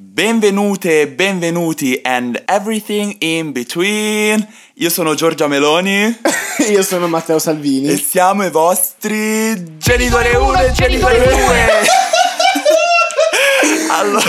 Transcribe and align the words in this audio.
Benvenute, 0.00 1.08
benvenuti 1.08 1.98
and 2.04 2.40
everything 2.46 3.16
in 3.18 3.50
between. 3.50 4.46
Io 4.74 4.90
sono 4.90 5.14
Giorgia 5.14 5.48
Meloni 5.48 6.16
Io 6.70 6.84
sono 6.84 7.08
Matteo 7.08 7.40
Salvini. 7.40 7.88
e 7.88 7.96
siamo 7.96 8.44
i 8.44 8.50
vostri 8.50 9.76
genitori 9.76 10.36
1 10.36 10.60
e 10.60 10.70
genitori 10.70 11.16
2. 11.18 11.26
allora, 13.88 14.24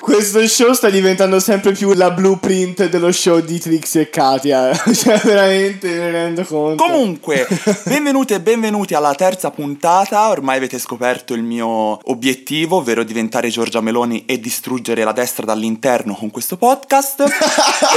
Questo 0.00 0.46
show 0.46 0.72
sta 0.72 0.88
diventando 0.90 1.40
sempre 1.40 1.72
più 1.72 1.92
la 1.94 2.10
blueprint 2.10 2.88
dello 2.88 3.10
show 3.12 3.40
di 3.40 3.58
Trixie 3.58 4.02
e 4.02 4.10
Katia. 4.10 4.72
Cioè, 4.94 5.18
veramente 5.24 5.88
me 5.88 5.96
ne 5.96 6.10
rendo 6.10 6.44
conto. 6.44 6.82
comunque, 6.82 7.46
benvenute 7.84 8.34
e 8.34 8.40
benvenuti 8.40 8.94
alla 8.94 9.14
terza 9.14 9.50
puntata. 9.50 10.28
Ormai 10.28 10.56
avete 10.56 10.78
scoperto 10.78 11.34
il 11.34 11.42
mio 11.42 11.98
obiettivo, 12.10 12.76
ovvero 12.76 13.02
diventare 13.02 13.48
Giorgia 13.48 13.80
Meloni 13.80 14.24
e 14.26 14.38
distruggere 14.38 15.04
la 15.04 15.12
destra 15.12 15.44
dall'interno 15.44 16.14
con 16.14 16.30
questo 16.30 16.56
podcast. 16.56 17.24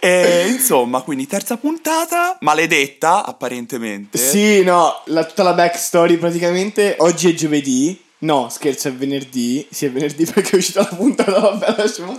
e, 0.00 0.48
insomma, 0.48 1.00
quindi 1.00 1.26
terza 1.26 1.56
puntata, 1.56 2.36
maledetta 2.40 3.24
apparentemente. 3.24 4.18
Sì, 4.18 4.62
no, 4.62 5.02
la- 5.06 5.24
tutta 5.24 5.42
la 5.42 5.52
backstory 5.52 6.16
praticamente. 6.16 6.96
Oggi 6.98 7.30
è 7.30 7.34
giovedì. 7.34 8.04
No, 8.18 8.48
scherzo, 8.48 8.88
è 8.88 8.92
venerdì. 8.94 9.66
Sì, 9.70 9.86
è 9.86 9.90
venerdì 9.90 10.24
perché 10.24 10.52
è 10.52 10.56
uscita 10.56 10.80
la 10.80 10.96
puntata. 10.96 11.38
Vabbè, 11.38 11.74
lasciamo. 11.76 12.18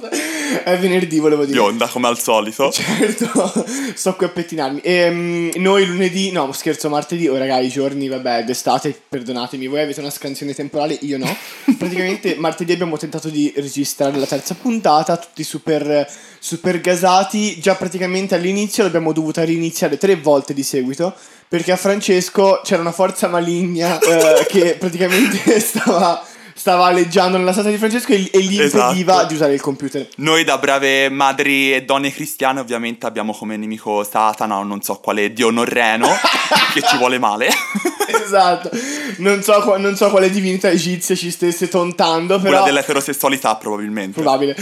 È 0.63 0.77
venerdì, 0.77 1.17
volevo 1.17 1.43
dire. 1.43 1.57
Bionda 1.57 1.87
come 1.87 2.07
al 2.07 2.19
solito. 2.19 2.71
Certo, 2.77 3.65
sto 3.95 4.15
qui 4.15 4.27
a 4.27 4.29
pettinarmi. 4.29 4.81
Ehm, 4.83 5.51
noi 5.55 5.85
lunedì, 5.85 6.31
no 6.31 6.51
scherzo, 6.51 6.89
martedì, 6.89 7.27
oh 7.27 7.37
raga, 7.37 7.59
i 7.59 7.69
giorni, 7.69 8.07
vabbè, 8.07 8.43
d'estate, 8.43 8.99
perdonatemi, 9.09 9.67
voi 9.67 9.81
avete 9.81 9.99
una 9.99 10.09
scansione 10.09 10.53
temporale, 10.53 10.97
io 11.01 11.17
no. 11.17 11.35
Praticamente 11.77 12.35
martedì 12.39 12.73
abbiamo 12.73 12.97
tentato 12.97 13.29
di 13.29 13.51
registrare 13.55 14.17
la 14.17 14.25
terza 14.25 14.53
puntata, 14.53 15.17
tutti 15.17 15.43
super, 15.43 16.07
super 16.39 16.79
gasati. 16.79 17.59
Già 17.59 17.75
praticamente 17.75 18.35
all'inizio 18.35 18.83
l'abbiamo 18.83 19.13
dovuta 19.13 19.43
riniziare 19.43 19.97
tre 19.97 20.15
volte 20.15 20.53
di 20.53 20.63
seguito. 20.63 21.15
Perché 21.49 21.71
a 21.71 21.77
Francesco 21.77 22.59
c'era 22.63 22.81
una 22.81 22.91
forza 22.91 23.27
maligna 23.27 23.99
eh, 23.99 24.45
che 24.47 24.75
praticamente 24.77 25.59
stava, 25.61 26.21
stava 26.57 26.85
alleggiando 26.85 27.37
nella 27.37 27.51
stanza 27.51 27.69
di 27.69 27.77
Francesco 27.77 28.11
e, 28.13 28.29
e 28.33 28.39
gli 28.41 28.59
Esatto. 28.59 28.83
impediva 28.91 29.23
di 29.25 29.33
usare 29.35 29.53
il 29.53 29.61
computer. 29.61 30.07
Noi 30.17 30.43
da 30.43 30.57
brave 30.57 31.07
madri 31.09 31.73
e 31.73 31.83
donne 31.83 32.11
cristiane 32.11 32.59
ovviamente 32.59 33.05
abbiamo 33.05 33.31
come 33.33 33.55
nemico 33.57 34.03
Satana 34.03 34.57
o 34.57 34.63
non 34.63 34.81
so 34.81 34.95
quale 34.95 35.31
dio 35.33 35.49
norreno 35.51 36.07
che 36.73 36.81
ci 36.81 36.97
vuole 36.97 37.19
male. 37.19 37.49
esatto. 38.07 38.69
Non 39.17 39.41
so, 39.43 39.77
non 39.77 39.95
so 39.95 40.09
quale 40.09 40.29
divinità 40.29 40.69
egizia 40.69 41.15
ci 41.15 41.31
stesse 41.31 41.67
tontando, 41.67 42.39
Quella 42.39 42.57
però. 42.57 42.65
dell'eterosessualità 42.65 43.55
probabilmente. 43.55 44.21
Probabile. 44.21 44.55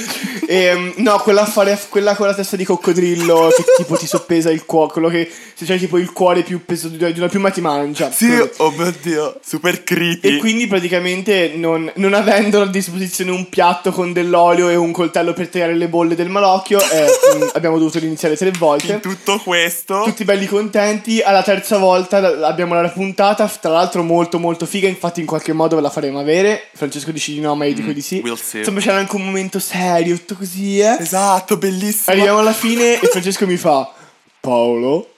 Ehm, 0.48 0.94
no, 0.98 1.18
quella, 1.20 1.42
affare- 1.42 1.80
quella 1.90 2.16
con 2.16 2.28
la 2.28 2.34
testa 2.34 2.56
di 2.56 2.64
coccodrillo 2.66 3.50
che 3.56 3.64
tipo 3.78 3.96
ti 3.98 4.08
soppesa 4.08 4.52
il 4.52 4.66
cuore. 4.66 4.92
Quello 4.94 5.10
che 5.10 5.30
se 5.54 5.66
c'hai 5.66 5.80
tipo 5.80 5.98
il 5.98 6.12
cuore 6.12 6.44
più 6.44 6.64
peso 6.66 6.88
di 6.88 6.98
di 7.14 7.20
una 7.20 7.28
piuma 7.30 7.50
ti 7.52 7.62
mangia. 7.62 8.12
Sì, 8.12 8.28
Quello- 8.28 8.50
oh 8.58 8.72
mio 8.72 8.94
dio, 9.02 9.40
super 9.46 9.84
creepy. 9.84 10.28
E 10.28 10.38
quindi 10.38 10.68
praticamente 10.68 11.52
non, 11.56 11.85
non 11.96 12.14
avendo 12.14 12.62
a 12.62 12.68
disposizione 12.68 13.32
un 13.32 13.50
piatto 13.50 13.92
con 13.92 14.14
dell'olio 14.14 14.70
e 14.70 14.76
un 14.76 14.92
coltello 14.92 15.34
per 15.34 15.50
tagliare 15.50 15.76
le 15.76 15.88
bolle 15.88 16.16
del 16.16 16.30
malocchio, 16.30 16.80
eh, 16.80 17.06
mh, 17.38 17.50
abbiamo 17.54 17.78
dovuto 17.78 17.98
iniziare 18.00 18.36
tre 18.36 18.52
volte. 18.52 18.94
In 18.94 19.00
tutto 19.00 19.40
questo, 19.40 20.04
Tutti 20.04 20.24
belli 20.24 20.46
contenti. 20.46 21.22
Alla 21.22 21.44
terza 21.44 21.78
volta 21.78 22.18
abbiamo 22.46 22.80
la 22.80 22.90
puntata, 22.90 23.48
tra 23.48 23.72
l'altro 23.72 24.04
molto 24.04 24.40
molto 24.40 24.66
figa, 24.66 24.88
infatti 24.88 25.20
in 25.20 25.26
qualche 25.26 25.54
modo 25.54 25.76
ve 25.76 25.82
la 25.82 25.90
faremo 25.90 26.20
avere. 26.20 26.70
Francesco 26.74 27.12
dice 27.12 27.32
di 27.32 27.40
no, 27.40 27.56
ma 27.56 27.66
io 27.66 27.74
dico 27.74 27.92
di 27.92 28.02
sì. 28.02 28.20
Mm, 28.20 28.24
we'll. 28.24 28.38
Insomma 28.54 28.80
c'era 28.80 28.98
anche 28.98 29.16
un 29.16 29.26
momento 29.26 29.60
serio, 29.60 30.16
tutto 30.18 30.36
così, 30.36 30.80
eh. 30.80 30.98
esatto, 31.00 31.58
bellissimo. 31.58 32.16
Arriviamo 32.16 32.40
alla 32.40 32.54
fine 32.54 33.00
e 33.00 33.08
Francesco 33.08 33.46
mi 33.46 33.58
fa 33.58 33.92
Paolo? 34.40 35.10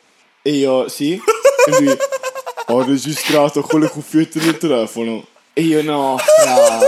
E 0.41 0.51
io 0.51 0.87
sì. 0.87 1.13
E 1.13 1.81
lui 1.81 1.97
ho 2.67 2.83
registrato 2.83 3.61
con 3.61 3.81
le 3.81 3.89
cuffiette 3.89 4.39
del 4.39 4.57
telefono. 4.57 5.25
E 5.57 5.61
io 5.63 5.81
no, 5.81 6.19
fra, 6.19 6.79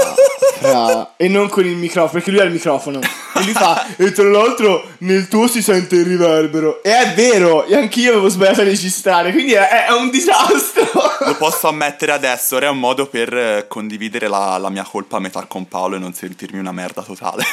fra. 0.60 1.14
E 1.18 1.28
non 1.28 1.50
con 1.50 1.66
il 1.66 1.76
microfono, 1.76 2.12
perché 2.14 2.32
lui 2.32 2.40
ha 2.40 2.44
il 2.44 2.52
microfono. 2.52 3.00
E 3.00 3.44
lui 3.44 3.54
fa, 3.54 3.86
e 3.96 4.12
tra 4.12 4.24
l'altro 4.30 4.84
nel 5.00 5.28
tuo 5.28 5.48
si 5.48 5.62
sente 5.62 5.96
il 5.96 6.06
riverbero. 6.06 6.82
E 6.84 6.92
è 6.92 7.14
vero, 7.14 7.66
e 7.66 7.76
anch'io 7.76 8.12
avevo 8.12 8.30
sbagliato 8.30 8.62
a 8.62 8.64
registrare, 8.66 9.32
quindi 9.32 9.54
è, 9.54 9.86
è 9.86 9.92
un 9.92 10.10
disastro. 10.10 10.88
Lo 11.26 11.36
posso 11.36 11.68
ammettere 11.68 12.12
adesso, 12.12 12.56
ora 12.56 12.68
è 12.68 12.70
un 12.70 12.80
modo 12.80 13.08
per 13.08 13.34
eh, 13.36 13.66
condividere 13.68 14.28
la, 14.28 14.58
la 14.58 14.70
mia 14.70 14.84
colpa 14.84 15.18
a 15.18 15.20
metà 15.20 15.46
con 15.46 15.68
Paolo 15.68 15.96
e 15.96 16.00
non 16.00 16.14
sentirmi 16.14 16.60
una 16.60 16.72
merda 16.72 17.02
totale. 17.02 17.44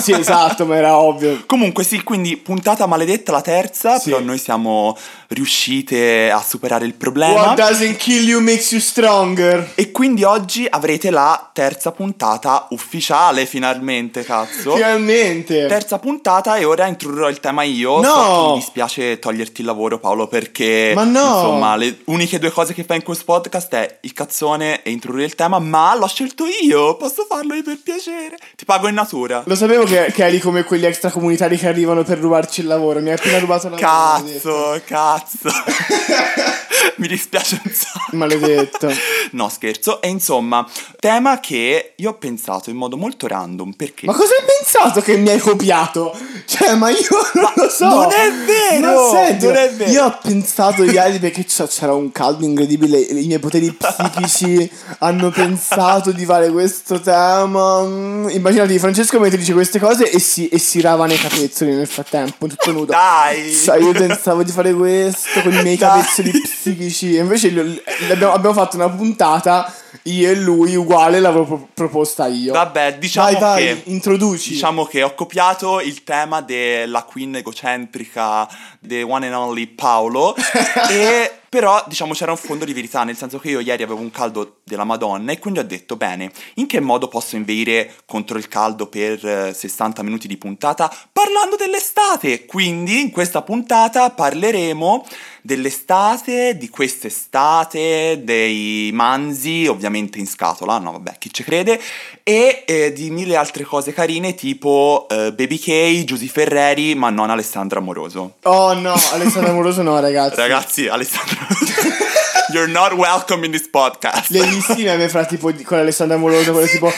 sì, 0.00 0.12
esatto, 0.12 0.66
ma 0.66 0.76
era 0.76 0.96
ovvio. 0.96 1.42
Comunque 1.46 1.84
sì, 1.84 2.02
quindi 2.02 2.36
puntata 2.36 2.86
maledetta 2.86 3.32
la 3.32 3.40
terza, 3.40 3.98
Sì. 3.98 4.10
però 4.10 4.22
noi 4.22 4.38
siamo 4.38 4.96
riuscite 5.28 6.30
a 6.30 6.42
superare 6.42 6.84
il 6.84 6.94
problema. 6.94 7.32
What 7.42 7.56
doesn't 7.56 7.96
kill 7.96 8.26
you 8.28 8.40
makes 8.40 8.70
you 8.72 8.80
stronger. 8.80 9.72
E 9.74 9.90
quindi 9.90 10.24
oggi 10.24 10.66
avrete 10.68 11.10
la 11.10 11.50
terza 11.52 11.90
puntata 11.92 12.51
ufficiale 12.70 13.46
finalmente, 13.46 14.24
cazzo. 14.24 14.74
Finalmente. 14.74 15.66
Terza 15.66 15.98
puntata 15.98 16.56
e 16.56 16.64
ora 16.64 16.86
introdurrò 16.86 17.28
il 17.28 17.40
tema 17.40 17.62
io. 17.62 18.00
No! 18.00 18.02
So 18.02 18.48
mi 18.48 18.58
dispiace 18.58 19.18
toglierti 19.18 19.60
il 19.60 19.66
lavoro 19.66 19.98
Paolo 19.98 20.26
perché 20.26 20.92
Ma 20.94 21.04
no! 21.04 21.20
insomma 21.20 21.76
le 21.76 21.98
uniche 22.06 22.38
due 22.38 22.50
cose 22.50 22.74
che 22.74 22.84
fai 22.84 22.96
in 22.96 23.02
questo 23.02 23.24
podcast 23.24 23.74
è 23.74 23.98
il 24.02 24.12
cazzone 24.12 24.82
e 24.82 24.90
introdurre 24.90 25.24
il 25.24 25.34
tema, 25.34 25.58
ma 25.58 25.94
l'ho 25.96 26.06
scelto 26.06 26.44
io, 26.62 26.96
posso 26.96 27.24
farlo 27.28 27.54
io 27.54 27.62
per 27.62 27.78
piacere. 27.82 28.36
Ti 28.56 28.64
pago 28.64 28.88
in 28.88 28.94
natura. 28.94 29.42
Lo 29.46 29.54
sapevo 29.54 29.84
che, 29.84 30.12
che 30.12 30.24
eri 30.24 30.38
come 30.38 30.64
quegli 30.64 30.86
extracomunitari 30.86 31.56
che 31.56 31.68
arrivano 31.68 32.02
per 32.02 32.18
rubarci 32.18 32.60
il 32.60 32.66
lavoro. 32.66 33.00
Mi 33.00 33.08
hai 33.08 33.16
appena 33.16 33.38
rubato 33.38 33.68
il 33.68 33.74
lavoro. 33.78 33.90
Cazzo, 33.90 34.80
cazzo. 34.84 35.48
mi 36.96 37.08
dispiace 37.08 37.60
un 37.64 37.70
sacco. 37.72 38.16
Maledetto. 38.16 38.90
No, 39.32 39.48
scherzo. 39.48 40.00
E 40.00 40.08
insomma, 40.08 40.66
tema 40.98 41.40
che 41.40 41.94
io 41.96 42.10
ho 42.10 42.14
pensato 42.14 42.41
in 42.70 42.76
modo 42.76 42.96
molto 42.96 43.26
random 43.26 43.72
perché 43.72 44.06
Ma 44.06 44.12
cosa 44.14 44.32
hai 44.38 44.44
pensato 44.58 45.00
che 45.00 45.16
mi 45.16 45.28
hai 45.30 45.38
copiato? 45.38 46.14
Cioè, 46.44 46.74
ma 46.74 46.90
io 46.90 46.98
non 47.34 47.42
Ma 47.44 47.52
lo 47.54 47.68
so. 47.68 47.86
non 47.86 48.10
è 48.10 48.32
vero, 48.44 49.10
Ma 49.10 49.10
senti, 49.10 49.46
non 49.46 49.56
è 49.56 49.70
vero. 49.72 49.90
Io 49.90 50.04
ho 50.04 50.18
pensato 50.22 50.82
ieri 50.82 51.18
perché 51.18 51.44
c'era 51.44 51.92
un 51.94 52.10
caldo 52.12 52.44
incredibile. 52.44 52.98
I 52.98 53.26
miei 53.26 53.38
poteri 53.38 53.72
psichici 53.72 54.70
hanno 54.98 55.30
pensato 55.30 56.10
di 56.12 56.24
fare 56.24 56.50
questo 56.50 57.00
tema. 57.00 57.82
Mm, 57.82 58.28
Immaginati 58.30 58.78
Francesco 58.78 59.18
mentre 59.20 59.38
dice 59.38 59.52
queste 59.52 59.78
cose 59.78 60.10
e 60.10 60.18
si, 60.18 60.48
e 60.48 60.58
si 60.58 60.80
rava 60.80 61.06
nei 61.06 61.16
capezzoli 61.18 61.74
nel 61.74 61.86
frattempo, 61.86 62.46
tutto 62.46 62.72
nudo. 62.72 62.92
Dai! 62.92 63.52
Sai, 63.52 63.82
io 63.82 63.92
pensavo 63.92 64.42
di 64.42 64.50
fare 64.52 64.72
questo 64.74 65.40
con 65.42 65.52
i 65.52 65.62
miei 65.62 65.76
Dai. 65.76 66.00
capezzoli 66.00 66.30
psichici. 66.42 67.16
E 67.16 67.20
invece 67.20 67.48
li- 67.48 67.62
li 67.62 68.10
abbiamo, 68.10 68.32
abbiamo 68.32 68.54
fatto 68.54 68.76
una 68.76 68.88
puntata, 68.90 69.72
io 70.04 70.30
e 70.30 70.34
lui, 70.34 70.74
uguale, 70.74 71.20
l'avevo 71.20 71.44
pro- 71.44 71.68
proposta 71.72 72.26
io. 72.26 72.52
Vabbè, 72.52 72.98
diciamo 72.98 73.30
vai, 73.30 73.40
vai, 73.40 73.64
che 73.64 73.82
introduci. 73.90 74.50
Diciamo 74.50 74.84
che 74.84 75.02
ho 75.02 75.14
copiato 75.14 75.80
il 75.80 76.02
tema 76.02 76.40
della 76.40 77.04
queen 77.04 77.36
egocentrica, 77.36 78.48
the 78.80 79.02
one 79.02 79.26
and 79.26 79.34
only 79.34 79.66
Paolo, 79.66 80.34
e 80.90 81.30
però 81.52 81.84
diciamo 81.86 82.14
c'era 82.14 82.30
un 82.30 82.38
fondo 82.38 82.64
di 82.64 82.72
verità, 82.72 83.04
nel 83.04 83.14
senso 83.14 83.38
che 83.38 83.50
io 83.50 83.60
ieri 83.60 83.82
avevo 83.82 84.00
un 84.00 84.10
caldo 84.10 84.60
della 84.64 84.84
Madonna 84.84 85.32
e 85.32 85.38
quindi 85.38 85.58
ho 85.58 85.64
detto 85.64 85.96
bene, 85.96 86.32
in 86.54 86.66
che 86.66 86.80
modo 86.80 87.08
posso 87.08 87.36
inveire 87.36 87.92
contro 88.06 88.38
il 88.38 88.48
caldo 88.48 88.86
per 88.86 89.22
eh, 89.22 89.52
60 89.52 90.02
minuti 90.02 90.26
di 90.26 90.38
puntata 90.38 90.90
parlando 91.12 91.56
dell'estate? 91.56 92.46
Quindi 92.46 93.00
in 93.02 93.10
questa 93.10 93.42
puntata 93.42 94.08
parleremo 94.08 95.04
dell'estate, 95.42 96.56
di 96.56 96.68
quest'estate, 96.68 98.20
dei 98.22 98.90
manzi, 98.94 99.66
ovviamente 99.66 100.18
in 100.18 100.26
scatola, 100.26 100.78
no 100.78 100.92
vabbè, 100.92 101.16
chi 101.18 101.32
ci 101.32 101.42
crede, 101.42 101.80
e 102.22 102.62
eh, 102.66 102.92
di 102.92 103.10
mille 103.10 103.36
altre 103.36 103.64
cose 103.64 103.92
carine 103.92 104.34
tipo 104.34 105.06
eh, 105.10 105.32
Baby 105.32 105.58
K, 105.58 106.04
Giusy 106.04 106.28
Ferreri, 106.28 106.94
ma 106.94 107.10
non 107.10 107.28
Alessandra 107.28 107.80
Amoroso. 107.80 108.36
Oh 108.44 108.72
no, 108.74 108.94
Alessandro 109.12 109.50
Amoroso 109.50 109.82
no, 109.82 109.98
ragazzi. 110.00 110.36
Ragazzi, 110.42 110.86
Alessandra 110.86 111.46
You're 112.52 112.70
not 112.70 112.92
welcome 112.92 113.44
in 113.46 113.50
this 113.50 113.66
podcast. 113.68 114.28
Le 114.30 114.40
i 114.40 114.82
meme 114.84 115.08
fra 115.08 115.24
tipo 115.24 115.50
con 115.64 115.78
Alessandro 115.78 116.16
Amoroso, 116.16 116.52
quello 116.52 116.66
tipo 116.66 116.92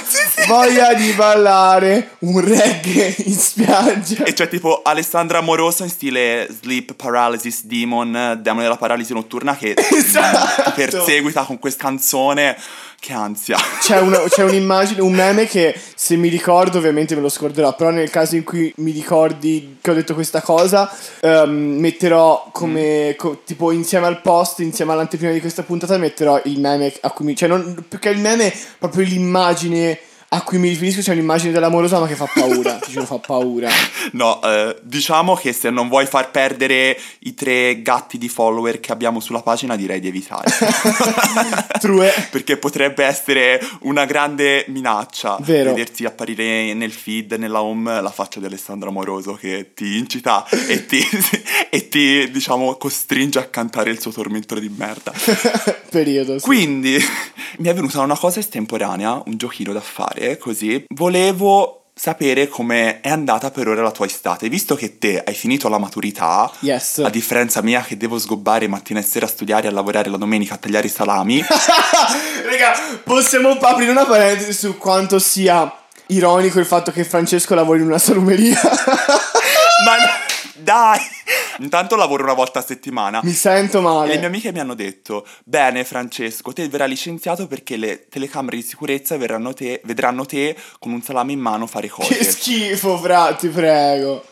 voglia 0.49 0.93
di 0.95 1.12
ballare 1.12 2.17
un 2.21 2.41
reggae 2.41 3.15
in 3.19 3.35
spiaggia. 3.35 4.25
E 4.25 4.33
c'è 4.33 4.49
tipo 4.49 4.81
Alessandra 4.83 5.39
Amoroso 5.39 5.85
in 5.85 5.91
stile 5.91 6.49
Sleep 6.61 6.95
Paralysis 6.95 7.65
Demon, 7.65 8.39
demone 8.41 8.62
della 8.65 8.77
paralisi 8.77 9.12
notturna 9.12 9.56
che 9.56 9.75
Esatto. 9.93 10.73
perseguita 10.75 11.45
con 11.45 11.59
questa 11.59 11.85
canzone. 11.85 12.57
Che 13.05 13.12
ansia. 13.12 13.59
C'è, 13.83 14.01
una- 14.01 14.23
c'è 14.31 14.45
un'immagine, 14.45 15.03
un 15.03 15.12
meme 15.12 15.45
che 15.47 15.79
se 15.95 16.17
mi 16.17 16.29
ricordo 16.31 16.79
ovviamente 16.79 17.15
me 17.15 17.21
lo 17.21 17.29
scorderò, 17.29 17.75
però 17.77 17.91
nel 17.91 18.09
caso 18.09 18.35
in 18.35 18.45
cui 18.45 18.73
mi 18.79 18.93
ricordi 18.93 19.77
che 19.83 19.91
ho 19.91 19.95
detto 19.95 20.15
questa 20.15 20.41
cosa, 20.41 20.91
ehm, 21.21 21.51
metterò 21.51 22.49
come, 22.51 23.15
co- 23.19 23.43
tipo 23.45 23.73
insieme 23.73 24.06
al 24.06 24.23
post, 24.23 24.61
insieme 24.61 24.93
all'anteprima 24.93 25.33
di 25.35 25.41
questa 25.41 25.65
puntata, 25.65 25.99
metterò 25.99 26.41
il 26.45 26.59
meme 26.59 26.95
a 27.03 27.11
cui 27.11 27.27
mi... 27.27 27.37
Cioè 27.37 27.47
non, 27.47 27.85
perché 27.87 28.09
il 28.09 28.21
meme 28.21 28.51
è 28.51 28.56
proprio 28.79 29.05
l'immagine 29.05 29.99
a 30.35 30.43
cui 30.43 30.59
mi 30.59 30.69
riferisco 30.69 31.01
c'è 31.01 31.13
un'immagine 31.13 31.53
dell'amorosa 31.53 32.01
ma 32.01 32.09
che 32.09 32.17
fa 32.17 32.29
paura, 32.33 32.75
ti 32.75 32.91
giuro 32.91 33.07
fa 33.07 33.19
paura. 33.19 33.71
No, 34.13 34.41
eh, 34.43 34.77
diciamo 34.83 35.35
che 35.35 35.53
se 35.53 35.71
non 35.71 35.89
vuoi 35.89 36.05
far 36.07 36.31
perdere 36.31 36.99
i 37.21 37.35
tre 37.35 37.81
gatti 37.81 38.19
di 38.19 38.29
follower 38.29 38.79
che 38.79 38.93
abbiamo 38.93 39.19
sulla 39.19 39.41
pagina 39.41 39.77
direi 39.77 39.99
di 39.99 40.09
evitare. 40.09 40.51
True. 41.81 42.13
Perché 42.31 42.59
potrebbe 42.59 43.05
essere 43.05 43.61
una 43.83 44.05
grande 44.05 44.67
minaccia 44.69 45.39
Vero. 45.41 45.71
vederti 45.71 46.05
apparire 46.05 46.75
nel 46.75 46.93
feed, 46.93 47.33
nella 47.33 47.63
home, 47.63 48.03
la 48.03 48.11
faccia 48.11 48.41
di 48.41 48.47
Alessandro 48.47 48.91
Amoroso 48.91 49.35
che 49.35 49.73
ti 49.75 49.97
incita 49.97 50.47
e 50.69 50.85
ti, 50.85 51.01
e 51.71 51.89
ti 51.89 52.31
diciamo, 52.31 52.75
costringe 52.77 53.39
a 53.39 53.45
cantare 53.45 53.91
il 53.91 54.01
suo 54.01 54.13
tormentore 54.13 54.61
di 54.61 54.73
merda. 54.75 55.13
Periodo. 55.89 56.39
sì. 56.39 56.45
Quindi 56.45 56.99
mi 57.59 57.69
è 57.69 57.75
venuta 57.75 58.01
una 58.01 58.19
cosa 58.19 58.41
estemporanea, 58.41 59.23
un 59.27 59.37
giochino 59.37 59.73
da 59.73 59.81
fare, 59.81 60.24
così. 60.38 60.85
Volevo 60.94 61.81
sapere 61.97 62.49
come 62.49 63.00
è 63.00 63.09
andata 63.09 63.53
per 63.53 63.69
ora 63.69 63.81
la 63.82 63.93
tua 63.93 64.06
estate, 64.06 64.49
visto 64.49 64.75
che 64.75 64.99
te 64.99 65.23
hai 65.25 65.35
finito 65.35 65.69
la 65.69 65.79
maturità, 65.79 66.50
Yes. 66.61 66.99
a 66.99 67.09
differenza 67.09 67.62
mia 67.62 67.82
che 67.82 67.97
devo 67.97 68.19
sgobbare 68.19 68.67
mattina 68.67 68.99
e 68.99 69.05
sera 69.05 69.26
a 69.26 69.29
studiare 69.29 69.67
e 69.67 69.71
a 69.71 69.73
lavorare 69.73 70.11
la 70.11 70.17
domenica 70.17 70.55
a 70.55 70.56
tagliare 70.56 70.87
i 70.88 70.91
salami. 70.91 71.41
Raga, 71.47 72.99
possiamo 73.05 73.50
aprire 73.50 73.93
una 73.93 74.05
parentesi 74.06 74.53
su 74.53 74.76
quanto 74.76 75.19
sia 75.21 75.73
ironico 76.09 76.59
il 76.59 76.67
fatto 76.67 76.91
che 76.91 77.05
Francesco 77.05 77.55
lavori 77.55 77.81
in 77.81 77.87
una 77.87 77.99
salumeria. 77.99 78.61
Ma 79.87 79.94
dai! 80.55 80.99
Intanto 81.59 81.95
lavoro 81.97 82.25
una 82.25 82.33
volta 82.33 82.59
a 82.59 82.62
settimana. 82.62 83.21
Mi 83.23 83.33
sento 83.33 83.79
E 83.79 83.83
le 83.83 83.89
mie 83.89 84.15
male. 84.17 84.27
amiche 84.27 84.53
mi 84.53 84.61
hanno 84.61 84.75
detto: 84.75 85.27
Bene, 85.45 85.85
Francesco, 85.85 86.53
te 86.53 86.69
verrai 86.69 86.89
licenziato 86.89 87.47
perché 87.47 87.77
le 87.77 88.09
telecamere 88.09 88.56
di 88.56 88.62
sicurezza 88.62 89.17
te- 89.53 89.81
vedranno 89.85 90.25
te 90.27 90.56
con 90.79 90.93
un 90.93 91.03
salame 91.03 91.33
in 91.33 91.41
mano 91.41 91.67
fare 91.67 91.89
cose. 91.89 92.15
Che 92.17 92.25
schifo, 92.25 92.99
fra, 92.99 93.35
ti 93.35 93.49
prego. 93.49 94.25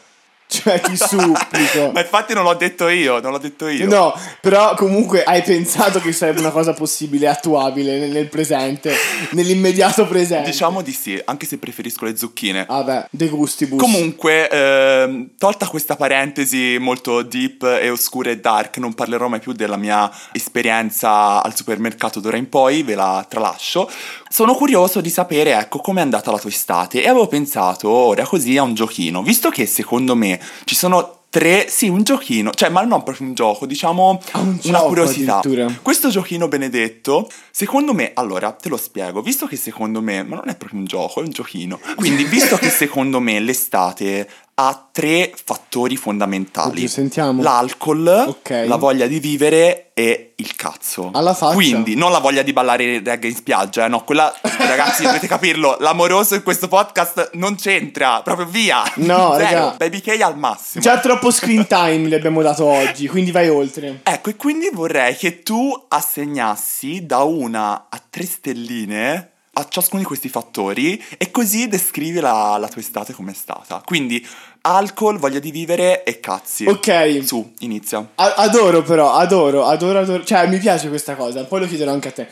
Cioè, 0.53 0.81
ti 0.83 0.97
supplico. 0.99 1.93
Ma 1.95 2.01
infatti 2.01 2.35
non 2.35 2.45
l'ho 2.45 2.53
detto 2.53 2.89
io, 2.89 3.21
non 3.21 3.33
l'ho 3.33 3.39
detto 3.39 3.69
io. 3.69 3.87
No, 3.87 4.15
però 4.43 4.75
comunque 4.75 5.25
hai 5.25 5.43
pensato 5.43 5.99
che 5.99 6.13
sarebbe 6.13 6.41
una 6.41 6.51
cosa 6.51 6.75
possibile, 6.75 7.27
attuabile 7.27 7.99
nel, 7.99 8.11
nel 8.11 8.29
presente, 8.29 8.95
nell'immediato 9.31 10.07
presente. 10.07 10.51
Diciamo 10.51 10.83
di 10.83 10.93
sì, 10.93 11.19
anche 11.25 11.47
se 11.47 11.57
preferisco 11.57 12.05
le 12.05 12.19
zucchine. 12.19 12.67
Vabbè, 12.69 13.07
de 13.11 13.29
gustibus. 13.29 13.81
Comunque, 13.81 14.51
ehm, 14.51 15.31
tolta 15.39 15.67
questa 15.69 15.97
parentesi 15.97 16.77
molto 16.79 17.23
deep 17.23 17.63
e 17.63 17.89
oscura 17.89 18.31
e 18.31 18.39
dark, 18.39 18.77
non 18.77 18.93
parlerò 18.93 19.29
mai 19.29 19.41
più 19.41 19.53
della 19.53 19.79
mia 19.79 20.11
esperienza 20.33 21.43
al 21.43 21.57
supermercato 21.57 22.21
d'ora 22.21 22.37
in 22.37 22.51
poi, 22.51 22.83
ve 22.83 22.95
la 22.95 23.25
tralascio. 23.27 23.91
Sono 24.29 24.55
curioso 24.55 25.01
di 25.01 25.11
sapere, 25.11 25.55
ecco, 25.55 25.79
com'è 25.79 26.01
andata 26.03 26.31
la 26.31 26.39
tua 26.39 26.51
estate 26.51 27.03
e 27.03 27.09
avevo 27.09 27.27
pensato 27.27 27.89
ora 27.89 28.25
così 28.25 28.57
a 28.57 28.63
un 28.63 28.75
giochino, 28.75 29.23
visto 29.23 29.49
che 29.49 29.67
secondo 29.67 30.15
me 30.15 30.41
ci 30.65 30.75
sono 30.75 31.19
tre, 31.33 31.67
sì, 31.69 31.89
un 31.89 32.03
giochino, 32.03 32.51
cioè, 32.51 32.69
ma 32.69 32.83
non 32.83 33.03
proprio 33.03 33.27
un 33.27 33.33
gioco, 33.33 33.65
diciamo 33.65 34.21
Ah, 34.33 34.41
un 34.41 34.49
una 34.49 34.59
gioco 34.61 34.87
curiosità. 34.89 35.41
Questo 35.81 36.11
giochino 36.11 36.47
benedetto, 36.47 37.27
secondo 37.51 37.95
me, 37.95 38.11
allora, 38.15 38.53
te 38.53 38.69
lo 38.69 38.77
spiego, 38.77 39.23
visto 39.23 39.47
che 39.47 39.57
secondo 39.57 40.03
me, 40.03 40.23
ma 40.25 40.37
non 40.37 40.51
è 40.51 40.57
proprio 40.57 40.81
un 40.81 40.85
gioco, 40.85 41.21
è 41.21 41.25
un 41.25 41.31
giochino. 41.31 41.81
Quindi, 41.97 42.25
visto 42.25 42.57
che 42.59 42.69
secondo 42.69 43.19
me 43.19 43.41
l'estate 43.41 44.29
ha 44.55 44.89
tre 44.93 45.33
fattori 45.43 45.97
fondamentali. 45.97 46.71
Oddio, 46.71 46.89
sentiamo. 46.89 47.43
L'alcol, 47.43 48.07
Ok. 48.29 48.65
la 48.67 48.77
voglia 48.77 49.07
di 49.07 49.19
vivere 49.19 49.91
e 49.95 50.33
il 50.37 50.55
cazzo. 50.57 51.11
Alla 51.15 51.33
faccia. 51.35 51.55
Quindi, 51.55 51.95
non 51.95 52.13
la 52.13 52.19
voglia 52.19 52.43
di 52.43 52.53
ballare 52.53 53.01
reggae 53.03 53.29
in 53.31 53.35
spiaggia, 53.35 53.87
eh, 53.87 53.89
no, 53.89 54.05
quella, 54.05 54.33
ragazzi, 54.59 55.03
dovete 55.05 55.27
capirlo, 55.27 55.77
l'amoroso 55.81 56.35
in 56.35 56.43
questo 56.43 56.69
podcast 56.69 57.31
non 57.35 57.55
c'entra, 57.57 58.21
proprio 58.23 58.47
via. 58.47 58.83
No, 58.97 59.33
Zero. 59.33 59.39
raga. 59.39 59.75
Baby 59.79 60.01
K 60.01 60.21
al 60.21 60.37
massimo. 60.39 60.83
Già 60.83 60.99
troppo 61.01 61.31
screen 61.31 61.67
time 61.67 62.09
le 62.09 62.17
abbiamo 62.17 62.43
dato 62.43 62.65
oggi, 62.65 63.09
quindi 63.09 63.31
vai 63.31 63.49
oltre. 63.49 64.01
Ecco, 64.03 64.31
e 64.31 64.37
quindi 64.37 64.69
vorrei 64.73 65.17
che 65.17 65.43
tu 65.43 65.73
assegnassi 65.89 67.05
da 67.07 67.23
una 67.23 67.87
a 67.89 68.01
tre 68.11 68.25
stelline 68.25 69.32
a 69.55 69.67
ciascuno 69.69 70.01
di 70.01 70.07
questi 70.07 70.31
fattori 70.31 71.03
e 71.19 71.31
così 71.31 71.69
descrivi 71.69 72.21
la, 72.21 72.57
la 72.59 72.69
tua 72.69 72.81
estate 72.81 73.13
com'è 73.13 73.35
stata. 73.35 73.83
Quindi 73.85 74.27
alcol, 74.63 75.19
voglia 75.19 75.41
di 75.41 75.51
vivere 75.51 76.05
e 76.05 76.21
cazzi. 76.21 76.65
Ok. 76.67 77.23
Su, 77.25 77.53
inizia. 77.61 78.07
A- 78.15 78.35
adoro 78.37 78.83
però, 78.83 79.13
adoro, 79.13 79.67
adoro, 79.67 79.99
adoro. 79.99 80.25
Cioè, 80.25 80.47
mi 80.49 80.59
piace 80.59 80.89
questa 80.89 81.17
cosa, 81.17 81.45
poi 81.45 81.61
lo 81.61 81.67
chiederò 81.67 81.93
anche 81.93 82.09
a 82.09 82.13
te. 82.13 82.29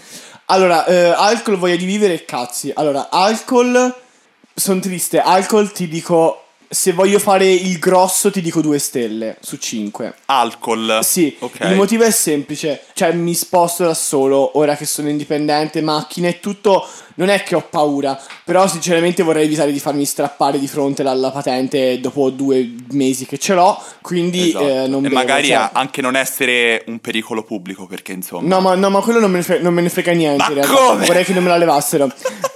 Allora, 0.47 0.87
eh, 0.87 1.11
alcol, 1.11 1.59
voglia 1.59 1.77
di 1.77 1.85
vivere 1.85 2.15
e 2.15 2.25
cazzi. 2.25 2.73
Allora, 2.75 3.09
alcol, 3.11 3.95
sono 4.55 4.81
triste. 4.81 5.21
Alcol 5.21 5.73
ti 5.73 5.89
dico, 5.89 6.45
se 6.73 6.93
voglio 6.93 7.19
fare 7.19 7.51
il 7.51 7.79
grosso 7.81 8.31
ti 8.31 8.41
dico 8.41 8.61
due 8.61 8.79
stelle 8.79 9.37
su 9.41 9.57
cinque. 9.57 10.15
Alcol. 10.27 11.01
Sì, 11.03 11.35
Ok. 11.41 11.59
il 11.63 11.75
motivo 11.75 12.05
è 12.05 12.11
semplice, 12.13 12.83
cioè 12.95 13.13
mi 13.13 13.35
sposto 13.35 13.83
da 13.85 13.95
solo, 13.95 14.57
ora 14.57 14.77
che 14.77 14.85
sono 14.87 15.09
indipendente, 15.09 15.81
macchine 15.81 16.29
e 16.29 16.39
tutto, 16.41 16.87
non 17.17 17.29
è 17.29 17.43
che 17.43 17.57
ho 17.57 17.67
paura, 17.69 18.19
però 18.45 18.69
sinceramente 18.69 19.25
vorrei 19.25 19.47
evitare 19.47 19.73
di 19.73 19.81
farmi 19.81 20.05
strappare 20.05 20.61
di 20.61 20.69
fronte 20.69 21.03
la, 21.03 21.13
la 21.13 21.33
patente 21.33 21.99
dopo 22.01 22.31
due 22.31 22.73
mesi 22.93 23.27
che 23.27 23.37
ce 23.39 23.55
l'ho, 23.55 23.77
quindi 24.01 24.51
Esatto. 24.51 24.69
eh, 24.69 24.87
non 24.87 25.05
e 25.05 25.09
bevo, 25.09 25.15
magari 25.17 25.49
cioè- 25.49 25.71
anche 25.73 26.01
non 26.01 26.15
essere 26.15 26.85
un 26.87 27.01
pericolo 27.01 27.43
pubblico, 27.43 27.87
perché 27.87 28.13
insomma. 28.13 28.47
No 28.47 28.61
ma, 28.61 28.75
no, 28.77 28.91
ma 28.91 29.01
quello 29.01 29.19
non 29.19 29.31
me 29.33 29.39
ne 29.39 29.43
frega, 29.43 29.63
non 29.65 29.75
me 29.75 29.83
ne 29.83 29.89
frega 29.89 30.13
niente, 30.13 30.37
Ma 30.45 30.49
in 30.49 30.55
realtà. 30.55 30.73
come? 30.73 31.05
vorrei 31.07 31.25
che 31.25 31.33
non 31.33 31.43
me 31.43 31.49
la 31.49 31.57
levassero. 31.57 32.11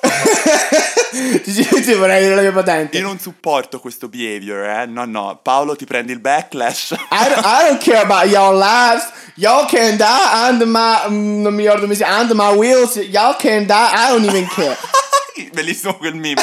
Ti 1.43 1.53
giuro, 1.53 1.83
sì, 1.83 1.95
vorrei 1.95 2.19
avere 2.19 2.35
la 2.35 2.41
mia 2.43 2.53
patente. 2.53 2.99
Io 2.99 3.05
non 3.05 3.19
supporto 3.19 3.81
questo 3.81 4.09
behavior, 4.09 4.65
eh. 4.65 4.87
No, 4.87 5.05
no. 5.05 5.39
Paolo, 5.43 5.77
ti 5.77 5.85
prendi 5.85 6.13
il 6.13 6.21
backlash. 6.21 6.93
I 6.93 7.29
don't, 7.29 7.45
I 7.45 7.69
don't 7.69 7.83
care 7.83 8.03
about 8.03 8.27
your 8.27 8.55
lives. 8.55 9.11
Y'all 9.37 9.67
can 9.67 9.97
die 9.97 10.49
under 10.49 10.67
my. 10.67 11.09
mm, 11.09 11.43
non 11.43 11.55
mi 11.55 11.63
ricordo 11.63 11.83
come 11.83 11.95
si 11.95 12.03
Under 12.03 12.37
my 12.37 12.55
wheels. 12.57 12.97
Y'all 12.97 13.37
can 13.37 13.67
die. 13.67 13.91
I 13.93 14.11
don't 14.11 14.25
even 14.25 14.47
care. 14.49 14.77
Bellissimo 15.53 15.95
quel 15.95 16.15
meme. 16.15 16.41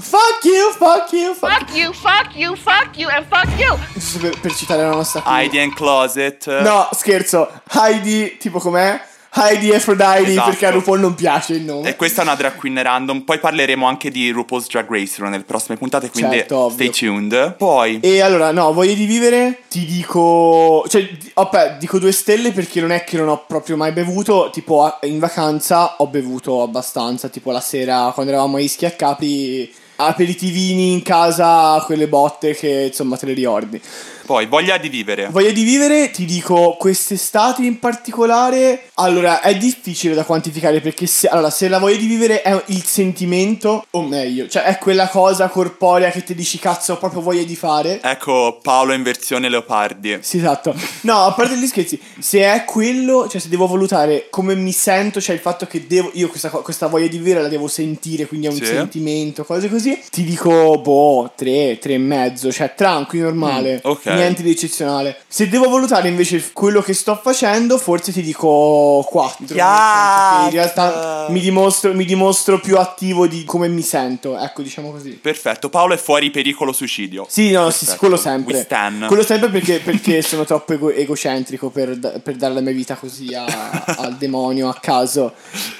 fuck 0.00 0.44
you, 0.44 0.72
fuck 0.72 1.12
you, 1.12 1.34
fuck 1.34 1.50
Fuck 1.50 1.76
you, 1.76 1.92
fuck 1.92 2.34
you, 2.34 2.56
fuck 2.56 2.96
you, 2.96 3.08
and 3.08 3.26
fuck 3.26 3.48
you. 3.58 3.76
Per, 4.20 4.40
per 4.40 4.52
citare 4.52 4.82
la 4.82 4.90
nostra. 4.90 5.22
Heidi 5.24 5.58
and 5.58 5.74
Closet. 5.74 6.46
No, 6.62 6.88
scherzo. 6.92 7.50
Heidi, 7.70 8.36
tipo 8.38 8.58
com'è? 8.58 9.00
Heidi 9.30 9.72
Aphrodite, 9.72 10.30
Esatto. 10.30 10.48
perché 10.48 10.66
a 10.66 10.70
RuPaul 10.70 11.00
non 11.00 11.14
piace 11.14 11.54
il 11.54 11.62
nome. 11.62 11.90
E 11.90 11.96
questa 11.96 12.22
è 12.22 12.24
una 12.24 12.34
drag 12.34 12.56
queen 12.56 12.82
random. 12.82 13.20
Poi 13.20 13.38
parleremo 13.38 13.86
anche 13.86 14.10
di 14.10 14.30
RuPaul's 14.30 14.66
Drag 14.68 14.90
Race 14.90 15.22
nelle 15.22 15.40
prossime 15.44 15.76
puntate, 15.76 16.10
quindi 16.10 16.36
Certo, 16.36 16.70
stay 16.70 16.90
tuned. 16.90 17.54
Poi, 17.56 18.00
E 18.02 18.20
allora, 18.20 18.50
no, 18.52 18.72
voglia 18.72 18.94
di 18.94 19.04
vivere, 19.06 19.62
ti 19.68 19.84
dico... 19.84 20.84
Cioè, 20.88 21.08
vabbè, 21.34 21.76
dico 21.78 21.98
due 21.98 22.12
stelle 22.12 22.52
perché 22.52 22.80
non 22.80 22.90
è 22.90 23.04
che 23.04 23.16
non 23.16 23.28
ho 23.28 23.44
proprio 23.46 23.76
mai 23.76 23.92
bevuto, 23.92 24.50
tipo 24.52 24.96
in 25.02 25.18
vacanza 25.18 25.96
ho 25.98 26.06
bevuto 26.06 26.62
abbastanza, 26.62 27.28
tipo 27.28 27.52
la 27.52 27.60
sera 27.60 28.10
quando 28.14 28.32
eravamo 28.32 28.56
a 28.56 28.60
Ischia 28.60 28.88
a 28.88 28.92
Capri, 28.92 29.72
aperitivini 29.96 30.92
in 30.92 31.02
casa, 31.02 31.82
quelle 31.84 32.08
botte 32.08 32.54
che 32.54 32.86
insomma 32.88 33.16
te 33.16 33.26
le 33.26 33.34
ricordi. 33.34 33.80
Poi, 34.28 34.44
voglia 34.44 34.76
di 34.76 34.90
vivere. 34.90 35.28
Voglia 35.30 35.52
di 35.52 35.64
vivere, 35.64 36.10
ti 36.10 36.26
dico, 36.26 36.76
quest'estate 36.78 37.62
in 37.64 37.78
particolare, 37.78 38.90
allora 38.96 39.40
è 39.40 39.56
difficile 39.56 40.14
da 40.14 40.22
quantificare 40.24 40.82
perché 40.82 41.06
se, 41.06 41.28
allora, 41.28 41.48
se 41.48 41.66
la 41.68 41.78
voglia 41.78 41.96
di 41.96 42.06
vivere 42.06 42.42
è 42.42 42.62
il 42.66 42.84
sentimento, 42.84 43.86
o 43.90 44.02
meglio, 44.02 44.46
cioè 44.46 44.64
è 44.64 44.76
quella 44.76 45.08
cosa 45.08 45.48
corporea 45.48 46.10
che 46.10 46.22
ti 46.24 46.34
dici 46.34 46.58
cazzo 46.58 46.92
ho 46.92 46.98
proprio 46.98 47.22
voglia 47.22 47.42
di 47.42 47.56
fare. 47.56 48.00
Ecco 48.02 48.58
Paolo 48.60 48.92
in 48.92 49.02
versione 49.02 49.48
leopardi. 49.48 50.18
Sì, 50.20 50.36
esatto. 50.36 50.74
No, 51.02 51.24
a 51.24 51.32
parte 51.32 51.56
gli 51.56 51.66
scherzi, 51.66 51.98
se 52.18 52.40
è 52.40 52.64
quello, 52.66 53.28
cioè 53.30 53.40
se 53.40 53.48
devo 53.48 53.66
valutare 53.66 54.26
come 54.28 54.54
mi 54.54 54.72
sento, 54.72 55.22
cioè 55.22 55.34
il 55.36 55.40
fatto 55.40 55.64
che 55.66 55.86
devo, 55.86 56.10
io 56.12 56.28
questa, 56.28 56.50
questa 56.50 56.86
voglia 56.86 57.06
di 57.06 57.16
vivere 57.16 57.40
la 57.40 57.48
devo 57.48 57.66
sentire, 57.66 58.26
quindi 58.26 58.46
è 58.46 58.50
un 58.50 58.56
Sì. 58.56 58.66
sentimento, 58.66 59.42
cose 59.44 59.70
così, 59.70 59.98
ti 60.10 60.22
dico, 60.22 60.78
boh, 60.82 61.32
tre, 61.34 61.78
tre 61.80 61.94
e 61.94 61.98
mezzo, 61.98 62.52
cioè 62.52 62.74
tranquillo, 62.74 63.24
normale, 63.28 63.76
Mm, 63.86 63.90
ok. 63.90 64.06
Niente 64.18 64.42
di 64.42 64.50
eccezionale. 64.50 65.20
Se 65.26 65.48
devo 65.48 65.68
valutare 65.68 66.08
invece 66.08 66.50
quello 66.52 66.80
che 66.80 66.92
sto 66.94 67.18
facendo, 67.22 67.78
forse 67.78 68.12
ti 68.12 68.22
dico 68.22 69.04
quattro. 69.08 69.46
nel 69.48 69.48
senso 69.48 70.38
che 70.38 70.44
in 70.44 70.50
realtà 70.50 71.26
mi 71.30 71.40
dimostro, 71.40 71.94
mi 71.94 72.04
dimostro 72.04 72.60
più 72.60 72.76
attivo 72.78 73.26
di 73.26 73.44
come 73.44 73.68
mi 73.68 73.82
sento, 73.82 74.38
ecco, 74.38 74.62
diciamo 74.62 74.90
così. 74.90 75.10
Perfetto, 75.10 75.68
Paolo 75.68 75.94
è 75.94 75.98
fuori 75.98 76.30
pericolo 76.30 76.72
suicidio. 76.72 77.26
Sì, 77.28 77.50
no, 77.50 77.70
sì, 77.70 77.86
quello 77.96 78.16
sempre. 78.16 78.66
Quello 79.06 79.22
sempre 79.24 79.48
perché, 79.50 79.80
perché 79.80 80.22
sono 80.22 80.44
troppo 80.44 80.72
ego- 80.74 80.92
egocentrico 80.92 81.70
per, 81.70 81.98
per 82.22 82.36
dare 82.36 82.54
la 82.54 82.60
mia 82.60 82.72
vita 82.72 82.94
così 82.94 83.34
a- 83.34 83.44
al 83.98 84.16
demonio 84.16 84.68
a 84.68 84.74
caso. 84.80 85.34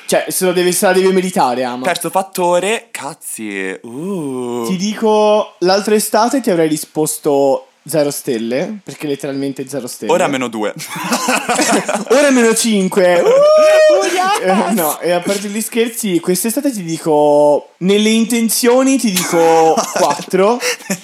Cioè, 0.06 0.26
se, 0.28 0.44
lo 0.46 0.52
deve, 0.52 0.72
se 0.72 0.86
la 0.86 0.92
deve 0.92 1.12
meritare, 1.12 1.64
ama. 1.64 1.84
Terzo 1.84 2.10
fattore, 2.10 2.88
cazzi. 2.90 3.78
Uh. 3.82 4.64
Ti 4.66 4.76
dico, 4.76 5.54
l'altra 5.58 5.94
estate 5.94 6.40
ti 6.40 6.50
avrei 6.50 6.68
risposto 6.68 7.67
zero 7.88 8.10
stelle, 8.10 8.78
perché 8.84 9.06
letteralmente 9.06 9.66
zero 9.68 9.86
stelle. 9.86 10.12
Ora 10.12 10.26
meno 10.28 10.48
due. 10.48 10.74
Ora 12.10 12.30
meno 12.30 12.54
5. 12.54 13.22
no, 14.74 14.98
e 15.00 15.10
a 15.10 15.20
parte 15.20 15.48
gli 15.48 15.60
scherzi, 15.60 16.20
quest'estate 16.20 16.70
ti 16.70 16.82
dico 16.82 17.70
Nelle 17.78 18.08
intenzioni 18.10 18.98
ti 18.98 19.10
dico 19.10 19.74
4. 19.94 20.58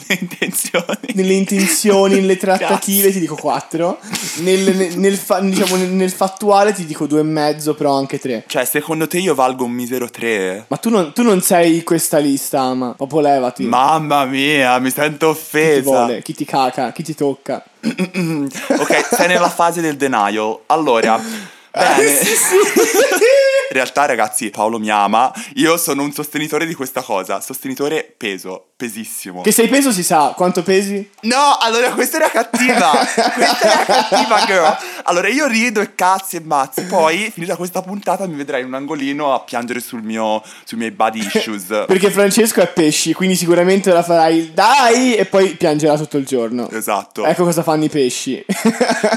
Le 0.06 0.18
intenzioni. 0.20 0.96
Nelle 1.14 1.32
intenzioni, 1.34 2.14
nelle 2.16 2.36
trattative 2.36 3.12
ti 3.12 3.20
dico 3.20 3.36
4. 3.36 3.98
Nel, 4.38 4.76
nel- 4.76 4.98
nel 4.98 5.16
fa- 5.16 5.40
diciamo, 5.40 5.76
nel- 5.76 5.90
nel 5.90 6.10
fattuale 6.10 6.72
ti 6.72 6.84
dico 6.84 7.06
2,5, 7.06 7.74
però 7.74 7.96
anche 7.96 8.18
3. 8.18 8.44
Cioè, 8.46 8.64
secondo 8.64 9.06
te 9.06 9.18
io 9.18 9.34
valgo 9.34 9.64
un 9.64 9.72
misero 9.72 10.10
3? 10.10 10.64
Ma 10.68 10.76
tu 10.76 10.90
non, 10.90 11.12
tu 11.12 11.22
non 11.22 11.40
sei 11.40 11.82
questa 11.82 12.18
lista, 12.18 12.72
ma 12.74 12.94
proprio 12.96 13.20
levati. 13.20 13.64
Mamma 13.64 14.24
mia, 14.24 14.78
mi 14.78 14.90
sento 14.90 15.32
chi 15.32 15.34
ti 15.34 15.40
offesa. 15.56 15.80
vuole, 15.82 16.22
chi 16.22 16.34
ti 16.34 16.44
caca, 16.74 16.90
chi 16.92 17.04
ti 17.04 17.14
tocca. 17.14 17.62
ok, 17.82 19.08
sei 19.14 19.28
nella 19.28 19.48
fase 19.48 19.80
del 19.80 19.96
denial. 19.96 20.58
Allora, 20.66 21.16
bene. 21.70 22.02
Eh, 22.02 22.24
sì, 22.24 22.34
sì. 22.34 22.56
In 23.74 23.80
realtà, 23.80 24.06
ragazzi, 24.06 24.50
Paolo 24.50 24.78
mi 24.78 24.88
ama. 24.88 25.32
Io 25.54 25.76
sono 25.78 26.04
un 26.04 26.12
sostenitore 26.12 26.64
di 26.64 26.74
questa 26.74 27.02
cosa. 27.02 27.40
Sostenitore 27.40 28.14
peso, 28.16 28.66
pesissimo. 28.76 29.40
che 29.40 29.50
sei 29.50 29.66
peso 29.66 29.90
si 29.90 30.04
sa, 30.04 30.32
quanto 30.36 30.62
pesi? 30.62 31.10
No, 31.22 31.56
allora 31.58 31.90
questa 31.90 32.18
era 32.18 32.30
cattiva. 32.30 32.92
questa 33.34 33.60
era 33.62 33.84
cattiva, 33.84 34.44
girl. 34.46 34.76
Allora 35.02 35.26
io 35.26 35.48
rido 35.48 35.80
e 35.80 35.96
cazzi 35.96 36.36
e 36.36 36.40
mazzi. 36.40 36.84
Poi, 36.84 37.32
finita 37.32 37.56
questa 37.56 37.82
puntata, 37.82 38.28
mi 38.28 38.36
vedrai 38.36 38.60
in 38.60 38.68
un 38.68 38.74
angolino 38.74 39.34
a 39.34 39.40
piangere 39.40 39.80
sul 39.80 40.04
mio, 40.04 40.40
sui 40.62 40.78
miei 40.78 40.92
body 40.92 41.28
issues. 41.34 41.66
Perché 41.88 42.12
Francesco 42.12 42.60
è 42.60 42.68
pesci, 42.68 43.12
quindi 43.12 43.34
sicuramente 43.34 43.92
la 43.92 44.04
farai 44.04 44.52
dai 44.54 45.16
e 45.16 45.24
poi 45.24 45.56
piangerà 45.56 45.96
tutto 45.96 46.16
il 46.16 46.24
giorno. 46.24 46.70
Esatto. 46.70 47.24
Ecco 47.24 47.42
cosa 47.42 47.64
fanno 47.64 47.82
i 47.82 47.88
pesci. 47.88 48.44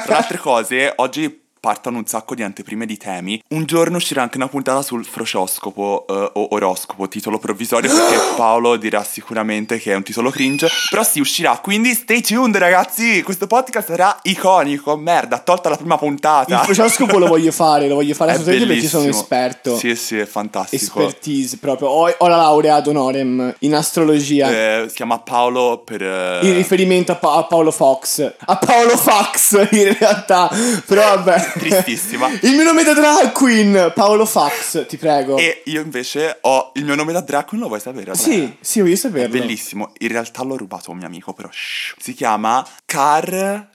Tra 0.04 0.18
altre 0.18 0.40
cose, 0.40 0.94
oggi 0.96 1.46
partono 1.60 1.98
un 1.98 2.06
sacco 2.06 2.36
di 2.36 2.44
anteprime 2.44 2.86
di 2.86 2.98
temi. 2.98 3.42
Un 3.50 3.66
giorno 3.66 3.98
uscirà 3.98 4.22
anche 4.22 4.38
una 4.38 4.48
puntata 4.48 4.82
sul 4.82 5.06
frocioscopo 5.06 6.06
eh, 6.10 6.32
o 6.34 6.48
oroscopo, 6.52 7.08
titolo 7.08 7.38
provvisorio 7.40 7.90
perché 7.94 8.18
Paolo 8.36 8.76
dirà 8.78 9.04
sicuramente 9.04 9.78
che 9.80 9.92
è 9.92 9.96
un 9.96 10.04
titolo 10.04 10.30
cringe, 10.30 10.68
però 10.90 11.04
si 11.04 11.20
uscirà, 11.20 11.58
quindi 11.60 11.94
stay 11.94 12.22
tuned 12.22 12.58
ragazzi, 12.58 13.22
questo 13.24 13.48
podcast 13.48 13.88
sarà 13.88 14.18
iconico, 14.24 14.96
merda, 14.98 15.40
tolta 15.40 15.70
la 15.70 15.76
prima 15.78 15.94
Il 15.96 16.00
puntata. 16.00 16.64
frocioscopo 16.64 17.18
lo 17.18 17.28
voglio 17.28 17.52
fare, 17.52 17.88
lo 17.88 17.96
voglio 17.96 18.14
fare 18.14 18.32
assolutamente 18.32 18.74
perché 18.74 18.88
sono 18.88 19.08
esperto. 19.08 19.78
Sì, 19.78 19.96
sì, 19.96 20.18
è 20.18 20.26
fantastico. 20.26 21.02
Expertise 21.02 21.58
proprio. 21.58 21.88
Ho, 21.90 22.14
ho 22.18 22.28
la 22.28 22.36
laurea 22.38 22.76
ad 22.76 22.88
honorem 22.88 23.54
in 23.60 23.76
astrologia. 23.76 24.50
Eh, 24.50 24.86
si 24.90 24.96
chiama 24.96 25.20
Paolo 25.20 25.82
per... 25.84 26.02
eh, 26.02 26.40
In 26.44 26.54
riferimento 26.54 27.12
a, 27.12 27.16
Pa- 27.16 27.36
a 27.36 27.44
Paolo 27.46 27.72
Fox. 27.72 28.34
A 28.46 28.56
Paolo 28.58 28.96
Fox 28.98 29.54
in 29.72 29.96
realtà. 30.00 30.50
Però 30.86 31.02
vabbè. 31.02 31.47
Tristissima. 31.58 32.30
Il 32.42 32.54
mio 32.54 32.64
nome 32.64 32.84
da 32.84 32.94
drag 32.94 33.32
queen. 33.32 33.92
Paolo 33.94 34.26
Fox, 34.26 34.86
ti 34.88 34.98
prego. 34.98 35.38
E 35.38 35.62
io 35.66 35.82
invece 35.82 36.38
ho 36.42 36.72
il 36.76 36.86
mio 36.86 36.96
nome 36.96 37.14
da 37.14 37.22
drag 37.22 37.46
queen, 37.46 37.62
lo 37.62 37.68
vuoi 37.68 37.80
sapere? 37.80 38.16
Sì, 38.16 38.56
sì, 38.60 38.82
voglio 38.82 38.94
È 38.94 38.98
saperlo. 38.98 39.38
bellissimo. 39.40 39.94
In 40.00 40.08
realtà 40.10 40.44
l'ho 40.44 40.58
rubato 40.58 40.90
a 40.90 40.92
un 40.92 40.98
mio 40.98 41.08
amico, 41.08 41.34
però 41.34 41.50
shh. 41.52 41.96
si 42.00 42.14
chiama 42.14 42.66
Car 42.86 43.70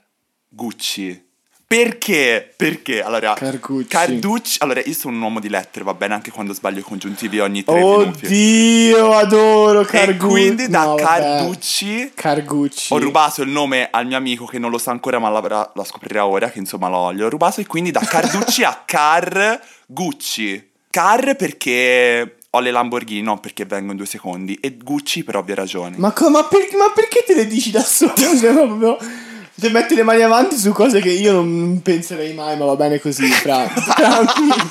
Gucci. 0.49 1.31
Perché? 1.75 2.53
Perché? 2.55 3.01
Allora, 3.01 3.33
Cargucci. 3.33 3.87
Carducci. 3.87 4.57
Allora, 4.61 4.81
io 4.85 4.93
sono 4.93 5.15
un 5.15 5.21
uomo 5.23 5.39
di 5.39 5.49
lettere, 5.49 5.83
va 5.83 5.93
bene 5.95 6.13
anche 6.13 6.29
quando 6.29 6.53
sbaglio 6.53 6.79
i 6.79 6.83
congiuntivi 6.83 7.39
ogni 7.39 7.63
tre 7.63 7.73
minuti. 7.79 8.25
Oddio, 8.25 9.11
adoro 9.13 9.81
E 9.81 9.85
Cargucci. 9.85 10.17
quindi 10.31 10.67
da 10.67 10.83
No. 10.83 10.95
Carducci 10.95 12.11
Cargucci. 12.13 12.93
ho 12.93 12.99
rubato 12.99 13.41
il 13.41 13.49
nome 13.49 13.87
al 13.89 14.05
mio 14.05 14.17
amico 14.17 14.45
che 14.45 14.59
non 14.59 14.69
lo 14.69 14.77
sa 14.77 14.91
ancora, 14.91 15.17
ma 15.17 15.29
la 15.29 15.83
scoprirà 15.83 16.25
ora. 16.27 16.49
Che 16.51 16.59
insomma 16.59 16.89
l'ho, 16.89 17.11
gli 17.13 17.21
ho 17.21 17.29
rubato. 17.29 17.59
E 17.61 17.65
quindi 17.65 17.89
da 17.91 18.01
Carducci 18.01 18.63
a 18.63 18.81
Car 18.85 19.59
Gucci. 19.87 20.69
Car 20.91 21.35
perché 21.35 22.35
ho 22.51 22.59
le 22.59 22.69
Lamborghini, 22.69 23.21
non 23.23 23.39
perché 23.39 23.65
vengo 23.65 23.91
in 23.91 23.97
due 23.97 24.05
secondi. 24.05 24.53
E 24.61 24.77
Gucci 24.77 25.23
per 25.23 25.37
ovvie 25.37 25.55
ragioni. 25.55 25.95
Ma, 25.97 26.11
co- 26.11 26.29
ma 26.29 26.43
per- 26.43 26.69
ma 26.77 26.91
perché 26.93 27.23
te 27.25 27.33
le 27.33 27.47
dici 27.47 27.71
da 27.71 27.81
solo? 27.81 28.13
Cioè, 29.59 29.69
metti 29.69 29.93
le 29.95 30.03
mani 30.03 30.23
avanti 30.23 30.57
su 30.57 30.71
cose 30.71 30.99
che 30.99 31.11
io 31.11 31.31
non 31.31 31.81
penserei 31.83 32.33
mai, 32.33 32.57
ma 32.57 32.65
va 32.65 32.75
bene 32.75 32.99
così, 32.99 33.27
fra. 33.27 33.65
Tranquillo. 33.95 34.69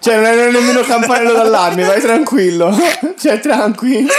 Cioè, 0.00 0.16
non 0.16 0.24
è 0.24 0.50
nemmeno 0.50 0.80
campanello 0.80 1.32
d'allarme, 1.32 1.84
vai 1.84 2.00
tranquillo. 2.00 2.76
Cioè, 3.18 3.40
tranquillo. 3.40 4.12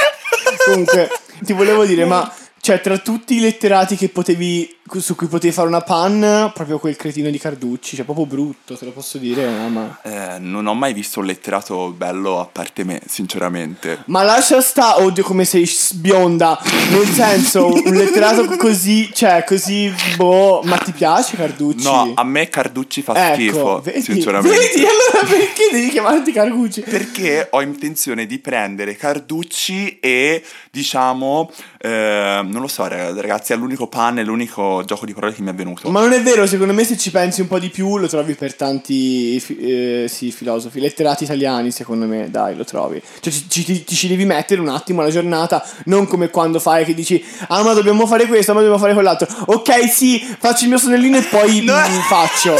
Comunque, 0.65 1.09
ti 1.41 1.53
volevo 1.53 1.85
dire, 1.85 2.05
ma... 2.05 2.31
Cioè, 2.61 2.81
tra 2.81 2.97
tutti 2.97 3.35
i 3.35 3.39
letterati 3.39 3.95
che 3.95 4.09
potevi... 4.09 4.77
Su 4.97 5.15
cui 5.15 5.27
potevi 5.27 5.53
fare 5.53 5.67
una 5.67 5.81
pan, 5.81 6.51
proprio 6.53 6.79
quel 6.79 6.95
cretino 6.95 7.29
di 7.29 7.37
Carducci. 7.37 7.95
Cioè, 7.95 8.05
proprio 8.05 8.25
brutto, 8.25 8.75
te 8.75 8.85
lo 8.85 8.91
posso 8.91 9.17
dire, 9.17 9.49
no, 9.49 9.69
ma... 9.69 9.99
Eh, 10.01 10.39
non 10.39 10.65
ho 10.65 10.73
mai 10.73 10.93
visto 10.93 11.19
un 11.19 11.25
letterato 11.27 11.89
bello 11.91 12.39
a 12.39 12.45
parte 12.45 12.83
me, 12.83 13.01
sinceramente. 13.05 14.03
Ma 14.05 14.23
lascia 14.23 14.61
sta, 14.61 15.01
oddio 15.01 15.23
come 15.23 15.45
sei 15.45 15.69
bionda, 15.95 16.59
nel 16.91 17.07
senso, 17.07 17.67
un 17.67 17.93
letterato 17.93 18.45
così, 18.57 19.09
cioè 19.13 19.43
così, 19.45 19.93
boh, 20.15 20.61
ma 20.63 20.77
ti 20.77 20.91
piace 20.91 21.35
Carducci? 21.35 21.83
No, 21.83 22.13
a 22.15 22.23
me 22.23 22.49
Carducci 22.49 23.01
fa 23.01 23.31
ecco, 23.31 23.35
schifo, 23.35 23.81
vedi, 23.81 24.01
sinceramente. 24.01 24.57
vedi, 24.57 24.85
allora 24.85 25.27
perché 25.27 25.69
devi 25.71 25.89
chiamarti 25.89 26.31
Carducci? 26.31 26.81
Perché 26.81 27.47
ho 27.51 27.61
intenzione 27.61 28.25
di 28.25 28.39
prendere 28.39 28.95
Carducci 28.95 29.99
e 29.99 30.43
diciamo, 30.71 31.51
eh, 31.79 32.41
non 32.43 32.61
lo 32.61 32.67
so 32.67 32.87
ragazzi, 32.87 33.53
è 33.53 33.55
l'unico 33.55 33.87
pan, 33.87 34.17
è 34.17 34.23
l'unico 34.23 34.78
gioco 34.83 35.05
di 35.05 35.13
parole 35.13 35.33
che 35.33 35.41
mi 35.41 35.49
è 35.49 35.53
venuto. 35.53 35.89
Ma 35.89 36.01
non 36.01 36.13
è 36.13 36.21
vero, 36.21 36.45
secondo 36.47 36.73
me 36.73 36.83
se 36.83 36.97
ci 36.97 37.11
pensi 37.11 37.41
un 37.41 37.47
po' 37.47 37.59
di 37.59 37.69
più 37.69 37.97
lo 37.97 38.07
trovi 38.07 38.33
per 38.33 38.53
tanti 38.55 39.41
eh, 39.59 40.05
sì, 40.09 40.31
filosofi, 40.31 40.79
letterati 40.79 41.23
italiani 41.23 41.71
secondo 41.71 42.05
me, 42.05 42.29
dai, 42.29 42.55
lo 42.55 42.63
trovi. 42.63 43.01
Cioè 43.19 43.31
ci, 43.33 43.47
ci- 43.49 43.83
ti 43.83 43.95
ci 43.95 44.07
devi 44.07 44.25
mettere 44.25 44.61
un 44.61 44.69
attimo 44.69 45.01
alla 45.01 45.09
giornata, 45.11 45.65
non 45.85 46.07
come 46.07 46.29
quando 46.29 46.59
fai 46.59 46.85
che 46.85 46.93
dici, 46.93 47.23
ah 47.47 47.63
ma 47.63 47.73
dobbiamo 47.73 48.05
fare 48.07 48.25
questo, 48.25 48.53
ma 48.53 48.59
dobbiamo 48.59 48.79
fare 48.81 48.93
quell'altro. 48.93 49.27
Ok, 49.47 49.89
sì, 49.89 50.19
faccio 50.39 50.63
il 50.63 50.69
mio 50.69 50.77
sonnellino 50.79 51.17
e 51.17 51.23
poi 51.23 51.61
No. 51.69 51.75
faccio. 52.07 52.55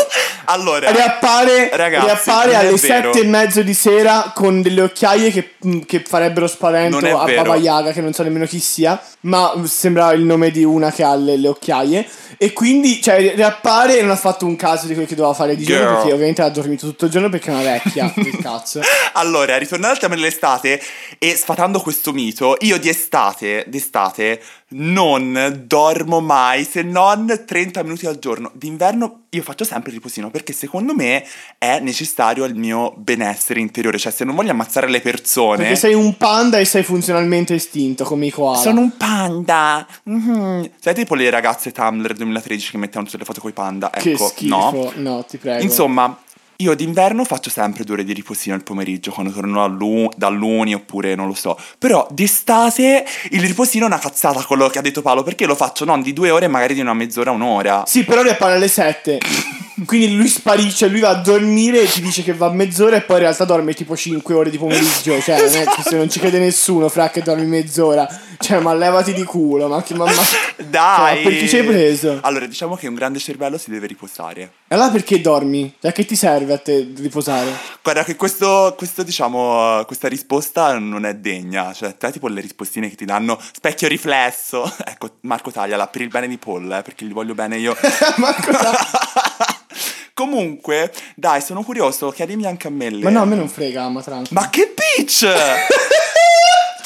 Allora, 0.46 0.90
riappare, 0.92 1.70
ragazzi, 1.74 2.06
riappare 2.06 2.56
alle 2.56 2.78
sette 2.78 3.22
e 3.22 3.24
mezzo 3.26 3.62
di 3.62 3.74
sera 3.74 4.32
con 4.34 4.62
delle 4.62 4.82
occhiaie 4.82 5.32
che, 5.32 5.52
mm, 5.66 5.82
che 5.82 6.04
farebbero 6.06 6.48
spavento 6.48 6.98
a. 7.18 7.26
Baba 7.26 7.56
Yaga, 7.56 7.92
che 7.92 8.02
non 8.02 8.14
so 8.14 8.24
nemmeno 8.24 8.46
chi 8.46 8.60
sia, 8.60 9.00
ma 9.22 9.54
sembra 9.66 10.12
il 10.14 10.24
nome 10.24 10.50
di 10.52 10.64
una 10.64 10.92
che 10.92 11.04
ha 11.04 11.16
le, 11.16 11.38
le 11.38 11.48
occhiaie. 11.48 12.08
E 12.38 12.54
quindi, 12.54 13.02
cioè, 13.02 13.18
ri- 13.18 13.36
riappare 13.36 13.98
e 13.98 14.02
non 14.02 14.12
ha 14.12 14.16
fatto 14.16 14.46
un 14.46 14.56
caso 14.56 14.88
di 14.88 14.94
quello 14.94 15.08
che 15.08 15.16
doveva 15.16 15.34
fare 15.34 15.56
di 15.56 15.64
giorno, 15.64 15.96
perché 15.96 16.14
ovviamente 16.14 16.42
ha 16.42 16.50
dormito 16.50 16.88
tutto 16.88 17.06
il 17.06 17.12
giorno 17.12 17.30
perché 17.30 17.50
è 17.50 17.54
una 17.54 17.64
vecchia, 17.64 18.12
del 18.16 18.38
cazzo. 18.38 18.82
Allora, 19.14 19.58
ritornando 19.58 19.96
al 19.96 20.00
tema 20.02 20.16
dell'estate 20.16 20.82
e 21.18 21.36
sfatando 21.36 21.80
questo 21.80 22.12
mito, 22.12 22.56
io 22.60 22.78
di 22.78 22.90
estate, 22.90 23.66
d'estate, 23.68 24.42
non 24.72 25.64
dormo 25.66 26.20
mai 26.20 26.64
se 26.64 26.84
non 26.84 27.44
30 27.46 27.84
minuti 27.84 28.06
al 28.06 28.20
giorno. 28.20 28.52
D'inverno 28.54 29.24
io 29.32 29.44
faccio 29.44 29.64
sempre 29.64 29.90
il 29.90 29.98
riposino 29.98 30.32
perché 30.32 30.54
secondo 30.54 30.96
me 30.96 31.24
è 31.58 31.80
necessario 31.80 32.44
al 32.44 32.56
mio 32.56 32.94
benessere 32.98 33.60
interiore. 33.60 33.98
Cioè, 33.98 34.12
se 34.12 34.24
non 34.24 34.36
voglio 34.36 34.52
ammazzare 34.52 34.90
le 34.90 35.02
persone. 35.02 35.58
Perché 35.58 35.76
sei 35.76 35.94
un 35.94 36.18
panda 36.18 36.60
e 36.60 36.66
sei 36.66 36.84
funzionalmente 36.84 37.54
estinto, 37.56 38.04
come 38.04 38.28
i 38.28 38.32
koala. 38.32 38.58
Sono 38.58 38.82
un 38.82 38.98
panda. 38.98 39.86
Mhm. 40.04 40.70
Sai 40.80 40.94
tipo 40.96 41.16
le 41.16 41.30
ragazze 41.30 41.72
Tumblr 42.00 42.14
2013 42.14 42.72
che 42.72 42.78
mettevano 42.78 43.06
tutte 43.06 43.18
le 43.18 43.26
foto 43.26 43.42
con 43.42 43.50
i 43.50 43.54
panda? 43.54 43.90
Che 43.90 44.12
Ecco, 44.12 44.28
schifo. 44.28 44.56
no. 44.56 44.92
No, 44.96 45.26
ti 45.26 45.38
prego. 45.38 45.62
Insomma, 45.62 46.18
io 46.62 46.76
d'inverno 46.76 47.24
faccio 47.24 47.50
sempre 47.50 47.86
due 47.86 47.94
ore 47.94 48.04
di 48.04 48.12
riposino 48.12 48.54
al 48.54 48.64
pomeriggio 48.64 49.12
quando 49.12 49.32
torno 49.32 49.64
all'u- 49.64 50.12
dall'uni 50.18 50.74
oppure 50.74 51.16
non 51.16 51.28
lo 51.28 51.34
so. 51.34 51.58
Però 51.78 52.06
d'estate 52.12 53.06
il 53.30 53.42
riposino 53.42 53.86
è 53.86 53.88
una 53.88 53.98
cazzata 53.98 54.44
quello 54.44 54.68
che 54.68 54.78
ha 54.78 54.82
detto 54.82 55.02
Paolo 55.02 55.24
perché 55.24 55.46
lo 55.46 55.56
faccio 55.56 55.86
non 55.86 56.02
di 56.02 56.12
due 56.12 56.32
ore, 56.32 56.50
magari 56.50 56.74
di 56.74 56.82
una 56.82 56.94
mezz'ora, 56.94 57.32
un'ora. 57.32 57.84
Sì, 57.88 58.04
però 58.04 58.22
riappare 58.24 58.56
alle 58.56 58.68
7. 58.68 59.20
Quindi 59.86 60.16
lui 60.16 60.28
sparisce, 60.28 60.88
lui 60.88 61.00
va 61.00 61.10
a 61.10 61.16
dormire 61.16 61.82
e 61.82 61.88
ti 61.88 62.02
dice 62.02 62.24
che 62.24 62.34
va 62.34 62.50
mezz'ora 62.50 62.98
e 62.98 63.02
poi 63.02 63.18
in 63.18 63.24
realtà 63.24 63.46
dorme 63.46 63.74
tipo 63.74 63.96
5 63.96 64.34
ore 64.34 64.50
di 64.50 64.58
pomeriggio. 64.58 65.20
Cioè, 65.22 65.38
non 65.38 65.56
è 65.56 65.66
se 65.82 65.96
non 65.96 66.10
ci 66.10 66.20
crede 66.20 66.40
nessuno, 66.40 66.90
fra 66.90 67.10
che 67.10 67.22
dormi 67.22 67.46
mezz'ora. 67.46 68.08
Cioè, 68.38 68.60
ma 68.60 68.74
levati 68.74 69.14
di 69.14 69.24
culo, 69.24 69.68
ma 69.68 69.82
che 69.82 69.94
mamma. 69.96 70.22
Dai! 70.70 71.16
Cioè, 71.16 71.24
per 71.24 71.40
chi 71.40 71.48
ci 71.48 71.58
hai 71.58 71.64
preso? 71.64 72.20
Allora, 72.22 72.46
diciamo 72.46 72.76
che 72.76 72.88
un 72.88 72.96
grande 72.96 73.20
cervello 73.20 73.58
si 73.58 73.70
deve 73.70 73.88
riposare. 73.88 74.42
E 74.68 74.76
allora 74.76 74.90
perché 74.90 75.22
dormi? 75.22 75.74
Cioè, 75.80 75.92
che 75.92 76.06
ti 76.06 76.16
serve 76.16 76.49
a 76.54 76.58
te 76.60 76.92
riposare? 76.98 77.52
Guarda 77.82 78.04
che 78.04 78.16
questo, 78.16 78.74
questo, 78.78 79.04
diciamo, 79.04 79.84
questa 79.86 80.08
risposta 80.08 80.78
non 80.78 81.06
è 81.06 81.16
degna. 81.16 81.74
Cioè, 81.74 81.98
te 81.98 82.12
tipo 82.12 82.28
le 82.28 82.42
rispostine 82.42 82.90
che 82.90 82.96
ti 82.96 83.06
danno 83.06 83.40
specchio 83.54 83.88
riflesso. 83.88 84.64
ecco, 84.86 85.18
Marco 85.22 85.52
tagliala 85.52 85.88
per 85.88 86.02
il 86.02 86.08
bene 86.10 86.28
di 86.28 86.38
Paul, 86.38 86.72
eh, 86.72 86.82
perché 86.82 87.06
gli 87.06 87.14
voglio 87.14 87.34
bene 87.34 87.58
io. 87.58 87.76
ma 88.18 88.34
cosa? 88.34 88.72
Comunque, 90.14 90.92
dai, 91.16 91.40
sono 91.42 91.64
curioso, 91.64 92.10
chiedimi 92.10 92.46
anche 92.46 92.68
a 92.68 92.72
me. 92.72 92.90
le- 92.90 93.04
Ma 93.04 93.10
no, 93.10 93.22
a 93.22 93.26
me 93.26 93.36
non 93.36 93.48
frega, 93.48 93.88
ma 93.88 94.02
tranquillo. 94.02 94.42
Ma 94.42 94.50
che 94.50 94.74
bitch! 94.76 95.26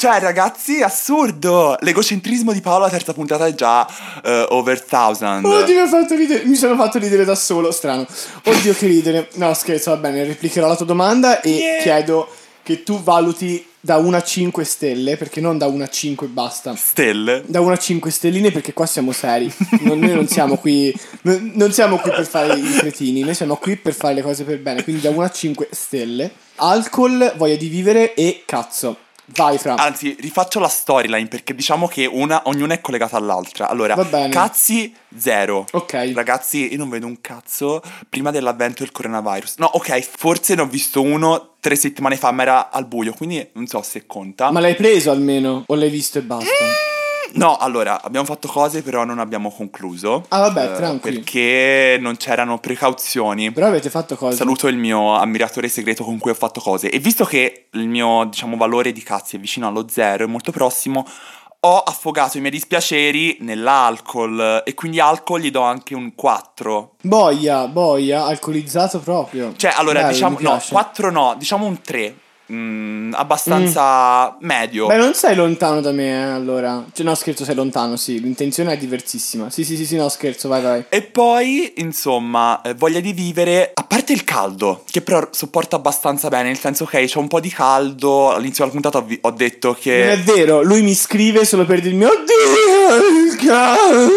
Cioè, 0.04 0.20
ragazzi, 0.20 0.82
assurdo! 0.82 1.76
L'egocentrismo 1.80 2.52
di 2.52 2.60
Paolo, 2.60 2.84
la 2.84 2.90
terza 2.90 3.14
puntata 3.14 3.46
è 3.46 3.54
già 3.54 3.88
eh, 4.22 4.44
over 4.50 4.82
thousand. 4.82 5.42
Oddio, 5.46 5.80
mi, 5.82 5.88
fatto 5.88 6.14
ridere- 6.14 6.44
mi 6.44 6.56
sono 6.56 6.76
fatto 6.76 6.98
ridere 6.98 7.24
da 7.24 7.34
solo, 7.34 7.70
strano. 7.70 8.06
Oddio, 8.44 8.74
che 8.74 8.86
ridere. 8.86 9.30
No, 9.36 9.54
scherzo, 9.54 9.92
va 9.92 9.96
bene, 9.96 10.24
replicherò 10.24 10.68
la 10.68 10.76
tua 10.76 10.84
domanda 10.84 11.40
e 11.40 11.48
Yeah. 11.52 11.80
chiedo 11.80 12.28
che 12.62 12.82
tu 12.82 13.02
valuti 13.02 13.66
da 13.80 13.96
1 13.96 14.14
a 14.14 14.22
5 14.22 14.62
stelle, 14.64 15.16
perché 15.16 15.40
non 15.40 15.56
da 15.56 15.68
1 15.68 15.84
a 15.84 15.88
5 15.88 16.26
e 16.26 16.30
basta. 16.30 16.74
Stelle. 16.76 17.42
Da 17.46 17.60
1 17.62 17.72
a 17.72 17.78
5 17.78 18.10
stelline 18.10 18.50
perché 18.50 18.74
qua 18.74 18.84
siamo 18.84 19.10
seri. 19.10 19.50
Non- 19.80 20.00
noi 20.00 20.12
non 20.12 20.28
siamo 20.28 20.58
qui. 20.58 20.94
non, 21.22 21.52
non 21.54 21.72
siamo 21.72 21.96
qui 21.96 22.10
per 22.10 22.26
fare 22.26 22.52
i 22.58 22.62
cretini, 22.76 23.20
noi 23.22 23.34
siamo 23.34 23.56
qui 23.56 23.76
per 23.76 23.94
fare 23.94 24.12
le 24.12 24.20
cose 24.20 24.44
per 24.44 24.60
bene. 24.60 24.82
Quindi 24.84 25.00
da 25.00 25.08
1 25.08 25.22
a 25.22 25.30
5 25.30 25.68
stelle. 25.70 26.30
Alcol, 26.56 27.32
voglia 27.38 27.56
di 27.56 27.68
vivere 27.68 28.12
e 28.12 28.42
cazzo. 28.44 28.98
Vai, 29.26 29.58
Fra. 29.58 29.74
Anzi, 29.76 30.16
rifaccio 30.20 30.60
la 30.60 30.68
storyline 30.68 31.28
perché 31.28 31.54
diciamo 31.54 31.86
che 31.86 32.04
una, 32.06 32.42
ognuna 32.44 32.74
è 32.74 32.80
collegata 32.80 33.16
all'altra. 33.16 33.68
Allora, 33.68 33.96
cazzi 34.28 34.94
zero. 35.16 35.64
Ok. 35.72 36.12
Ragazzi, 36.14 36.72
io 36.72 36.78
non 36.78 36.90
vedo 36.90 37.06
un 37.06 37.20
cazzo 37.20 37.82
prima 38.08 38.30
dell'avvento 38.30 38.82
del 38.82 38.92
coronavirus. 38.92 39.56
No, 39.58 39.70
ok, 39.72 40.00
forse 40.00 40.54
ne 40.54 40.62
ho 40.62 40.66
visto 40.66 41.00
uno 41.00 41.54
tre 41.60 41.76
settimane 41.76 42.16
fa, 42.16 42.30
ma 42.30 42.42
era 42.42 42.70
al 42.70 42.86
buio, 42.86 43.14
quindi 43.14 43.46
non 43.54 43.66
so 43.66 43.80
se 43.82 44.04
conta. 44.06 44.50
Ma 44.50 44.60
l'hai 44.60 44.74
preso 44.74 45.10
almeno? 45.10 45.64
O 45.66 45.74
l'hai 45.74 45.90
visto 45.90 46.18
e 46.18 46.22
basta? 46.22 46.92
No, 47.36 47.56
allora, 47.56 48.02
abbiamo 48.02 48.26
fatto 48.26 48.48
cose, 48.48 48.82
però 48.82 49.04
non 49.04 49.18
abbiamo 49.18 49.50
concluso. 49.50 50.24
Ah, 50.28 50.40
vabbè, 50.40 50.72
Eh, 50.72 50.74
tranquilli. 50.76 51.16
Perché 51.18 51.96
non 52.00 52.16
c'erano 52.16 52.58
precauzioni. 52.58 53.50
Però 53.52 53.66
avete 53.66 53.90
fatto 53.90 54.16
cosa? 54.16 54.36
Saluto 54.36 54.68
il 54.68 54.76
mio 54.76 55.14
ammiratore 55.14 55.68
segreto 55.68 56.04
con 56.04 56.18
cui 56.18 56.30
ho 56.30 56.34
fatto 56.34 56.60
cose. 56.60 56.90
E 56.90 56.98
visto 56.98 57.24
che 57.24 57.68
il 57.72 57.88
mio, 57.88 58.24
diciamo, 58.24 58.56
valore 58.56 58.92
di 58.92 59.02
cazzi 59.02 59.36
è 59.36 59.38
vicino 59.38 59.66
allo 59.66 59.86
zero, 59.88 60.24
è 60.24 60.28
molto 60.28 60.52
prossimo, 60.52 61.06
ho 61.60 61.78
affogato 61.78 62.36
i 62.36 62.40
miei 62.40 62.52
dispiaceri 62.52 63.38
nell'alcol. 63.40 64.62
E 64.64 64.74
quindi 64.74 65.00
alcol 65.00 65.40
gli 65.40 65.50
do 65.50 65.62
anche 65.62 65.94
un 65.94 66.14
4. 66.14 66.96
Boia, 67.02 67.66
boia, 67.68 68.24
alcolizzato 68.26 69.00
proprio. 69.00 69.54
Cioè, 69.56 69.72
allora, 69.76 70.00
Bello, 70.00 70.12
diciamo, 70.12 70.36
no, 70.40 70.50
piace. 70.50 70.72
4 70.72 71.10
no, 71.10 71.34
diciamo 71.38 71.66
un 71.66 71.80
3. 71.80 72.14
Mm, 72.52 73.14
abbastanza 73.14 74.36
medio. 74.40 74.86
Beh, 74.86 74.96
non 74.96 75.14
sei 75.14 75.34
lontano 75.34 75.80
da 75.80 75.92
me, 75.92 76.08
eh, 76.08 76.12
allora. 76.32 76.84
Cioè, 76.92 77.06
no, 77.06 77.14
scherzo, 77.14 77.42
sei 77.44 77.54
lontano, 77.54 77.96
sì. 77.96 78.20
L'intenzione 78.20 78.72
è 78.72 78.76
diversissima. 78.76 79.48
Sì, 79.48 79.64
sì, 79.64 79.76
sì, 79.76 79.86
sì, 79.86 79.96
no, 79.96 80.08
scherzo, 80.10 80.48
vai, 80.48 80.60
vai. 80.62 80.84
E 80.90 81.00
poi, 81.02 81.72
insomma, 81.76 82.60
eh, 82.62 82.74
voglia 82.74 83.00
di 83.00 83.12
vivere, 83.14 83.70
a 83.72 83.84
parte 83.84 84.12
il 84.12 84.24
caldo, 84.24 84.84
che 84.90 85.00
però 85.00 85.26
sopporto 85.30 85.74
abbastanza 85.76 86.28
bene, 86.28 86.48
nel 86.48 86.58
senso 86.58 86.84
che 86.84 87.02
c'è 87.06 87.18
un 87.18 87.28
po' 87.28 87.40
di 87.40 87.48
caldo, 87.48 88.32
all'inizio 88.32 88.68
della 88.68 88.78
puntata 88.78 89.02
ho, 89.22 89.30
detto 89.30 89.68
Non 89.68 89.76
che... 89.80 90.12
è 90.12 90.18
vero, 90.18 90.62
lui 90.62 90.82
mi 90.82 90.94
scrive 90.94 91.46
solo 91.46 91.64
per 91.64 91.80
dirmi 91.80 92.04
Oddio, 92.04 93.30
il 93.30 93.36
caldo. 93.36 94.12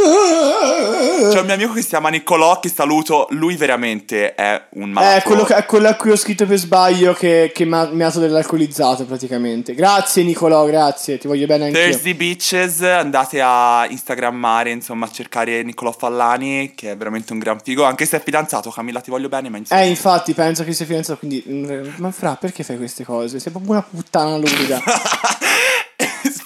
C'è 1.32 1.40
un 1.40 1.46
mio 1.46 1.54
amico 1.54 1.74
che 1.74 1.82
si 1.82 1.88
chiama 1.88 2.10
Niccolò, 2.10 2.60
che 2.60 2.70
saluto, 2.70 3.28
lui 3.32 3.56
veramente 3.56 4.36
è 4.36 4.62
un 4.72 4.90
malato. 4.90 5.18
Eh, 5.18 5.22
quello, 5.24 5.44
che- 5.44 5.56
è 5.56 5.66
quello 5.66 5.88
a 5.88 5.94
cui 5.96 6.12
ho 6.12 6.16
scritto 6.16 6.46
per 6.46 6.58
sbaglio 6.58 7.14
che, 7.14 7.52
che 7.54 7.66
mi 7.66 8.04
ha 8.04 8.10
dato 8.18 8.20
dell'alcolizzato 8.20 9.06
praticamente. 9.06 9.74
Grazie 9.74 10.24
Nicolò, 10.24 10.66
grazie, 10.66 11.18
ti 11.18 11.28
voglio 11.28 11.46
bene 11.46 11.68
anch'io. 11.68 11.82
Thursday 11.82 12.14
Bitches, 12.14 12.82
andate 12.82 13.40
a 13.42 13.86
instagrammare, 13.90 14.72
insomma, 14.72 15.06
a 15.06 15.12
cercare 15.12 15.64
Niccolò 15.64 15.92
Fallani, 15.92 16.74
che 16.76 16.92
è 16.92 16.98
veramente 16.98 17.34
un 17.34 17.40
gran 17.40 17.60
figo, 17.62 17.84
anche 17.84 18.06
se 18.06 18.18
è 18.18 18.24
fidanzato, 18.24 18.70
Camilla 18.70 19.02
ti 19.02 19.10
voglio 19.10 19.30
bene, 19.30 19.50
ma 19.50 19.58
insomma... 19.58 19.82
Eh, 19.82 19.88
infatti, 19.88 20.34
penso 20.34 20.64
che 20.64 20.74
sia 20.74 20.86
fidanzato, 20.86 21.20
quindi... 21.20 21.44
mm, 21.48 21.88
Ma 21.98 22.12
fra, 22.12 22.36
perché 22.36 22.64
fai 22.64 22.78
queste 22.78 23.04
cose? 23.04 23.40
Sei 23.40 23.52
proprio 23.52 23.72
una 23.72 23.84
puttana 23.84 24.38
luriga. 24.38 24.82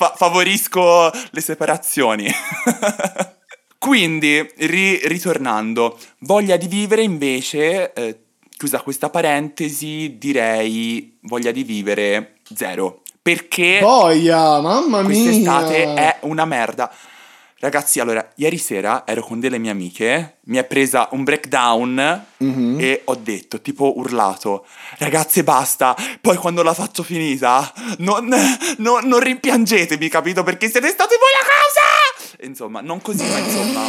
Fa- 0.01 0.13
favorisco 0.15 1.11
le 1.31 1.41
separazioni. 1.41 2.27
Quindi, 3.77 4.47
ri- 4.57 5.01
ritornando, 5.07 5.97
voglia 6.19 6.55
di 6.55 6.67
vivere 6.67 7.01
invece, 7.01 7.93
eh, 7.93 8.20
chiusa 8.61 8.81
questa 8.81 9.09
parentesi, 9.09 10.17
direi 10.19 11.17
voglia 11.21 11.49
di 11.49 11.63
vivere 11.63 12.35
zero. 12.55 13.01
Perché 13.19 13.79
Boia, 13.81 14.59
mamma 14.61 15.01
mia. 15.01 15.05
quest'estate 15.05 15.93
è 15.95 16.17
una 16.21 16.45
merda. 16.45 16.93
Ragazzi, 17.57 17.99
allora, 17.99 18.27
ieri 18.35 18.59
sera 18.59 19.01
ero 19.07 19.23
con 19.23 19.39
delle 19.39 19.57
mie 19.57 19.71
amiche, 19.71 20.37
mi 20.45 20.57
è 20.57 20.63
presa 20.63 21.07
un 21.13 21.23
breakdown 21.23 22.25
Mhm. 22.37 22.77
e 22.79 23.01
ho 23.05 23.15
detto, 23.15 23.61
tipo 23.61 23.97
urlato, 23.97 24.65
ragazze 24.99 25.43
basta, 25.43 25.95
poi 26.21 26.37
quando 26.37 26.61
la 26.61 26.75
faccio 26.75 27.01
finita, 27.01 27.71
non, 27.97 28.27
non, 28.77 29.07
non 29.07 29.19
rimpiangetemi, 29.19 30.07
capito? 30.07 30.43
Perché 30.43 30.69
siete 30.69 30.89
state 30.89 31.15
voi 31.17 31.29
la 31.39 31.47
causa! 31.47 32.45
Insomma, 32.47 32.81
non 32.81 33.01
così, 33.01 33.23
ma 33.27 33.37
insomma, 33.39 33.81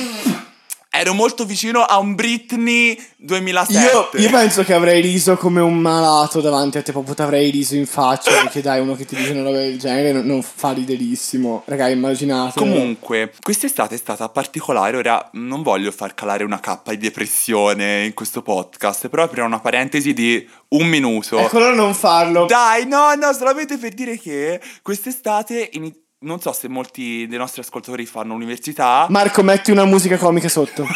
ero 0.94 1.14
molto 1.14 1.46
vicino 1.46 1.80
a 1.80 1.98
un 1.98 2.14
Britney 2.14 3.02
2007. 3.16 4.18
Io, 4.18 4.22
io 4.24 4.30
penso 4.30 4.62
che 4.62 4.74
avrei 4.74 5.00
riso 5.00 5.38
come 5.38 5.62
un 5.62 5.78
malato 5.78 6.42
davanti 6.42 6.76
a 6.76 6.82
te, 6.82 6.92
proprio 6.92 7.14
ti 7.14 7.22
avrei 7.22 7.50
riso 7.50 7.74
in 7.76 7.86
faccia, 7.86 8.30
perché 8.42 8.60
dai, 8.60 8.78
uno 8.78 8.94
che 8.94 9.06
ti 9.06 9.16
dice 9.16 9.30
una 9.30 9.42
roba 9.42 9.56
del 9.56 9.78
genere 9.78 10.12
non, 10.12 10.26
non 10.26 10.42
fa 10.42 10.72
riderissimo. 10.72 11.62
Raga, 11.64 11.88
immaginate. 11.88 12.58
Comunque, 12.58 13.32
quest'estate 13.40 13.94
è 13.94 13.98
stata 13.98 14.28
particolare. 14.28 14.98
Ora 14.98 15.30
non 15.32 15.62
voglio 15.62 15.90
far 15.92 16.12
calare 16.12 16.44
una 16.44 16.60
cappa 16.60 16.90
di 16.90 16.98
depressione 16.98 18.04
in 18.04 18.12
questo 18.12 18.42
podcast, 18.42 19.08
però 19.08 19.22
aprirò 19.22 19.46
una 19.46 19.60
parentesi 19.60 20.12
di 20.12 20.46
un 20.68 20.86
minuto. 20.88 21.38
Ecco, 21.38 21.56
allora 21.56 21.74
non 21.74 21.94
farlo. 21.94 22.44
Dai, 22.44 22.86
no, 22.86 23.14
no, 23.14 23.32
solamente 23.32 23.78
per 23.78 23.94
dire 23.94 24.18
che 24.18 24.60
quest'estate 24.82 25.70
ini- 25.72 26.00
non 26.22 26.40
so 26.40 26.52
se 26.52 26.68
molti 26.68 27.26
dei 27.26 27.38
nostri 27.38 27.60
ascoltatori 27.62 28.06
fanno 28.06 28.34
università. 28.34 29.06
Marco, 29.08 29.42
metti 29.42 29.70
una 29.70 29.84
musica 29.84 30.16
comica 30.16 30.48
sotto. 30.48 30.86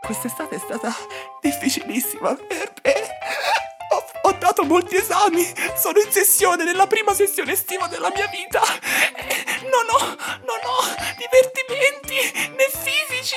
Quest'estate 0.00 0.56
è 0.56 0.58
stata 0.58 0.92
difficilissima 1.40 2.34
per 2.34 2.72
me. 2.82 2.92
Ho, 4.26 4.34
dato 4.40 4.64
molti 4.64 4.96
esami, 4.96 5.46
sono 5.76 6.00
in 6.00 6.10
sessione, 6.10 6.64
nella 6.64 6.88
prima 6.88 7.14
sessione 7.14 7.52
estiva 7.52 7.86
della 7.86 8.10
mia 8.12 8.26
vita. 8.26 8.60
E 9.14 9.62
Non 9.70 9.86
ho, 9.88 10.04
non 10.42 10.60
ho 10.66 10.82
divertimenti 11.16 12.50
né 12.56 12.66
fisici 12.74 13.36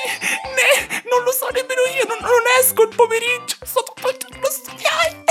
né 0.50 1.02
non 1.08 1.22
lo 1.22 1.30
so 1.30 1.46
nemmeno 1.52 1.82
io, 1.94 2.06
non, 2.08 2.18
non 2.20 2.42
esco 2.58 2.82
il 2.82 2.94
pomeriggio, 2.94 3.54
sto 3.62 3.84
tutto 3.94 4.08
il 4.08 4.16
giorno 4.18 4.46
a 4.46 4.50
studiare. 4.50 5.24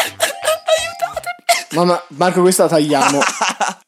Aiutatemi. 0.80 1.68
Mamma, 1.72 2.04
Marco, 2.10 2.40
questa 2.42 2.64
la 2.64 2.70
tagliamo. 2.70 3.20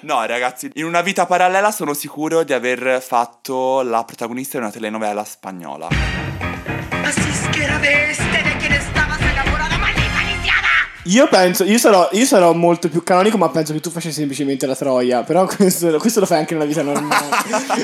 No, 0.00 0.24
ragazzi, 0.24 0.70
in 0.74 0.84
una 0.84 1.00
vita 1.00 1.26
parallela 1.26 1.72
sono 1.72 1.92
sicuro 1.92 2.44
di 2.44 2.52
aver 2.52 3.02
fatto 3.02 3.82
la 3.82 4.04
protagonista 4.04 4.56
di 4.56 4.62
una 4.62 4.72
telenovela 4.72 5.24
spagnola. 5.24 5.88
Así 7.04 7.28
es 7.28 7.48
que 7.50 7.64
era 7.64 7.78
Io 11.08 11.26
penso, 11.28 11.64
io 11.64 11.78
sarò, 11.78 12.08
io 12.12 12.26
sarò 12.26 12.52
molto 12.52 12.88
più 12.88 13.02
canonico, 13.02 13.38
ma 13.38 13.48
penso 13.48 13.72
che 13.72 13.80
tu 13.80 13.90
facessi 13.90 14.16
semplicemente 14.16 14.66
la 14.66 14.76
troia. 14.76 15.22
Però 15.22 15.46
questo, 15.48 15.96
questo 15.98 16.20
lo 16.20 16.26
fai 16.26 16.38
anche 16.38 16.54
nella 16.54 16.66
vita 16.66 16.82
normale. 16.82 17.28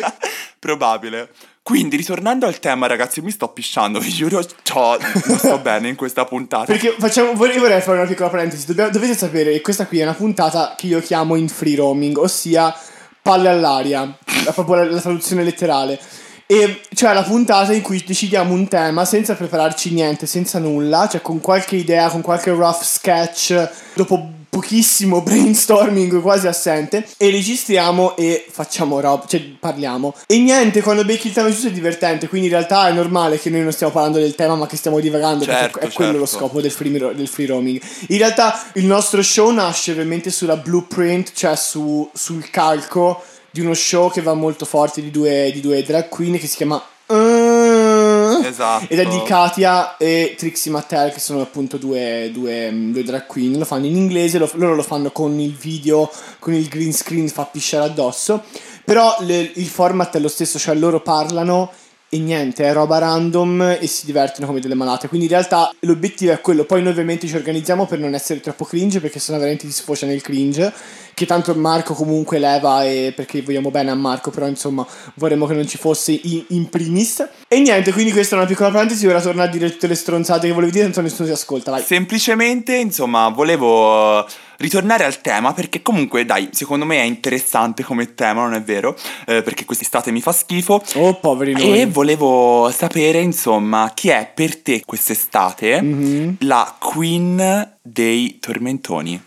Probabile. 0.58 1.30
Quindi, 1.62 1.96
ritornando 1.96 2.46
al 2.46 2.58
tema, 2.58 2.86
ragazzi, 2.86 3.22
mi 3.22 3.30
sto 3.30 3.48
pisciando, 3.48 3.98
vi 3.98 4.10
giuro, 4.10 4.44
ciò, 4.62 4.98
non 4.98 5.38
sto 5.38 5.58
bene 5.58 5.88
in 5.88 5.94
questa 5.94 6.26
puntata. 6.26 6.66
Perché 6.66 6.94
facciamo, 6.98 7.32
vorrei, 7.32 7.58
vorrei 7.58 7.80
fare 7.80 7.98
una 7.98 8.06
piccola 8.06 8.28
parentesi. 8.28 8.66
Dobbiamo- 8.66 8.90
dovete 8.90 9.14
sapere 9.14 9.52
che 9.52 9.62
questa 9.62 9.86
qui 9.86 10.00
è 10.00 10.02
una 10.02 10.12
puntata 10.12 10.74
che 10.76 10.86
io 10.86 11.00
chiamo 11.00 11.36
in 11.36 11.48
free 11.48 11.76
roaming, 11.76 12.18
ossia 12.18 12.74
palle 13.22 13.48
all'aria, 13.48 14.00
la, 14.44 14.52
proprio 14.52 14.76
la, 14.76 14.84
la 14.84 15.00
traduzione 15.00 15.42
letterale. 15.42 15.98
E 16.46 16.80
cioè 16.94 17.14
la 17.14 17.22
puntata 17.22 17.72
in 17.72 17.80
cui 17.80 18.02
decidiamo 18.04 18.52
un 18.52 18.68
tema 18.68 19.04
senza 19.04 19.34
prepararci 19.34 19.92
niente, 19.92 20.26
senza 20.26 20.58
nulla, 20.58 21.08
cioè 21.10 21.22
con 21.22 21.40
qualche 21.40 21.76
idea, 21.76 22.08
con 22.08 22.20
qualche 22.20 22.50
rough 22.50 22.82
sketch, 22.82 23.70
dopo 23.94 24.32
pochissimo 24.54 25.20
brainstorming 25.20 26.20
quasi 26.20 26.46
assente, 26.46 27.04
e 27.16 27.30
registriamo 27.30 28.14
e 28.16 28.46
facciamo 28.48 29.00
roba, 29.00 29.24
cioè 29.26 29.40
parliamo. 29.58 30.14
E 30.28 30.38
niente, 30.38 30.80
quando 30.80 31.04
becchi 31.04 31.26
il 31.26 31.32
tema 31.32 31.50
giusto 31.50 31.66
è 31.66 31.72
divertente, 31.72 32.28
quindi 32.28 32.46
in 32.46 32.52
realtà 32.52 32.88
è 32.88 32.92
normale 32.92 33.40
che 33.40 33.50
noi 33.50 33.62
non 33.62 33.72
stiamo 33.72 33.92
parlando 33.92 34.18
del 34.18 34.36
tema, 34.36 34.54
ma 34.54 34.66
che 34.66 34.76
stiamo 34.76 35.00
divagando, 35.00 35.44
Certo, 35.44 35.78
perché 35.80 35.92
è 35.92 35.92
quello 35.92 36.18
lo 36.18 36.26
certo. 36.26 36.44
scopo 36.44 36.60
del 36.60 36.70
free, 36.70 37.14
del 37.14 37.26
free 37.26 37.46
roaming. 37.46 37.80
In 38.08 38.18
realtà 38.18 38.62
il 38.74 38.84
nostro 38.84 39.22
show 39.22 39.50
nasce 39.50 39.90
ovviamente 39.90 40.30
sulla 40.30 40.56
blueprint, 40.56 41.32
cioè 41.34 41.56
su- 41.56 42.08
sul 42.14 42.48
calco 42.50 43.24
di 43.54 43.60
uno 43.60 43.72
show 43.72 44.10
che 44.10 44.20
va 44.20 44.34
molto 44.34 44.64
forte 44.64 45.00
di 45.00 45.12
due, 45.12 45.52
di 45.52 45.60
due 45.60 45.84
drag 45.84 46.08
queen 46.08 46.36
che 46.40 46.48
si 46.48 46.56
chiama... 46.56 46.84
Uh, 47.06 48.42
Esatto. 48.44 48.86
Ed 48.88 48.98
è 48.98 49.06
di 49.06 49.22
Katia 49.22 49.96
e 49.96 50.34
Trixie 50.36 50.72
Mattel 50.72 51.12
che 51.12 51.20
sono 51.20 51.40
appunto 51.40 51.76
due, 51.76 52.30
due, 52.32 52.72
due 52.90 53.04
drag 53.04 53.26
queen. 53.26 53.56
Lo 53.56 53.64
fanno 53.64 53.86
in 53.86 53.94
inglese, 53.94 54.38
lo- 54.38 54.50
loro 54.54 54.74
lo 54.74 54.82
fanno 54.82 55.12
con 55.12 55.38
il 55.38 55.54
video, 55.54 56.10
con 56.40 56.52
il 56.52 56.66
green 56.66 56.92
screen, 56.92 57.28
fa 57.28 57.44
pisciare 57.44 57.84
addosso. 57.84 58.42
Però 58.84 59.14
le- 59.20 59.52
il 59.54 59.68
format 59.68 60.16
è 60.16 60.18
lo 60.18 60.26
stesso, 60.26 60.58
cioè 60.58 60.74
loro 60.74 61.00
parlano 61.00 61.70
e 62.14 62.18
niente, 62.18 62.62
è 62.62 62.72
roba 62.72 62.98
random 62.98 63.78
e 63.80 63.88
si 63.88 64.06
divertono 64.06 64.46
come 64.46 64.60
delle 64.60 64.76
malate. 64.76 65.08
Quindi 65.08 65.26
in 65.26 65.32
realtà 65.32 65.74
l'obiettivo 65.80 66.30
è 66.30 66.40
quello. 66.40 66.62
Poi 66.62 66.80
noi 66.80 66.92
ovviamente 66.92 67.26
ci 67.26 67.34
organizziamo 67.34 67.86
per 67.86 67.98
non 67.98 68.14
essere 68.14 68.38
troppo 68.38 68.64
cringe 68.64 69.00
perché 69.00 69.18
sennò 69.18 69.38
veramente 69.38 69.66
si 69.66 69.72
sfocia 69.72 70.06
nel 70.06 70.22
cringe. 70.22 70.72
Che 71.12 71.26
tanto 71.26 71.52
Marco 71.56 71.92
comunque 71.94 72.38
leva 72.38 72.84
e 72.84 73.12
perché 73.16 73.42
vogliamo 73.42 73.72
bene 73.72 73.90
a 73.90 73.96
Marco, 73.96 74.30
però 74.30 74.46
insomma 74.46 74.86
vorremmo 75.14 75.46
che 75.46 75.54
non 75.54 75.66
ci 75.66 75.76
fosse 75.76 76.12
in, 76.12 76.44
in 76.50 76.68
primis. 76.68 77.28
E 77.48 77.58
niente, 77.58 77.92
quindi 77.92 78.12
questa 78.12 78.36
è 78.36 78.38
una 78.38 78.46
piccola 78.46 78.70
parentesi. 78.70 79.08
Ora 79.08 79.20
torno 79.20 79.42
a 79.42 79.48
dire 79.48 79.72
tutte 79.72 79.88
le 79.88 79.96
stronzate 79.96 80.46
che 80.46 80.52
volevi 80.52 80.70
dire, 80.70 80.84
tanto 80.84 81.00
nessuno 81.00 81.26
si 81.26 81.34
ascolta. 81.34 81.72
Vai. 81.72 81.82
Semplicemente, 81.82 82.76
insomma, 82.76 83.28
volevo 83.28 84.24
ritornare 84.64 85.04
al 85.04 85.20
tema 85.20 85.52
perché 85.52 85.82
comunque, 85.82 86.24
dai, 86.24 86.48
secondo 86.52 86.84
me 86.84 86.96
è 86.98 87.04
interessante 87.04 87.82
come 87.84 88.14
tema, 88.14 88.42
non 88.42 88.54
è 88.54 88.62
vero? 88.62 88.96
Eh, 89.26 89.42
perché 89.42 89.64
quest'estate 89.64 90.10
mi 90.10 90.20
fa 90.20 90.32
schifo. 90.32 90.82
Oh, 90.94 91.14
poveri 91.14 91.52
noi. 91.52 91.80
E 91.80 91.86
volevo 91.86 92.70
sapere, 92.74 93.20
insomma, 93.20 93.92
chi 93.94 94.08
è 94.08 94.30
per 94.34 94.56
te 94.60 94.82
quest'estate 94.84 95.80
Mhm. 95.80 96.36
la 96.40 96.74
queen 96.78 97.76
dei 97.82 98.38
tormentoni? 98.40 99.22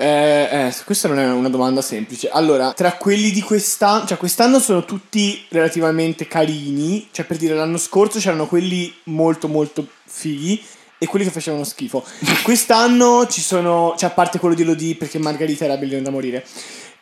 Eh, 0.00 0.48
eh, 0.68 0.74
questa 0.84 1.08
non 1.08 1.18
è 1.18 1.28
una 1.28 1.48
domanda 1.48 1.82
semplice. 1.82 2.28
Allora, 2.30 2.72
tra 2.72 2.92
quelli 2.92 3.32
di 3.32 3.40
quest'anno, 3.42 4.06
cioè 4.06 4.16
quest'anno 4.16 4.60
sono 4.60 4.84
tutti 4.84 5.44
relativamente 5.48 6.28
carini, 6.28 7.08
cioè 7.10 7.24
per 7.24 7.36
dire 7.36 7.54
l'anno 7.54 7.78
scorso 7.78 8.20
c'erano 8.20 8.46
quelli 8.46 8.94
molto 9.04 9.48
molto 9.48 9.84
fighi 10.06 10.62
e 10.98 11.06
quelli 11.06 11.24
che 11.24 11.30
facevano 11.30 11.64
schifo. 11.64 12.04
Quest'anno 12.42 13.26
ci 13.28 13.40
sono, 13.40 13.94
cioè 13.96 14.10
a 14.10 14.12
parte 14.12 14.38
quello 14.38 14.54
di 14.54 14.62
Elodie 14.62 14.96
perché 14.96 15.18
Margarita 15.18 15.64
era 15.64 15.76
bellina 15.76 16.02
da 16.02 16.10
morire. 16.10 16.44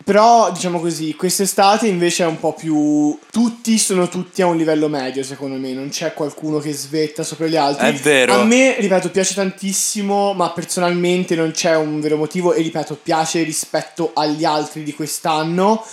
Però, 0.05 0.53
diciamo 0.53 0.79
così, 0.79 1.17
quest'estate 1.17 1.89
invece 1.89 2.23
è 2.23 2.27
un 2.29 2.39
po' 2.39 2.53
più... 2.53 3.19
Tutti 3.29 3.77
sono 3.77 4.09
tutti 4.09 4.41
a 4.41 4.47
un 4.47 4.57
livello 4.57 4.89
medio, 4.89 5.25
secondo 5.25 5.57
me. 5.57 5.73
Non 5.73 5.89
c'è 5.89 6.15
qualcuno 6.15 6.61
che 6.61 6.73
svetta 6.73 7.25
sopra 7.25 7.49
gli 7.49 7.57
altri. 7.57 7.89
È 7.89 7.93
vero. 7.95 8.35
A 8.35 8.45
me, 8.45 8.77
ripeto, 8.79 9.11
piace 9.11 9.35
tantissimo, 9.35 10.33
ma 10.33 10.51
personalmente 10.51 11.35
non 11.35 11.51
c'è 11.51 11.75
un 11.75 11.99
vero 12.01 12.17
motivo. 12.17 12.53
E 12.53 12.63
ripeto, 12.63 13.01
piace 13.03 13.43
rispetto 13.43 14.13
agli 14.15 14.45
altri 14.45 14.85
di 14.85 14.95
quest'anno. 14.95 15.85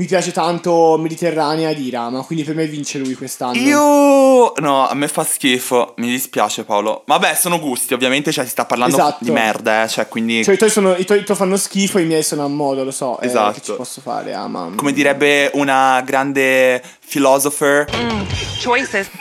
Mi 0.00 0.06
piace 0.06 0.32
tanto 0.32 0.96
Mediterranea 0.98 1.74
di 1.74 1.90
Rama, 1.90 2.22
quindi 2.22 2.42
per 2.42 2.54
me 2.54 2.64
vince 2.64 2.96
lui 2.96 3.12
quest'anno. 3.14 3.58
Io 3.58 4.54
no, 4.56 4.88
a 4.88 4.94
me 4.94 5.08
fa 5.08 5.24
schifo, 5.24 5.92
mi 5.98 6.08
dispiace 6.08 6.64
Paolo. 6.64 7.02
Vabbè, 7.04 7.34
sono 7.34 7.58
gusti, 7.60 7.92
ovviamente, 7.92 8.32
cioè 8.32 8.44
si 8.44 8.50
sta 8.50 8.64
parlando 8.64 8.96
Esatto. 8.96 9.24
di 9.24 9.30
merda, 9.30 9.82
eh, 9.84 9.88
cioè 9.88 10.08
quindi 10.08 10.42
Cioè, 10.42 10.54
i 10.54 10.56
tuoi, 10.56 10.70
sono, 10.70 10.94
i 10.94 11.04
tuoi- 11.04 11.18
i 11.18 11.24
tuoi 11.24 11.36
fanno 11.36 11.58
schifo, 11.58 11.98
i 11.98 12.06
miei 12.06 12.22
sono 12.22 12.44
a 12.46 12.48
modo, 12.48 12.82
lo 12.82 12.92
so. 12.92 13.20
eh, 13.20 13.26
Esatto. 13.26 13.52
che 13.52 13.60
ci 13.60 13.72
posso 13.74 14.00
fare? 14.00 14.32
Ah, 14.32 14.48
ma... 14.48 14.72
come 14.74 14.94
direbbe 14.94 15.50
una 15.52 16.00
grande 16.00 16.82
philosopher, 17.10 17.86
Choices. 18.60 19.10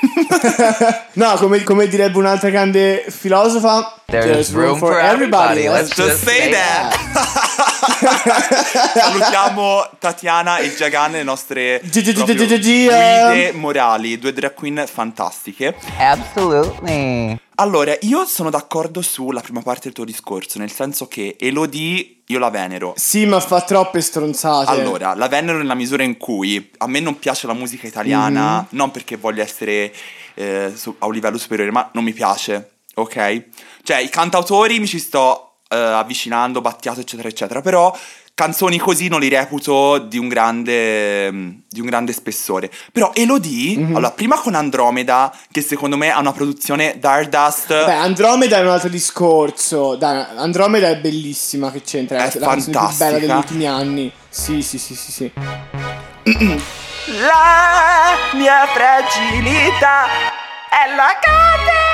No, 1.14 1.36
come, 1.38 1.64
come 1.64 1.88
direbbe 1.88 2.20
un'altra 2.20 2.52
grande 2.52 3.04
filosofa, 3.10 3.96
There's 4.06 4.54
room 4.54 4.78
for 4.78 5.00
everybody, 5.00 5.68
let's 5.68 5.96
just 5.96 6.24
say 6.24 6.52
that. 6.52 6.94
Salutiamo 8.94 9.90
Tatiana 9.98 10.60
e 10.60 10.72
Jagan, 10.76 11.14
le 11.14 11.24
nostre 11.24 11.82
guide 11.82 13.52
morali, 13.54 14.20
due 14.20 14.34
drag 14.34 14.54
queen 14.54 14.84
fantastiche. 14.86 15.74
Absolutely. 15.98 17.40
Allora, 17.60 17.94
io 18.02 18.24
sono 18.24 18.50
d'accordo 18.50 19.02
sulla 19.02 19.42
prima 19.42 19.62
parte 19.62 19.82
del 19.84 19.92
tuo 19.92 20.06
discorso, 20.06 20.60
nel 20.60 20.72
senso 20.72 21.10
che 21.10 21.36
Elodie 21.38 22.22
io 22.26 22.40
la 22.40 22.50
venero. 22.50 22.94
Sì, 22.96 23.26
ma 23.26 23.42
fa 23.42 23.60
troppe 23.62 24.00
stronzate. 24.00 24.72
Allora, 24.72 25.14
la 25.14 25.28
venero 25.28 25.58
nella 25.58 25.74
misura 25.74 26.04
in 26.04 26.16
cui 26.16 26.72
a 26.78 26.88
me 26.88 27.02
non 27.02 27.20
piace 27.20 27.48
la 27.48 27.54
musica 27.54 27.86
italiana, 27.86 28.66
non 28.70 28.92
perché 28.92 29.18
voglio 29.18 29.42
essere 29.42 29.94
eh, 30.36 30.72
su- 30.74 30.96
a 31.00 31.06
un 31.06 31.14
livello 31.14 31.38
superiore, 31.38 31.70
ma 31.70 31.90
non 31.92 32.06
mi 32.06 32.14
piace, 32.14 32.78
ok? 32.96 33.44
Cioè, 33.84 33.98
i 33.98 34.10
cantautori 34.10 34.80
mi 34.80 34.88
ci 34.88 34.98
sto 35.00 35.56
eh, 35.68 35.76
avvicinando, 35.76 36.62
Battiato, 36.62 37.02
eccetera, 37.02 37.28
eccetera, 37.28 37.60
però 37.60 37.94
canzoni 38.40 38.78
così 38.78 39.10
non 39.10 39.20
li 39.20 39.28
reputo 39.28 39.98
di 39.98 40.18
un 40.18 40.30
grande, 40.30 41.30
di 41.68 41.82
un 41.82 41.86
grande 41.86 42.14
spessore. 42.14 42.72
Però 42.94 43.12
Elodie, 43.14 43.86
allora, 43.88 44.12
prima 44.12 44.40
con 44.40 44.56
Andromeda, 44.56 45.36
che 45.52 45.62
secondo 45.62 45.98
me 45.98 46.10
ha 46.10 46.20
una 46.20 46.32
produzione 46.32 46.96
Dardust... 47.00 47.68
Beh, 47.68 47.92
Andromeda 47.92 48.60
è 48.60 48.62
un 48.62 48.70
altro 48.70 48.88
discorso. 48.88 49.98
Dai, 49.98 50.24
Andromeda 50.38 50.88
è 50.88 50.96
bellissima, 51.00 51.70
che 51.70 51.82
c'entra? 51.82 52.16
È 52.16 52.40
la 52.40 52.48
canzone 52.48 52.62
più 52.64 52.72
fantastica. 52.72 53.06
bella 53.06 53.20
degli 53.20 53.36
ultimi 53.36 53.68
anni. 53.68 54.10
Sì, 54.30 54.62
sì, 54.62 54.78
sì, 54.78 54.96
sì, 54.96 55.12
sì. 55.12 55.32
La 57.20 58.38
mia 58.38 58.68
fragilità 58.68 60.06
è 60.70 60.96
la 60.96 61.18
catena 61.20 61.89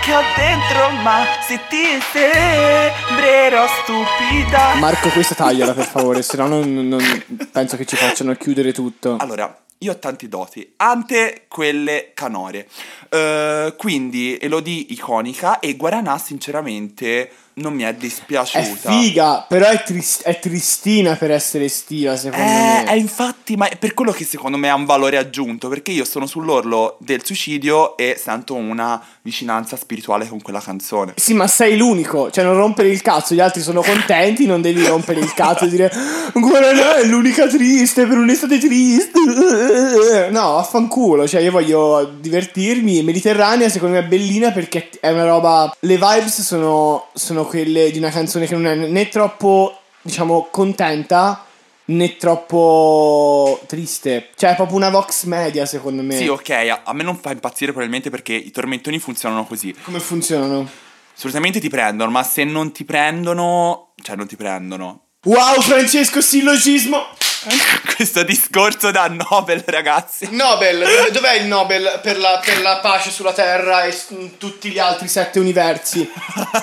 che 0.00 0.14
ho 0.14 0.22
dentro, 0.36 0.90
ma 1.02 1.24
se 1.46 1.58
ti 1.68 1.82
sembrerò 2.12 3.66
stupida. 3.82 4.74
Marco, 4.74 5.08
questa 5.08 5.34
tagliala 5.34 5.72
per 5.72 5.86
favore, 5.86 6.22
se 6.22 6.36
no 6.36 6.46
non, 6.46 6.88
non- 6.88 7.24
penso 7.50 7.76
che 7.76 7.86
ci 7.86 7.96
facciano 7.96 8.34
chiudere 8.34 8.72
tutto. 8.72 9.16
Allora, 9.18 9.56
io 9.78 9.92
ho 9.92 9.98
tanti 9.98 10.28
doti, 10.28 10.74
ante 10.76 11.46
quelle 11.48 12.10
canore. 12.14 12.68
Eh, 13.08 13.74
quindi 13.78 14.36
Elodie 14.38 14.86
iconica 14.90 15.58
e 15.58 15.74
Guaranà 15.76 16.18
sinceramente 16.18 17.30
non 17.54 17.74
mi 17.74 17.82
è 17.82 17.88
È 17.88 17.94
dispiaciuta. 17.94 18.90
figa, 18.90 19.44
però 19.48 19.66
è, 19.68 19.82
tris- 19.82 20.22
è 20.22 20.38
tristina 20.38 21.14
per 21.16 21.30
essere 21.30 21.64
estiva, 21.64 22.16
secondo 22.16 22.44
Eh, 22.44 22.48
me. 22.48 22.84
è 22.84 22.94
infatti, 22.94 23.56
ma 23.56 23.68
è 23.68 23.76
per 23.76 23.94
quello 23.94 24.12
che 24.12 24.24
secondo 24.24 24.56
me 24.56 24.68
ha 24.70 24.74
un 24.74 24.84
valore 24.84 25.16
aggiunto, 25.18 25.68
perché 25.68 25.90
io 25.90 26.04
sono 26.04 26.26
sull'orlo 26.26 26.96
del 27.00 27.24
suicidio 27.24 27.96
e 27.96 28.18
sento 28.22 28.54
una 28.54 29.02
vicinanza 29.22 29.76
spirituale 29.76 30.26
con 30.28 30.40
quella 30.42 30.60
canzone. 30.60 31.14
Sì, 31.16 31.34
ma 31.34 31.46
sei 31.46 31.76
l'unico, 31.76 32.30
cioè 32.30 32.44
non 32.44 32.54
rompere 32.54 32.88
il 32.88 33.02
cazzo, 33.02 33.34
gli 33.34 33.40
altri 33.40 33.60
sono 33.62 33.82
contenti, 33.82 34.46
non 34.46 34.60
devi 34.60 34.84
rompere 34.86 35.20
il 35.20 35.32
cazzo 35.34 35.64
e 35.64 35.68
dire 35.68 35.90
Guarda, 36.32 36.96
è 36.96 37.04
l'unica 37.04 37.46
triste 37.46 38.06
per 38.06 38.16
un'estate 38.16 38.58
triste. 38.58 40.28
No, 40.30 40.56
affanculo, 40.58 41.26
cioè 41.28 41.40
io 41.40 41.50
voglio 41.50 42.12
divertirmi. 42.20 43.02
Mediterranea 43.02 43.68
secondo 43.68 43.96
me 43.98 44.04
è 44.04 44.06
bellina 44.08 44.50
perché 44.52 44.88
è 45.00 45.10
una 45.10 45.24
roba... 45.26 45.74
Le 45.80 45.94
vibes 45.96 46.40
sono, 46.42 47.06
sono 47.12 47.41
quelle 47.46 47.90
di 47.90 47.98
una 47.98 48.10
canzone 48.10 48.46
che 48.46 48.54
non 48.54 48.66
è 48.66 48.74
né 48.74 49.08
troppo, 49.08 49.78
diciamo, 50.02 50.48
contenta 50.50 51.44
né 51.84 52.16
troppo 52.16 53.60
triste. 53.66 54.30
Cioè 54.36 54.52
è 54.52 54.54
proprio 54.54 54.76
una 54.76 54.90
vox 54.90 55.24
media 55.24 55.66
secondo 55.66 56.02
me. 56.02 56.16
Sì, 56.16 56.28
ok, 56.28 56.50
a, 56.50 56.82
a 56.84 56.92
me 56.92 57.02
non 57.02 57.16
fa 57.16 57.32
impazzire 57.32 57.72
probabilmente 57.72 58.10
perché 58.10 58.34
i 58.34 58.50
tormentoni 58.50 58.98
funzionano 58.98 59.44
così. 59.44 59.74
Come 59.82 60.00
funzionano? 60.00 60.68
Solitamente 61.14 61.60
ti 61.60 61.68
prendono, 61.68 62.10
ma 62.10 62.22
se 62.22 62.44
non 62.44 62.72
ti 62.72 62.84
prendono, 62.84 63.92
cioè 64.02 64.16
non 64.16 64.26
ti 64.26 64.36
prendono. 64.36 65.08
Wow, 65.24 65.60
Francesco, 65.60 66.20
sillogismo! 66.20 67.06
Questo 67.96 68.22
discorso 68.22 68.90
da 68.90 69.08
Nobel, 69.08 69.62
ragazzi. 69.66 70.28
Nobel, 70.30 70.78
dov- 70.84 71.10
dov'è 71.10 71.34
il 71.34 71.46
Nobel 71.46 72.00
per 72.02 72.18
la, 72.18 72.40
per 72.44 72.60
la 72.60 72.76
pace 72.78 73.10
sulla 73.10 73.32
Terra 73.32 73.82
e 73.84 73.92
s- 73.92 74.06
in 74.10 74.36
tutti 74.38 74.70
gli 74.70 74.78
altri 74.78 75.08
sette 75.08 75.38
universi? 75.38 76.08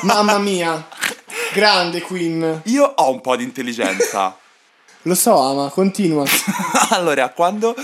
Mamma 0.02 0.38
mia, 0.38 0.88
grande 1.54 2.02
Queen. 2.02 2.62
Io 2.65 2.84
ho 2.86 3.12
un 3.12 3.22
po' 3.22 3.36
di 3.36 3.44
intelligenza. 3.44 4.38
Lo 5.04 5.15
so, 5.15 5.38
Ama, 5.39 5.70
continua. 5.70 6.26
allora, 6.92 7.30
quando 7.30 7.76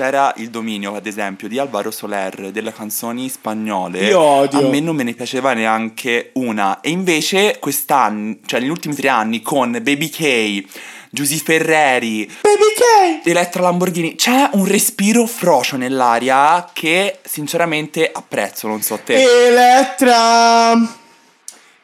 c'era 0.00 0.32
il 0.38 0.48
dominio, 0.48 0.94
ad 0.94 1.04
esempio, 1.04 1.46
di 1.46 1.58
Alvaro 1.58 1.90
Soler 1.90 2.50
delle 2.52 2.72
canzoni 2.72 3.28
spagnole, 3.28 3.98
Io 4.06 4.18
odio. 4.18 4.66
a 4.66 4.70
me 4.70 4.80
non 4.80 4.96
me 4.96 5.02
ne 5.02 5.12
piaceva 5.12 5.52
neanche 5.52 6.30
una. 6.34 6.80
E 6.80 6.88
invece 6.88 7.58
quest'anno, 7.60 8.36
cioè 8.46 8.60
negli 8.60 8.70
ultimi 8.70 8.94
tre 8.94 9.08
anni, 9.08 9.42
con 9.42 9.72
Baby 9.72 10.08
K, 10.08 10.64
Giusy 11.10 11.36
Ferreri, 11.36 12.24
Baby 12.40 13.20
K! 13.20 13.28
Elettra 13.28 13.60
Lamborghini, 13.60 14.14
c'è 14.14 14.48
un 14.54 14.64
respiro 14.64 15.26
frocio 15.26 15.76
nell'aria 15.76 16.70
che 16.72 17.18
sinceramente 17.22 18.10
apprezzo, 18.10 18.68
non 18.68 18.80
so 18.80 18.98
te. 19.04 19.22
Elettra. 19.48 20.72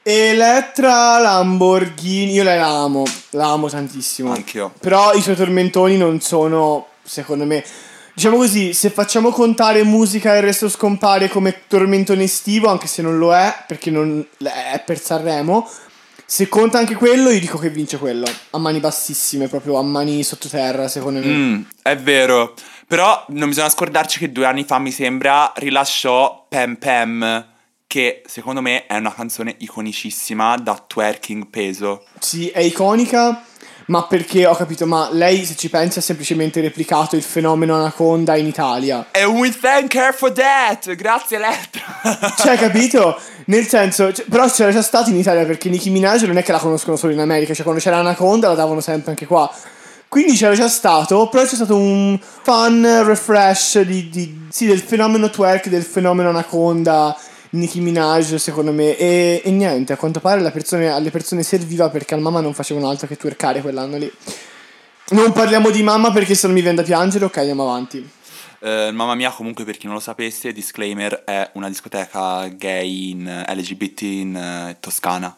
Elettra 0.02 1.18
Lamborghini. 1.18 2.32
Io 2.32 2.44
la 2.44 2.66
amo, 2.66 3.04
la 3.32 3.50
amo 3.50 3.68
tantissimo. 3.68 4.32
Anch'io. 4.32 4.72
Però 4.80 5.12
i 5.12 5.20
suoi 5.20 5.36
tormentoni 5.36 5.98
non 5.98 6.18
sono, 6.22 6.86
secondo 7.02 7.44
me. 7.44 7.62
Diciamo 8.16 8.38
così, 8.38 8.72
se 8.72 8.88
facciamo 8.88 9.28
contare 9.28 9.82
musica 9.82 10.32
e 10.32 10.38
il 10.38 10.42
resto 10.44 10.70
scompare 10.70 11.28
come 11.28 11.64
tormentone 11.68 12.22
estivo, 12.22 12.70
anche 12.70 12.86
se 12.86 13.02
non 13.02 13.18
lo 13.18 13.34
è, 13.34 13.54
perché 13.66 13.90
non 13.90 14.26
è 14.38 14.82
per 14.86 14.98
Sanremo. 14.98 15.68
Se 16.24 16.48
conta 16.48 16.78
anche 16.78 16.94
quello, 16.94 17.28
io 17.28 17.38
dico 17.38 17.58
che 17.58 17.68
vince 17.68 17.98
quello. 17.98 18.26
A 18.52 18.58
mani 18.58 18.80
bassissime, 18.80 19.48
proprio 19.48 19.76
a 19.76 19.82
mani 19.82 20.22
sottoterra, 20.22 20.88
secondo 20.88 21.18
me. 21.18 21.26
Mm, 21.26 21.62
è 21.82 21.94
vero. 21.98 22.54
Però 22.86 23.22
non 23.28 23.50
bisogna 23.50 23.68
scordarci 23.68 24.18
che 24.18 24.32
due 24.32 24.46
anni 24.46 24.64
fa, 24.64 24.78
mi 24.78 24.92
sembra, 24.92 25.52
rilasciò 25.56 26.46
Pam 26.48 26.76
Pam, 26.76 27.46
che 27.86 28.22
secondo 28.24 28.62
me 28.62 28.86
è 28.86 28.96
una 28.96 29.12
canzone 29.12 29.56
iconicissima 29.58 30.56
da 30.56 30.82
twerking 30.86 31.48
peso. 31.48 32.06
Sì, 32.18 32.48
è 32.48 32.60
iconica, 32.60 33.44
Ma 33.86 34.02
perché 34.04 34.46
ho 34.46 34.54
capito, 34.54 34.84
ma 34.84 35.08
lei 35.12 35.44
se 35.44 35.54
ci 35.54 35.68
pensi 35.70 35.98
ha 35.98 36.02
semplicemente 36.02 36.60
replicato 36.60 37.14
il 37.14 37.22
fenomeno 37.22 37.76
Anaconda 37.76 38.36
in 38.36 38.46
Italia. 38.46 39.06
And 39.12 39.38
we 39.38 39.50
thank 39.50 39.94
her 39.94 40.12
for 40.12 40.32
that! 40.32 40.92
Grazie 40.96 41.36
Elettra! 41.36 42.34
Cioè, 42.36 42.56
capito? 42.56 43.16
Nel 43.46 43.66
senso, 43.66 44.12
cioè, 44.12 44.24
però 44.28 44.48
c'era 44.50 44.72
già 44.72 44.82
stato 44.82 45.10
in 45.10 45.16
Italia 45.16 45.44
perché 45.44 45.68
Nicki 45.68 45.90
Minaj 45.90 46.22
non 46.22 46.36
è 46.36 46.42
che 46.42 46.50
la 46.50 46.58
conoscono 46.58 46.96
solo 46.96 47.12
in 47.12 47.20
America, 47.20 47.54
cioè 47.54 47.62
quando 47.62 47.80
c'era 47.80 47.98
Anaconda 47.98 48.48
la 48.48 48.54
davano 48.54 48.80
sempre 48.80 49.10
anche 49.10 49.26
qua. 49.26 49.48
Quindi 50.08 50.36
c'era 50.36 50.54
già 50.54 50.68
stato, 50.68 51.28
però 51.28 51.44
c'è 51.44 51.54
stato 51.54 51.76
un 51.76 52.18
fun 52.42 53.02
refresh 53.04 53.80
di, 53.82 54.08
di- 54.08 54.46
sì, 54.48 54.66
del 54.66 54.80
fenomeno 54.80 55.30
twerk, 55.30 55.68
del 55.68 55.82
fenomeno 55.82 56.30
Anaconda, 56.30 57.16
Nicki 57.56 57.80
Minaj 57.80 58.34
secondo 58.36 58.72
me. 58.72 58.96
E, 58.96 59.40
e 59.44 59.50
niente, 59.50 59.92
a 59.92 59.96
quanto 59.96 60.20
pare 60.20 60.40
alle 60.40 60.50
persone, 60.50 60.88
alle 60.88 61.10
persone 61.10 61.42
serviva 61.42 61.90
perché 61.90 62.14
al 62.14 62.20
mamma 62.20 62.40
non 62.40 62.54
facevano 62.54 62.88
altro 62.88 63.06
che 63.06 63.16
twerkare 63.16 63.60
quell'anno 63.60 63.96
lì. 63.96 64.10
Non 65.08 65.32
parliamo 65.32 65.70
di 65.70 65.82
mamma 65.82 66.10
perché 66.10 66.34
se 66.34 66.46
non 66.46 66.54
mi 66.56 66.62
viene 66.62 66.76
da 66.76 66.82
piangere, 66.82 67.24
ok 67.24 67.36
andiamo 67.38 67.62
avanti. 67.62 68.08
Eh, 68.60 68.90
mamma 68.92 69.14
mia, 69.14 69.30
comunque, 69.30 69.64
per 69.64 69.76
chi 69.76 69.86
non 69.86 69.94
lo 69.94 70.00
sapesse, 70.00 70.52
disclaimer, 70.52 71.22
è 71.24 71.50
una 71.54 71.68
discoteca 71.68 72.48
gay 72.48 73.10
in 73.10 73.44
LGBT 73.46 74.02
in 74.02 74.36
eh, 74.36 74.76
Toscana. 74.80 75.36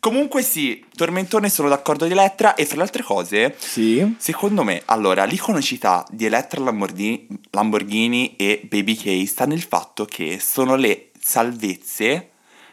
Comunque 0.00 0.42
sì, 0.42 0.84
tormentone 0.94 1.48
sono 1.50 1.68
d'accordo 1.68 2.04
di 2.06 2.12
Elettra 2.12 2.54
e 2.54 2.64
fra 2.66 2.76
le 2.76 2.82
altre 2.82 3.02
cose, 3.02 3.56
Sì. 3.58 4.14
secondo 4.18 4.62
me, 4.62 4.82
allora, 4.84 5.24
l'iconicità 5.24 6.06
di 6.08 6.24
Elettra 6.26 6.62
Lamborghini, 6.62 7.26
Lamborghini 7.50 8.36
e 8.36 8.60
Baby 8.70 8.94
K 8.94 9.26
sta 9.26 9.44
nel 9.44 9.62
fatto 9.62 10.04
che 10.04 10.38
sono 10.40 10.76
le 10.76 11.07
salvezze 11.28 12.30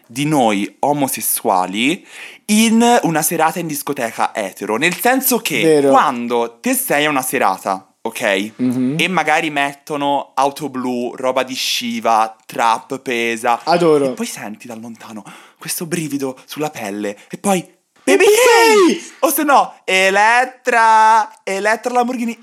di 0.07 0.25
noi 0.25 0.77
omosessuali 0.79 2.05
in 2.45 2.99
una 3.03 3.21
serata 3.21 3.59
in 3.59 3.67
discoteca 3.67 4.33
etero, 4.33 4.77
nel 4.77 4.95
senso 4.95 5.39
che 5.39 5.61
Vero. 5.61 5.89
quando 5.89 6.59
te 6.61 6.73
sei 6.73 7.05
a 7.05 7.09
una 7.09 7.21
serata, 7.23 7.95
ok? 8.01 8.51
Mhm. 8.55 8.95
E 8.99 9.07
magari 9.07 9.49
mettono 9.49 10.31
auto 10.35 10.69
blu, 10.69 11.13
roba 11.15 11.43
di 11.43 11.55
Shiva, 11.55 12.35
trap 12.45 12.99
pesa. 12.99 13.59
Adoro. 13.63 14.05
E 14.05 14.09
poi 14.11 14.25
senti 14.27 14.67
da 14.67 14.75
lontano 14.75 15.23
questo 15.57 15.85
brivido 15.85 16.37
sulla 16.45 16.69
pelle 16.69 17.17
e 17.29 17.37
poi 17.37 17.73
Baby 18.03 18.25
K! 18.25 19.15
O 19.21 19.31
se 19.31 19.41
no, 19.43 19.73
Elettra, 19.83 21.41
Elettra 21.43 21.91
Lamborghini. 21.91 22.37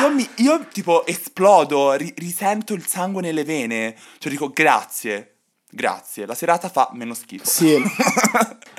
Io, 0.00 0.10
mi, 0.12 0.28
io 0.38 0.66
tipo 0.72 1.06
esplodo, 1.06 1.92
ri- 1.92 2.12
risento 2.16 2.74
il 2.74 2.84
sangue 2.84 3.22
nelle 3.22 3.44
vene. 3.44 3.94
Cioè 4.18 4.30
dico 4.32 4.50
grazie, 4.50 5.36
grazie. 5.70 6.26
La 6.26 6.34
serata 6.34 6.68
fa 6.68 6.90
meno 6.92 7.14
schifo. 7.14 7.44
Sì. 7.44 7.76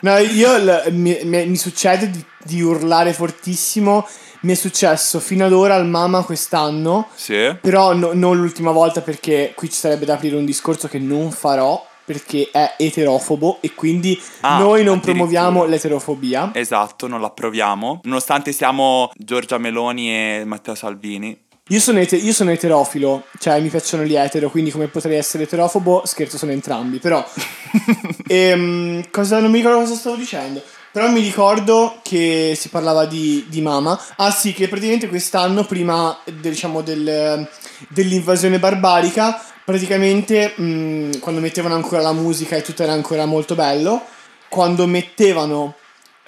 No, 0.01 0.15
io 0.17 0.55
l- 0.57 0.85
mi, 0.91 1.19
mi- 1.23 1.45
mi 1.45 1.57
succede 1.57 2.09
di, 2.09 2.23
di 2.41 2.61
urlare 2.61 3.11
fortissimo. 3.11 4.07
Mi 4.43 4.53
è 4.53 4.55
successo 4.55 5.19
fino 5.19 5.43
ad 5.45 5.51
ora 5.51 5.75
al 5.75 5.85
Mama 5.85 6.23
quest'anno. 6.23 7.07
Sì. 7.15 7.53
Però 7.59 7.93
no- 7.93 8.11
non 8.13 8.37
l'ultima 8.37 8.71
volta 8.71 9.01
perché 9.01 9.51
qui 9.57 9.69
ci 9.69 9.75
sarebbe 9.75 10.05
da 10.05 10.13
aprire 10.13 10.37
un 10.37 10.45
discorso 10.45 10.87
che 10.87 10.99
non 10.99 11.31
farò 11.31 11.85
perché 12.05 12.47
è 12.49 12.75
eterofobo 12.77 13.57
e 13.59 13.73
quindi 13.75 14.17
Ah, 14.39 14.57
noi 14.59 14.85
non 14.85 15.01
promuoviamo 15.01 15.65
l'eterofobia. 15.65 16.51
Esatto, 16.53 17.07
non 17.07 17.19
l'approviamo. 17.19 17.99
Nonostante 18.05 18.53
siamo 18.53 19.11
Giorgia 19.17 19.57
Meloni 19.57 20.09
e 20.09 20.43
Matteo 20.45 20.75
Salvini. 20.75 21.37
Io 21.71 21.79
sono, 21.79 21.99
ete- 21.99 22.15
io 22.15 22.33
sono 22.33 22.51
eterofilo, 22.51 23.25
cioè 23.39 23.59
mi 23.59 23.69
piacciono 23.69 24.03
gli 24.03 24.15
etero, 24.15 24.49
quindi 24.49 24.71
come 24.71 24.87
potrei 24.87 25.17
essere 25.17 25.43
eterofobo, 25.43 26.01
scherzo, 26.05 26.37
sono 26.37 26.51
entrambi, 26.51 26.99
però... 26.99 27.23
Ehm, 28.31 29.09
cosa, 29.11 29.39
non 29.39 29.49
mi 29.51 29.57
ricordo 29.57 29.79
cosa 29.79 29.95
stavo 29.95 30.15
dicendo. 30.15 30.61
Però 30.91 31.07
mi 31.09 31.21
ricordo 31.21 31.99
che 32.03 32.53
si 32.55 32.69
parlava 32.69 33.05
di, 33.05 33.45
di 33.47 33.61
Mama. 33.61 33.99
Ah 34.17 34.31
sì, 34.31 34.53
che 34.53 34.67
praticamente 34.67 35.07
quest'anno, 35.07 35.63
prima 35.65 36.17
diciamo, 36.25 36.81
del- 36.81 37.47
dell'invasione 37.87 38.57
barbarica, 38.59 39.39
praticamente 39.63 40.53
mh, 40.55 41.19
quando 41.19 41.41
mettevano 41.41 41.75
ancora 41.75 42.01
la 42.01 42.13
musica 42.13 42.55
e 42.55 42.61
tutto 42.63 42.83
era 42.83 42.93
ancora 42.93 43.25
molto 43.25 43.53
bello, 43.55 44.03
quando 44.47 44.87
mettevano 44.87 45.75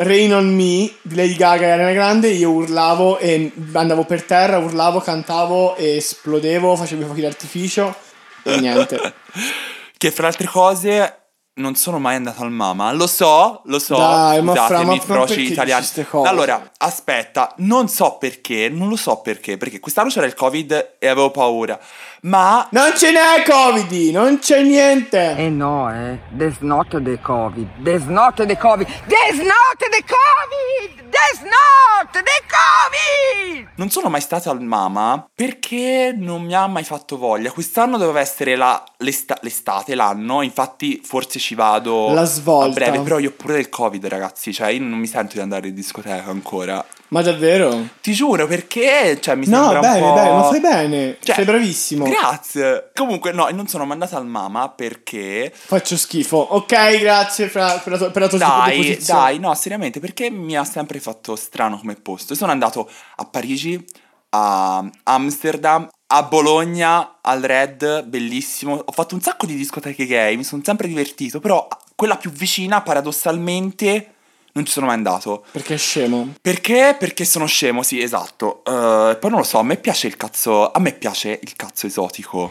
Rain 0.03 0.33
on 0.33 0.55
Me 0.55 0.91
di 1.01 1.15
Lady 1.15 1.35
Gaga 1.35 1.65
e 1.65 1.69
Ariana 1.69 1.91
Grande, 1.93 2.29
io 2.29 2.49
urlavo 2.51 3.19
e 3.19 3.51
andavo 3.73 4.03
per 4.03 4.23
terra, 4.23 4.57
urlavo, 4.57 4.99
cantavo 4.99 5.75
e 5.75 5.97
esplodevo, 5.97 6.75
facevo 6.75 7.01
i 7.01 7.05
fuochi 7.05 7.21
d'artificio 7.21 7.95
e 8.43 8.59
niente. 8.59 9.13
Che 10.01 10.09
fra 10.09 10.25
altre 10.25 10.47
cose 10.47 11.17
non 11.55 11.75
sono 11.75 11.99
mai 11.99 12.15
andato 12.15 12.41
al 12.41 12.49
Mama. 12.49 12.91
Lo 12.91 13.05
so, 13.05 13.61
lo 13.65 13.77
so. 13.77 13.95
Dai, 13.95 14.41
ma 14.41 14.55
fra- 14.55 14.81
ma- 14.81 14.99
froci 14.99 15.51
italiani. 15.51 15.85
Allora, 16.25 16.71
aspetta, 16.77 17.53
non 17.57 17.87
so 17.87 18.17
perché, 18.17 18.67
non 18.67 18.89
lo 18.89 18.95
so 18.95 19.17
perché, 19.17 19.57
perché 19.57 19.79
quest'anno 19.79 20.09
c'era 20.09 20.25
il 20.25 20.33
Covid 20.33 20.95
e 20.97 21.07
avevo 21.07 21.29
paura. 21.29 21.79
Ma 22.23 22.67
Non 22.71 22.91
ce 22.95 23.10
n'è 23.12 23.43
Covid, 23.43 24.12
non 24.13 24.38
c'è 24.39 24.62
niente. 24.62 25.36
Eh 25.38 25.49
no, 25.49 25.91
eh. 25.91 26.19
There's 26.38 26.60
not 26.60 26.89
the 27.01 27.19
COVID. 27.19 27.81
There's 27.81 28.05
not 28.05 28.36
the 28.36 28.55
COVID. 28.55 28.86
There's 29.07 29.38
not 29.39 29.77
the 29.79 30.03
COVID! 30.05 31.10
There's 31.10 31.41
not 31.41 32.12
the 32.12 32.21
COVID! 32.21 33.69
non 33.75 33.89
sono 33.89 34.10
mai 34.10 34.21
stato 34.21 34.51
al 34.51 34.62
Mama 34.62 35.27
perché 35.34 36.13
non 36.15 36.43
mi 36.43 36.53
ha 36.53 36.67
mai 36.67 36.84
fatto 36.84 37.17
voglia. 37.17 37.51
Quest'anno 37.51 37.97
doveva 37.97 38.19
essere 38.19 38.55
la- 38.55 38.84
l'esta- 38.97 39.38
l'estate, 39.41 39.95
l'anno, 39.95 40.43
infatti 40.43 41.01
forse 41.03 41.39
ci 41.39 41.55
vado 41.55 42.13
La 42.13 42.25
svolta. 42.25 42.69
a 42.69 42.73
breve, 42.73 42.99
però 43.01 43.17
io 43.17 43.29
ho 43.29 43.34
pure 43.36 43.53
del 43.53 43.69
Covid, 43.69 44.05
ragazzi, 44.05 44.53
cioè 44.53 44.69
io 44.69 44.81
non 44.84 44.99
mi 44.99 45.07
sento 45.07 45.34
di 45.34 45.39
andare 45.41 45.69
in 45.69 45.73
discoteca 45.73 46.29
ancora. 46.29 46.86
Ma 47.12 47.21
davvero? 47.21 47.89
Ti 48.02 48.13
giuro, 48.13 48.47
perché 48.47 49.19
cioè, 49.19 49.36
mi 49.36 49.45
No, 49.47 49.69
sembra 49.69 49.80
un 49.80 49.93
bene, 49.93 50.00
po'... 50.08 50.13
bene, 50.13 50.32
ma 50.32 50.43
fai 50.43 50.60
bene. 50.62 51.17
Cioè, 51.21 51.36
Sei 51.36 51.43
bravissimo. 51.43 52.06
Grazie. 52.06 52.91
Comunque, 52.95 53.34
no, 53.34 53.50
non 53.52 53.67
sono 53.67 53.86
mandata 53.86 54.15
al 54.15 54.26
Mama 54.26 54.69
perché... 54.69 55.52
Faccio 55.54 55.97
schifo. 55.97 56.38
Ok, 56.38 57.00
grazie 57.00 57.50
fra- 57.50 57.78
per 57.80 57.91
la 57.91 57.97
tua, 57.97 58.12
per 58.12 58.21
la 58.21 58.28
tua 58.30 58.38
Dai, 58.38 58.97
dai, 59.06 59.39
no, 59.39 59.54
seriamente, 59.56 60.00
perché 60.00 60.30
mi 60.30 60.56
ha 60.56 60.63
sempre 60.63 61.02
fatto 61.02 61.36
strano 61.36 61.78
come 61.78 61.95
posto. 61.95 62.34
Sono 62.34 62.54
andato 62.54 62.89
a 63.17 63.26
Parigi, 63.26 63.86
a 64.30 64.89
Amsterdam, 65.04 65.89
a 66.08 66.24
Bologna, 66.24 67.17
al 67.21 67.41
Red, 67.41 68.06
bellissimo. 68.06 68.82
Ho 68.86 68.91
fatto 68.93 69.15
un 69.15 69.21
sacco 69.21 69.45
di 69.45 69.56
discoteche 69.56 70.06
gay, 70.06 70.38
mi 70.38 70.45
sono 70.45 70.62
sempre 70.63 70.88
divertito, 70.88 71.41
però 71.41 71.67
quella 71.93 72.15
più 72.15 72.32
vicina, 72.32 72.82
paradossalmente, 72.82 74.13
non 74.53 74.65
ci 74.65 74.71
sono 74.71 74.85
mai 74.87 74.95
andato. 74.95 75.43
Perché 75.51 75.75
è 75.75 75.77
scemo. 75.77 76.33
Perché? 76.41 76.95
Perché 76.97 77.25
sono 77.25 77.45
scemo, 77.45 77.83
sì, 77.83 78.01
esatto. 78.01 78.63
Eh, 78.65 79.17
poi 79.19 79.29
non 79.29 79.39
lo 79.39 79.45
so, 79.45 79.59
a 79.59 79.63
me 79.63 79.77
piace 79.77 80.07
il 80.07 80.17
cazzo. 80.17 80.71
A 80.71 80.79
me 80.79 80.91
piace 80.93 81.39
il 81.41 81.55
cazzo 81.55 81.87
esotico. 81.87 82.49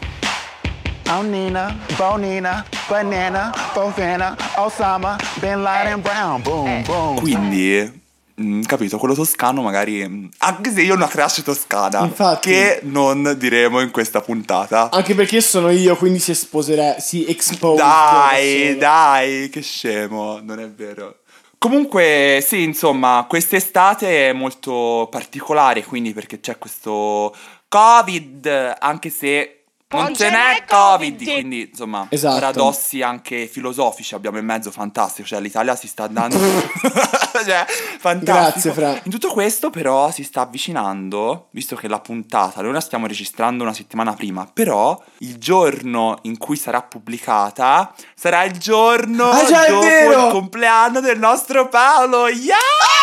Oh 1.08 1.22
Nina, 1.22 1.76
Bonina, 1.96 2.64
Banana, 2.86 3.52
Bovana, 3.74 4.36
Osama, 4.58 5.16
Bin 5.40 5.60
Laden, 5.60 6.00
Brown, 6.00 6.40
boom, 6.40 6.84
boom. 6.84 7.18
Quindi, 7.18 8.00
mm, 8.40 8.62
capito, 8.62 8.96
quello 8.96 9.14
toscano 9.14 9.60
magari. 9.60 10.30
Anche 10.38 10.70
se 10.72 10.82
io 10.82 10.92
ho 10.92 10.96
una 10.96 11.08
crush 11.08 11.42
toscana. 11.42 12.04
Infatti. 12.04 12.50
Che 12.50 12.80
non 12.84 13.34
diremo 13.36 13.80
in 13.80 13.90
questa 13.90 14.20
puntata. 14.20 14.88
Anche 14.92 15.16
perché 15.16 15.40
sono 15.40 15.70
io, 15.70 15.96
quindi 15.96 16.20
si 16.20 16.30
esposerà, 16.30 17.00
si 17.00 17.26
expose. 17.26 17.82
Dai, 17.82 18.76
dai, 18.76 19.48
che 19.48 19.62
scemo, 19.62 20.38
non 20.40 20.60
è 20.60 20.68
vero. 20.70 21.19
Comunque, 21.62 22.42
sì, 22.42 22.62
insomma, 22.62 23.26
quest'estate 23.28 24.30
è 24.30 24.32
molto 24.32 25.08
particolare, 25.10 25.84
quindi 25.84 26.14
perché 26.14 26.40
c'è 26.40 26.56
questo 26.56 27.36
Covid, 27.68 28.76
anche 28.78 29.10
se 29.10 29.59
non, 29.90 30.14
ce 30.14 30.30
n'è 30.30 30.64
Covid, 30.68 31.22
quindi 31.22 31.68
insomma, 31.70 32.06
Esatto. 32.10 32.34
paradossi 32.34 33.02
anche 33.02 33.46
filosofici 33.46 34.14
abbiamo 34.14 34.38
in 34.38 34.44
mezzo 34.44 34.70
fantastico, 34.70 35.26
cioè 35.26 35.40
l'Italia 35.40 35.74
si 35.74 35.88
sta 35.88 36.04
andando 36.04 36.38
cioè, 37.44 37.64
fantastico. 37.98 38.22
Grazie, 38.22 38.72
Fra. 38.72 39.00
In 39.04 39.10
tutto 39.10 39.28
questo 39.30 39.70
però 39.70 40.10
si 40.10 40.22
sta 40.22 40.42
avvicinando, 40.42 41.48
visto 41.50 41.74
che 41.76 41.88
la 41.88 41.98
puntata, 42.00 42.62
noi 42.62 42.72
la 42.72 42.80
stiamo 42.80 43.06
registrando 43.06 43.62
una 43.64 43.72
settimana 43.74 44.14
prima, 44.14 44.48
però 44.52 45.00
il 45.18 45.38
giorno 45.38 46.18
in 46.22 46.38
cui 46.38 46.56
sarà 46.56 46.82
pubblicata 46.82 47.92
sarà 48.14 48.44
il 48.44 48.56
giorno 48.58 49.30
Ah, 49.30 49.44
già, 49.44 49.66
dopo 49.68 49.86
il 49.86 50.28
compleanno 50.30 51.00
del 51.00 51.18
nostro 51.18 51.68
Paolo. 51.68 52.28
Yes! 52.28 52.99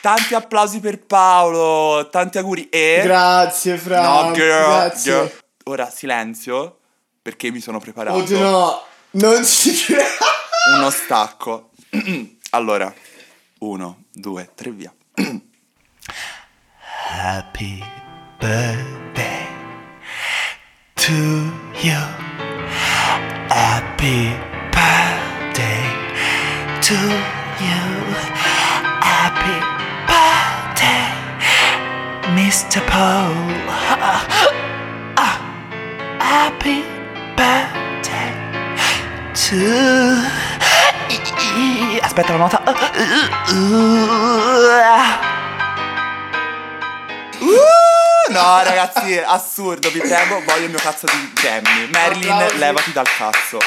Tanti 0.00 0.34
applausi 0.34 0.80
per 0.80 0.98
Paolo, 0.98 2.08
tanti 2.08 2.38
auguri 2.38 2.68
e... 2.70 3.00
Grazie, 3.02 3.76
Fra. 3.76 4.00
No, 4.02 4.32
girl, 4.32 4.66
Grazie. 4.66 5.12
girl. 5.12 5.32
Ora 5.64 5.90
silenzio, 5.90 6.78
perché 7.20 7.50
mi 7.50 7.60
sono 7.60 7.78
preparato. 7.78 8.16
Oddio, 8.16 8.38
no. 8.40 8.82
Non 9.12 9.44
ci 9.44 9.74
credo. 9.84 10.08
Uno 10.76 10.88
stacco. 10.90 11.70
allora, 12.50 12.92
uno, 13.58 14.04
due, 14.10 14.50
tre, 14.54 14.70
via. 14.70 14.92
Happy 17.10 17.84
birthday 18.38 19.46
to 20.94 21.12
you. 21.82 21.98
Happy 23.48 24.34
birthday 24.70 25.82
to 26.80 26.94
you. 26.94 28.14
Happy 29.02 29.58
birthday, 29.60 29.79
Mr. 32.34 32.80
Paul. 32.86 33.34
Ah, 35.16 35.40
happy 36.18 36.84
birthday 37.34 38.32
to. 39.34 39.58
Aspetta 42.00 42.32
la 42.32 42.38
nota. 42.38 42.62
Uh, 47.40 48.32
no, 48.32 48.62
ragazzi, 48.62 49.18
assurdo, 49.18 49.90
vi 49.90 49.98
prego, 49.98 50.40
voglio 50.46 50.64
il 50.64 50.70
mio 50.70 50.78
cazzo 50.78 51.06
di 51.06 51.32
Grammy. 51.34 51.88
Marilyn, 51.90 52.30
Applausi. 52.30 52.58
levati 52.58 52.92
dal 52.92 53.08
cazzo. 53.08 53.58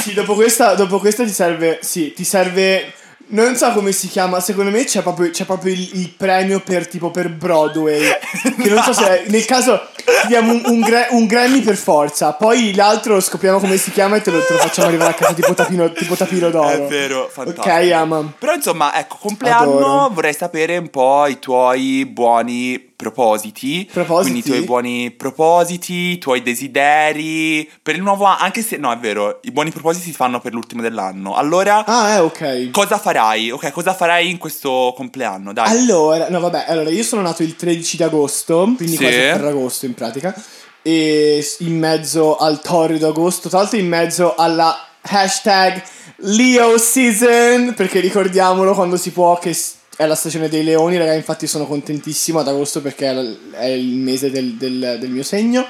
Sì, 0.00 0.14
dopo 0.14 0.34
questa, 0.34 0.74
dopo 0.74 0.98
questa 0.98 1.24
ti 1.24 1.32
serve. 1.32 1.78
Sì, 1.82 2.12
ti 2.12 2.24
serve. 2.24 2.92
Non 3.30 3.56
so 3.56 3.72
come 3.72 3.92
si 3.92 4.08
chiama, 4.08 4.40
secondo 4.40 4.70
me 4.70 4.84
c'è 4.84 5.02
proprio, 5.02 5.30
c'è 5.30 5.44
proprio 5.44 5.72
il, 5.74 5.90
il 5.94 6.08
premio 6.16 6.60
per 6.60 6.88
tipo 6.88 7.10
per 7.10 7.28
Broadway. 7.28 8.00
Che 8.58 8.68
non 8.70 8.82
so 8.82 8.92
se 8.94 9.24
è- 9.24 9.28
nel 9.28 9.44
caso 9.44 9.80
ti 10.22 10.28
diamo 10.28 10.52
un, 10.52 10.62
un 10.64 10.80
gra- 10.80 11.08
un 11.10 11.26
Grammy 11.26 11.60
per 11.60 11.76
forza. 11.76 12.32
Poi 12.32 12.74
l'altro 12.74 13.20
scopriamo 13.20 13.58
come 13.58 13.76
si 13.76 13.90
chiama 13.92 14.16
e 14.16 14.22
te 14.22 14.30
lo, 14.30 14.42
te 14.42 14.54
lo 14.54 14.58
facciamo 14.58 14.88
arrivare 14.88 15.10
a 15.10 15.14
casa 15.14 15.34
tipo 15.34 15.52
tapino, 15.52 15.92
tipo 15.92 16.14
tapiro 16.14 16.48
d'oro. 16.50 16.68
È 16.68 16.86
vero, 16.86 17.28
fantastico. 17.30 17.68
Ok, 17.68 17.92
ama. 17.92 18.32
Però 18.38 18.54
insomma, 18.54 18.98
ecco, 18.98 19.16
compleanno 19.20 19.76
Adoro. 19.76 20.14
vorrei 20.14 20.34
sapere 20.34 20.78
un 20.78 20.88
po' 20.88 21.26
i 21.26 21.38
tuoi 21.38 22.06
buoni 22.06 22.87
propositi. 22.98 23.88
Propositi? 23.90 24.30
Quindi 24.32 24.38
i 24.40 24.42
tuoi 24.42 24.64
buoni 24.66 25.10
propositi, 25.12 25.92
i 25.94 26.18
tuoi 26.18 26.42
desideri 26.42 27.70
per 27.80 27.94
il 27.94 28.02
nuovo 28.02 28.24
anno, 28.24 28.38
anche 28.40 28.60
se 28.60 28.76
no, 28.76 28.90
è 28.92 28.98
vero, 28.98 29.38
i 29.42 29.52
buoni 29.52 29.70
propositi 29.70 30.06
si 30.06 30.12
fanno 30.12 30.40
per 30.40 30.52
l'ultimo 30.52 30.82
dell'anno. 30.82 31.36
Allora, 31.36 31.84
Ah, 31.86 32.10
eh, 32.14 32.18
ok. 32.18 32.70
cosa 32.72 32.98
farai? 32.98 33.52
Ok, 33.52 33.70
cosa 33.70 33.94
farai 33.94 34.28
in 34.28 34.38
questo 34.38 34.92
compleanno? 34.96 35.52
Dai. 35.52 35.70
Allora, 35.70 36.28
no, 36.28 36.40
vabbè, 36.40 36.64
allora 36.66 36.90
io 36.90 37.04
sono 37.04 37.22
nato 37.22 37.44
il 37.44 37.54
13 37.54 37.96
di 37.98 38.02
agosto, 38.02 38.64
quindi 38.76 38.96
Sì. 38.96 39.02
quasi 39.04 39.16
a 39.16 39.34
Ferragosto 39.36 39.86
in 39.86 39.94
pratica. 39.94 40.34
E 40.82 41.46
in 41.60 41.78
mezzo 41.78 42.36
al 42.36 42.60
torrido 42.60 43.08
agosto, 43.08 43.48
tra 43.48 43.58
l'altro 43.58 43.78
in 43.78 43.86
mezzo 43.86 44.34
alla 44.34 44.76
hashtag 45.02 45.80
Leo 46.16 46.76
Season, 46.78 47.74
perché 47.76 48.00
ricordiamolo 48.00 48.74
quando 48.74 48.96
si 48.96 49.12
può 49.12 49.38
che 49.38 49.56
è 49.98 50.06
la 50.06 50.14
stagione 50.14 50.48
dei 50.48 50.62
leoni, 50.62 50.96
raga, 50.96 51.12
infatti 51.12 51.48
sono 51.48 51.66
contentissimo 51.66 52.38
ad 52.38 52.46
agosto 52.46 52.80
perché 52.80 53.10
è 53.50 53.64
il 53.66 53.96
mese 53.96 54.30
del, 54.30 54.54
del- 54.54 54.96
del 55.00 55.10
mio 55.10 55.24
segno. 55.24 55.66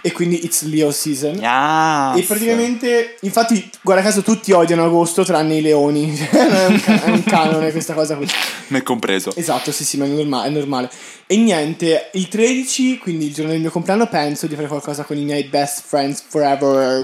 E 0.00 0.12
quindi 0.12 0.44
it's 0.44 0.62
Leo 0.62 0.90
Season. 0.92 1.34
Yes. 1.34 2.22
E 2.22 2.26
praticamente, 2.26 3.16
infatti, 3.22 3.68
guarda 3.82 4.02
caso, 4.02 4.22
tutti 4.22 4.52
odiano 4.52 4.84
agosto 4.84 5.24
tranne 5.24 5.56
i 5.56 5.60
leoni. 5.60 6.16
è, 6.30 6.66
un, 6.66 6.80
è 6.84 7.10
un 7.10 7.24
canone 7.24 7.72
questa 7.72 7.94
cosa 7.94 8.14
qui. 8.16 8.26
Me 8.68 8.82
compreso. 8.84 9.32
Esatto, 9.34 9.72
sì, 9.72 9.84
sì, 9.84 9.96
ma 9.96 10.04
è, 10.04 10.08
norma- 10.08 10.44
è 10.44 10.50
normale. 10.50 10.88
E 11.26 11.36
niente, 11.36 12.10
il 12.14 12.28
13, 12.28 12.98
quindi 12.98 13.26
il 13.26 13.34
giorno 13.34 13.50
del 13.50 13.60
mio 13.60 13.70
compleanno, 13.70 14.06
penso 14.08 14.46
di 14.46 14.54
fare 14.54 14.68
qualcosa 14.68 15.02
con 15.02 15.16
i 15.18 15.24
miei 15.24 15.44
best 15.44 15.82
friends 15.86 16.22
forever. 16.26 17.02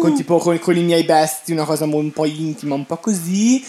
Con 0.00 0.14
tipo 0.14 0.36
con, 0.36 0.58
con 0.58 0.76
i 0.76 0.82
miei 0.82 1.04
bestie, 1.04 1.54
una 1.54 1.64
cosa 1.64 1.84
un 1.86 2.12
po' 2.12 2.26
intima, 2.26 2.74
un 2.74 2.84
po' 2.84 2.98
così. 2.98 3.64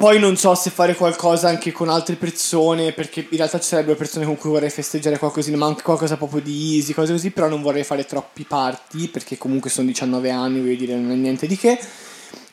Poi 0.00 0.18
non 0.18 0.34
so 0.38 0.54
se 0.54 0.70
fare 0.70 0.94
qualcosa 0.94 1.48
anche 1.50 1.72
con 1.72 1.90
altre 1.90 2.14
persone, 2.14 2.92
perché 2.92 3.20
in 3.20 3.36
realtà 3.36 3.60
ci 3.60 3.68
sarebbero 3.68 3.98
persone 3.98 4.24
con 4.24 4.38
cui 4.38 4.48
vorrei 4.48 4.70
festeggiare 4.70 5.18
qualcosina, 5.18 5.58
ma 5.58 5.66
anche 5.66 5.82
qualcosa 5.82 6.16
proprio 6.16 6.40
di 6.40 6.76
easy, 6.76 6.94
cose 6.94 7.12
così, 7.12 7.30
però 7.30 7.48
non 7.48 7.60
vorrei 7.60 7.84
fare 7.84 8.06
troppi 8.06 8.44
party, 8.44 9.08
perché 9.08 9.36
comunque 9.36 9.68
sono 9.68 9.88
19 9.88 10.30
anni, 10.30 10.60
voglio 10.60 10.74
dire, 10.74 10.94
non 10.96 11.10
è 11.10 11.16
niente 11.16 11.46
di 11.46 11.54
che. 11.54 11.78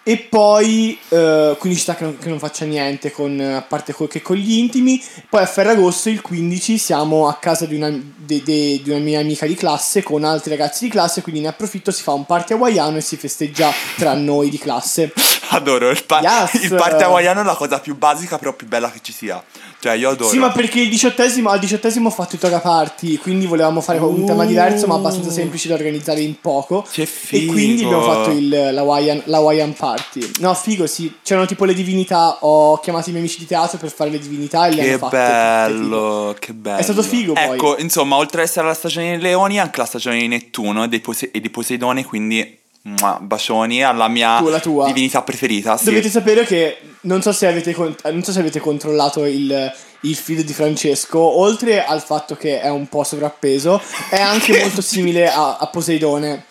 E 0.10 0.16
poi, 0.20 0.98
eh, 1.10 1.58
quindi 1.60 1.78
ci 1.78 1.84
sta 1.84 1.94
che 1.96 2.06
non, 2.06 2.18
che 2.18 2.30
non 2.30 2.40
faccia 2.40 2.64
niente, 2.64 3.12
con, 3.12 3.38
a 3.42 3.62
parte 3.62 3.92
co- 3.92 4.08
che 4.08 4.22
con 4.22 4.38
gli 4.38 4.54
intimi. 4.54 5.04
Poi 5.30 5.42
a 5.42 5.46
Ferragosto, 5.46 6.08
il 6.08 6.22
15, 6.22 6.78
siamo 6.78 7.28
a 7.28 7.34
casa 7.36 7.66
di 7.66 7.76
una, 7.76 7.90
de- 7.90 8.42
de- 8.42 8.80
di 8.82 8.90
una 8.90 9.00
mia 9.00 9.20
amica 9.20 9.46
di 9.46 9.56
classe 9.56 10.04
con 10.04 10.24
altri 10.24 10.52
ragazzi 10.52 10.86
di 10.86 10.92
classe, 10.92 11.22
quindi 11.22 11.42
ne 11.42 11.50
approfitto, 11.50 11.92
si 11.92 12.04
fa 12.04 12.14
un 12.14 12.26
party 12.26 12.54
hawaiano 12.54 12.96
e 12.96 13.02
si 13.02 13.18
festeggia 13.18 13.70
tra 13.98 14.14
noi 14.14 14.50
di 14.50 14.58
classe. 14.58 15.12
Adoro 15.50 15.90
il, 15.90 16.02
pa- 16.06 16.22
Yes. 16.22 16.62
il 16.64 16.74
party 16.76 17.04
hawaiano 17.04 17.42
è 17.42 17.44
la 17.44 17.56
cosa 17.56 17.80
più 17.82 17.98
basica, 17.98 18.38
però 18.38 18.54
più 18.54 18.66
bella 18.68 18.90
che 18.90 19.00
ci 19.02 19.12
sia. 19.12 19.44
Cioè, 19.80 19.94
io 19.94 20.10
adoro. 20.10 20.30
Sì, 20.30 20.40
ma 20.40 20.52
perché 20.52 20.80
il 20.82 20.90
diciottesimo, 20.90 21.50
al 21.50 21.60
diciottesimo 21.60 22.08
ho 22.08 22.12
fatto 22.12 22.36
il 22.36 22.42
toga 22.42 22.60
party, 22.60 23.18
quindi 23.18 23.46
volevamo 23.46 23.80
fare 23.82 24.00
un 24.00 24.26
tema 24.26 24.44
diverso, 24.46 24.88
ma 24.88 24.96
abbastanza 24.96 25.30
semplice 25.32 25.68
da 25.68 25.76
organizzare 25.76 26.20
in 26.22 26.40
poco. 26.42 26.86
Che 26.92 27.04
E 27.04 27.46
quindi 27.46 27.78
figo. 27.84 27.96
abbiamo 27.96 28.04
fatto 28.14 28.32
il, 28.32 28.48
l'Hawaiian, 28.50 29.22
l'Hawaiian 29.26 29.74
Party. 29.74 29.97
No, 30.40 30.54
figo, 30.54 30.86
sì. 30.88 31.14
C'erano 31.24 31.46
tipo 31.46 31.66
le 31.66 31.74
divinità. 31.74 32.38
Ho 32.42 32.80
chiamato 32.80 33.10
i 33.10 33.12
miei 33.12 33.24
amici 33.24 33.40
di 33.40 33.46
teatro 33.46 33.78
per 33.78 33.92
fare 33.92 34.10
le 34.10 34.20
divinità 34.20 34.68
e 34.68 34.74
le 34.74 34.82
Che 34.84 34.88
hanno 34.90 34.98
fatte. 34.98 35.72
tutte, 35.72 35.80
bello, 35.80 36.36
che 36.40 36.54
bello. 36.54 36.78
È 36.78 36.82
stato 36.82 37.04
figo, 37.04 37.34
poi. 37.34 37.44
Ecco, 37.44 37.78
insomma, 37.78 38.16
oltre 38.16 38.42
ad 38.42 38.48
essere 38.48 38.68
la 38.68 38.74
stagione 38.74 39.12
dei 39.12 39.20
leoni, 39.20 39.60
anche 39.60 39.80
la 39.80 39.86
stagione 39.86 40.20
di 40.20 40.28
Nettuno 40.28 40.84
e, 40.90 41.00
Pose- 41.00 41.32
e 41.32 41.40
di 41.40 41.50
Poseidone, 41.50 42.06
quindi 42.06 42.58
mua, 42.84 43.18
bacioni 43.22 43.84
alla 43.84 44.08
mia 44.08 44.38
Tu, 44.40 44.48
la 44.50 44.60
tua. 44.60 44.86
divinità 44.86 45.22
preferita. 45.22 45.76
Sì. 45.78 45.86
Dovete 45.86 46.10
sapere 46.10 46.46
che 46.46 46.78
non 47.02 47.22
so 47.22 47.32
se 47.32 47.48
avete, 47.48 47.74
con- 47.74 47.96
non 48.06 48.24
so 48.24 48.32
se 48.32 48.40
avete 48.40 48.60
controllato 48.60 49.26
il, 49.26 49.74
il 50.02 50.16
feed 50.16 50.42
di 50.42 50.54
Francesco. 50.54 51.20
Oltre 51.20 51.84
al 51.84 52.02
fatto 52.02 52.36
che 52.36 52.62
è 52.62 52.70
un 52.70 52.88
po' 52.88 53.04
sovrappeso, 53.04 53.82
è 54.10 54.20
anche 54.22 54.60
molto 54.62 54.82
simile 54.82 55.30
a, 55.30 55.58
a 55.58 55.68
Poseidone. 55.68 56.46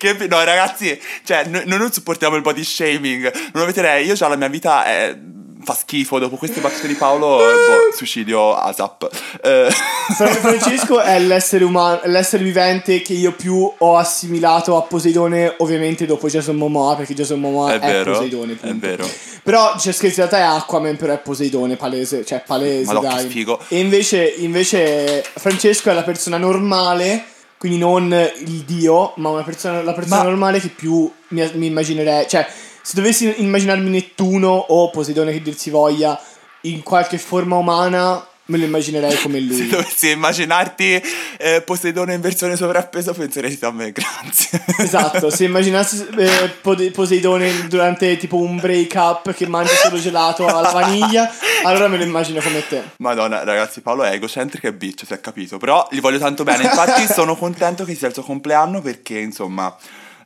Che 0.00 0.14
no, 0.28 0.42
ragazzi, 0.42 0.98
cioè, 1.24 1.44
noi, 1.44 1.62
non 1.66 1.92
supportiamo 1.92 2.34
il 2.34 2.40
body 2.40 2.64
shaming. 2.64 3.30
Non 3.52 3.64
lo 3.64 3.66
vedrei. 3.66 4.06
Io 4.06 4.14
già 4.14 4.28
la 4.28 4.36
mia 4.36 4.48
vita 4.48 4.86
è- 4.86 5.14
fa 5.62 5.74
schifo. 5.74 6.18
Dopo 6.18 6.36
queste 6.36 6.62
battute 6.62 6.86
di 6.86 6.94
Paolo, 6.94 7.38
eh, 7.38 7.52
boh, 7.52 7.92
suicidio 7.94 8.56
ASAP. 8.56 9.10
Eh, 9.42 9.68
Fra- 10.16 10.32
Francesco 10.32 11.00
è 11.00 11.18
l'essere 11.18 11.64
umano, 11.64 12.00
l'essere 12.04 12.42
vivente 12.42 13.02
che 13.02 13.12
io 13.12 13.32
più 13.32 13.70
ho 13.76 13.98
assimilato 13.98 14.74
a 14.78 14.82
Poseidone, 14.84 15.56
ovviamente 15.58 16.06
dopo 16.06 16.28
Jason 16.28 16.56
Momoa, 16.56 16.96
perché 16.96 17.12
Jason 17.12 17.38
Momoa 17.38 17.74
è 17.74 17.78
è, 17.78 17.78
vero. 17.80 18.12
Poseidone. 18.12 18.52
È 18.54 18.56
punto. 18.56 18.86
vero. 18.86 19.06
Però 19.42 19.74
c'è 19.76 19.92
scritto 19.92 20.22
in 20.22 20.28
realtà 20.28 20.38
è 20.38 20.56
Aquaman, 20.58 20.96
però 20.96 21.12
è 21.12 21.18
Poseidone, 21.18 21.76
palese, 21.76 22.24
cioè 22.24 22.42
palese, 22.46 22.94
che 22.94 23.00
dai. 23.00 23.58
E 23.68 23.78
invece, 23.78 24.24
invece 24.38 25.22
Francesco 25.34 25.90
è 25.90 25.92
la 25.92 26.04
persona 26.04 26.38
normale, 26.38 27.24
quindi 27.60 27.76
non 27.76 28.10
il 28.10 28.62
dio, 28.62 29.12
ma 29.16 29.28
una 29.28 29.42
persona, 29.42 29.82
la 29.82 29.92
persona 29.92 30.22
Ma- 30.22 30.30
normale 30.30 30.60
che 30.60 30.70
più 30.70 31.12
mi, 31.28 31.50
mi 31.56 31.66
immaginerei, 31.66 32.26
cioè 32.26 32.50
se 32.80 32.94
dovessi 32.94 33.34
immaginarmi 33.42 33.90
Nettuno 33.90 34.48
o 34.48 34.88
Poseidone 34.88 35.30
che 35.30 35.42
dir 35.42 35.54
si 35.54 35.68
voglia 35.68 36.18
in 36.62 36.82
qualche 36.82 37.18
forma 37.18 37.56
umana, 37.56 38.26
me 38.50 38.58
lo 38.58 38.64
immaginerei 38.64 39.16
come 39.20 39.40
lui. 39.40 39.56
Se 39.56 39.66
dovessi 39.68 40.10
immaginarti 40.10 41.02
eh, 41.38 41.62
Poseidone 41.62 42.14
in 42.14 42.20
versione 42.20 42.56
sovrappeso, 42.56 43.14
penseresti 43.14 43.64
a 43.64 43.70
me, 43.70 43.92
grazie. 43.94 44.62
Esatto, 44.78 45.30
se 45.30 45.44
immaginassi 45.44 46.06
eh, 46.18 46.90
Poseidone 46.90 47.68
durante 47.68 48.16
tipo 48.16 48.36
un 48.36 48.58
break 48.58 48.92
up 48.96 49.32
che 49.32 49.46
mangia 49.46 49.74
solo 49.74 49.98
gelato 49.98 50.46
alla 50.46 50.70
vaniglia, 50.70 51.30
allora 51.62 51.88
me 51.88 51.96
lo 51.96 52.02
immagino 52.02 52.40
come 52.40 52.66
te. 52.66 52.82
Madonna, 52.98 53.44
ragazzi, 53.44 53.80
Paolo 53.80 54.02
è 54.02 54.12
egocentrico 54.12 54.66
e 54.66 54.72
bitch, 54.72 55.06
si 55.06 55.12
è 55.14 55.20
capito. 55.20 55.56
Però 55.58 55.86
gli 55.90 56.00
voglio 56.00 56.18
tanto 56.18 56.42
bene. 56.42 56.64
Infatti, 56.64 57.06
sono 57.12 57.36
contento 57.36 57.84
che 57.84 57.94
sia 57.94 58.08
il 58.08 58.14
suo 58.14 58.22
compleanno 58.22 58.80
perché, 58.80 59.18
insomma. 59.18 59.74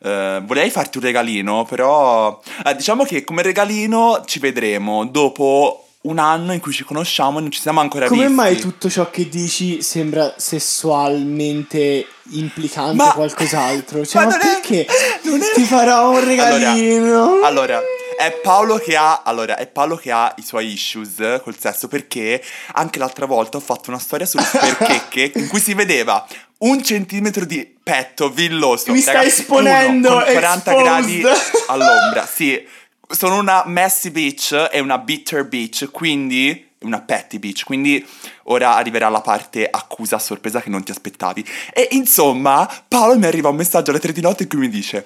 eh, 0.02 0.40
vorrei 0.44 0.70
farti 0.70 0.98
un 0.98 1.04
regalino, 1.04 1.64
però 1.64 2.40
eh, 2.64 2.74
diciamo 2.74 3.04
che 3.04 3.22
come 3.24 3.42
regalino 3.42 4.22
ci 4.26 4.38
vedremo 4.38 5.04
dopo 5.04 5.83
un 6.04 6.18
anno 6.18 6.52
in 6.52 6.60
cui 6.60 6.72
ci 6.72 6.84
conosciamo 6.84 7.38
e 7.38 7.40
non 7.42 7.50
ci 7.50 7.60
siamo 7.60 7.80
ancora 7.80 8.06
Come 8.08 8.22
visti. 8.22 8.34
mai 8.36 8.56
tutto 8.58 8.90
ciò 8.90 9.08
che 9.10 9.28
dici 9.28 9.80
sembra 9.82 10.34
sessualmente 10.36 12.06
implicante 12.32 12.94
Ma- 12.96 13.12
qualcos'altro? 13.12 14.04
Cioè, 14.04 14.24
ma 14.24 14.30
ma, 14.30 14.36
non 14.36 14.46
è- 14.46 14.50
perché 14.60 14.86
non 15.24 15.40
è- 15.42 15.52
ti 15.54 15.62
farò 15.64 16.10
un 16.10 16.24
regalino? 16.24 17.40
Allora, 17.42 17.80
è 18.18 18.30
Paolo 18.42 18.76
che 18.78 18.96
ha. 18.96 19.22
Allora, 19.24 19.56
è 19.56 19.66
Paolo 19.66 19.96
che 19.96 20.10
ha 20.12 20.32
i 20.36 20.42
suoi 20.42 20.72
issues 20.72 21.40
col 21.42 21.56
sesso 21.58 21.88
perché 21.88 22.42
anche 22.72 22.98
l'altra 22.98 23.26
volta 23.26 23.56
ho 23.56 23.60
fatto 23.60 23.90
una 23.90 23.98
storia 23.98 24.26
sulle 24.26 24.44
sperchecche 24.46 25.32
in 25.36 25.48
cui 25.48 25.60
si 25.60 25.74
vedeva 25.74 26.24
un 26.58 26.82
centimetro 26.82 27.44
di 27.44 27.76
petto 27.82 28.30
villoso. 28.30 28.92
Mi 28.92 29.00
stai 29.00 29.14
Ragazzi, 29.14 29.40
esponendo, 29.40 30.10
uno 30.12 30.22
con 30.24 30.32
40 30.32 30.70
exposed. 30.70 30.82
gradi 30.82 31.22
all'ombra. 31.66 32.26
Sì, 32.32 32.66
sono 33.08 33.38
una 33.38 33.62
messy 33.66 34.10
bitch 34.10 34.68
e 34.70 34.80
una 34.80 34.98
bitter 34.98 35.46
bitch, 35.46 35.90
quindi 35.90 36.72
una 36.84 37.00
petty 37.00 37.38
bitch, 37.38 37.64
quindi 37.64 38.06
ora 38.44 38.76
arriverà 38.76 39.08
la 39.08 39.20
parte 39.20 39.68
accusa 39.68 40.18
sorpresa 40.18 40.60
che 40.60 40.70
non 40.70 40.84
ti 40.84 40.90
aspettavi. 40.90 41.44
E 41.72 41.88
insomma, 41.92 42.68
Paolo 42.86 43.18
mi 43.18 43.26
arriva 43.26 43.48
un 43.48 43.56
messaggio 43.56 43.90
alle 43.90 44.00
tre 44.00 44.12
di 44.12 44.20
notte 44.20 44.44
in 44.44 44.48
cui 44.48 44.58
mi 44.58 44.68
dice: 44.68 45.04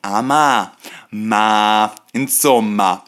Ah, 0.00 0.22
ma, 0.22 0.74
ma, 1.10 1.92
insomma, 2.12 3.02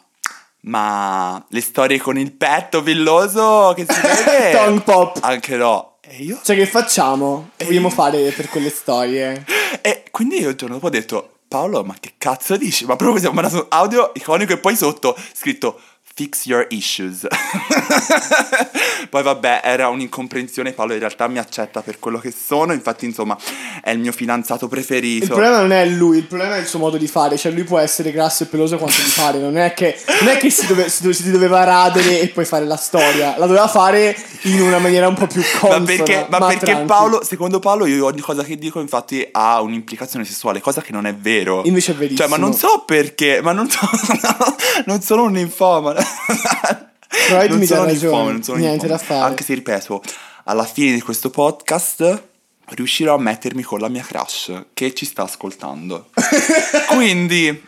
ma 0.61 1.43
le 1.49 1.61
storie 1.61 1.99
con 1.99 2.17
il 2.17 2.31
petto 2.31 2.81
villoso 2.81 3.73
che 3.75 3.85
si 3.87 4.01
vede? 4.01 4.51
Tongue 4.57 4.81
pop. 4.81 5.19
Anche 5.21 5.55
no. 5.55 5.97
E 6.01 6.23
io? 6.23 6.39
Cioè, 6.43 6.55
che 6.55 6.65
facciamo? 6.65 7.51
Che 7.55 7.65
vogliamo 7.65 7.89
fare 7.89 8.31
per 8.31 8.49
quelle 8.49 8.69
storie? 8.69 9.45
E 9.81 10.03
quindi 10.11 10.39
io 10.39 10.49
il 10.49 10.55
giorno 10.55 10.75
dopo 10.75 10.87
ho 10.87 10.91
detto, 10.91 11.38
Paolo, 11.49 11.83
ma 11.83 11.95
che 11.99 12.13
cazzo 12.19 12.57
dici? 12.57 12.85
Ma 12.85 12.95
proprio 12.95 13.19
siamo 13.19 13.41
mandato 13.41 13.63
un 13.63 13.65
audio 13.69 14.11
iconico 14.13 14.53
e 14.53 14.59
poi 14.59 14.75
sotto 14.75 15.17
scritto 15.33 15.81
Fix 16.19 16.47
your 16.47 16.67
issues. 16.71 17.25
Poi 19.09 19.23
vabbè, 19.23 19.61
era 19.63 19.87
un'incomprensione, 19.87 20.73
Paolo 20.73 20.91
in 20.91 20.99
realtà 20.99 21.29
mi 21.29 21.37
accetta 21.37 21.81
per 21.81 21.97
quello 21.97 22.19
che 22.19 22.33
sono, 22.33 22.73
infatti 22.73 23.05
insomma 23.05 23.37
è 23.81 23.91
il 23.91 23.99
mio 23.99 24.11
fidanzato 24.11 24.67
preferito. 24.67 25.23
Il 25.23 25.29
problema 25.29 25.59
non 25.61 25.71
è 25.71 25.85
lui, 25.85 26.17
il 26.17 26.25
problema 26.25 26.57
è 26.57 26.59
il 26.59 26.67
suo 26.67 26.79
modo 26.79 26.97
di 26.97 27.07
fare. 27.07 27.37
Cioè, 27.37 27.53
lui 27.53 27.63
può 27.63 27.77
essere 27.77 28.11
grasso 28.11 28.43
e 28.43 28.47
peloso 28.47 28.77
quanto 28.77 28.97
gli 28.97 29.13
pare. 29.15 29.39
Non 29.39 29.57
è 29.57 29.73
che, 29.73 29.97
non 30.19 30.27
è 30.29 30.37
che 30.37 30.49
si, 30.49 30.67
dove- 30.67 30.89
si, 30.89 31.13
si 31.13 31.31
doveva 31.31 31.63
radere 31.63 32.19
e 32.19 32.27
poi 32.27 32.43
fare 32.43 32.65
la 32.65 32.75
storia. 32.75 33.37
La 33.37 33.45
doveva 33.45 33.69
fare 33.69 34.13
in 34.41 34.59
una 34.59 34.79
maniera 34.79 35.07
un 35.07 35.15
po' 35.15 35.27
più 35.27 35.41
consona. 35.41 35.79
Ma 35.79 35.85
perché, 35.85 36.27
ma 36.29 36.39
perché 36.39 36.65
tranqui. 36.65 36.85
Paolo, 36.85 37.23
secondo 37.23 37.59
Paolo, 37.59 37.85
io 37.85 38.05
ogni 38.05 38.19
cosa 38.19 38.43
che 38.43 38.57
dico, 38.57 38.81
infatti, 38.81 39.25
ha 39.31 39.61
un'implicazione 39.61 40.25
sessuale, 40.25 40.59
cosa 40.59 40.81
che 40.81 40.91
non 40.91 41.05
è 41.05 41.15
vero. 41.15 41.61
Invece 41.63 41.93
è 41.93 41.95
verissimo. 41.95 42.27
Cioè, 42.27 42.37
ma 42.37 42.43
non 42.43 42.53
so 42.53 42.83
perché, 42.85 43.39
ma 43.41 43.53
non 43.53 43.69
so, 43.69 43.79
non 44.85 45.01
sono 45.01 45.23
un 45.23 45.31
ninfomane. 45.31 46.08
Freud 47.07 47.49
non 47.49 47.59
mi 47.59 47.65
dà 47.65 47.75
sono 47.75 47.81
un 47.87 47.93
ragione. 47.93 48.31
non 48.31 48.43
sono 48.43 48.57
Niente 48.57 48.87
da 48.87 48.97
fare. 48.97 49.21
Anche 49.25 49.43
se, 49.43 49.53
ripeto, 49.55 50.03
alla 50.45 50.65
fine 50.65 50.93
di 50.93 51.01
questo 51.01 51.29
podcast 51.29 52.23
riuscirò 52.69 53.15
a 53.15 53.19
mettermi 53.19 53.63
con 53.63 53.79
la 53.79 53.87
mia 53.89 54.03
crush 54.03 54.65
che 54.73 54.93
ci 54.93 55.05
sta 55.05 55.23
ascoltando. 55.23 56.09
Quindi, 56.89 57.63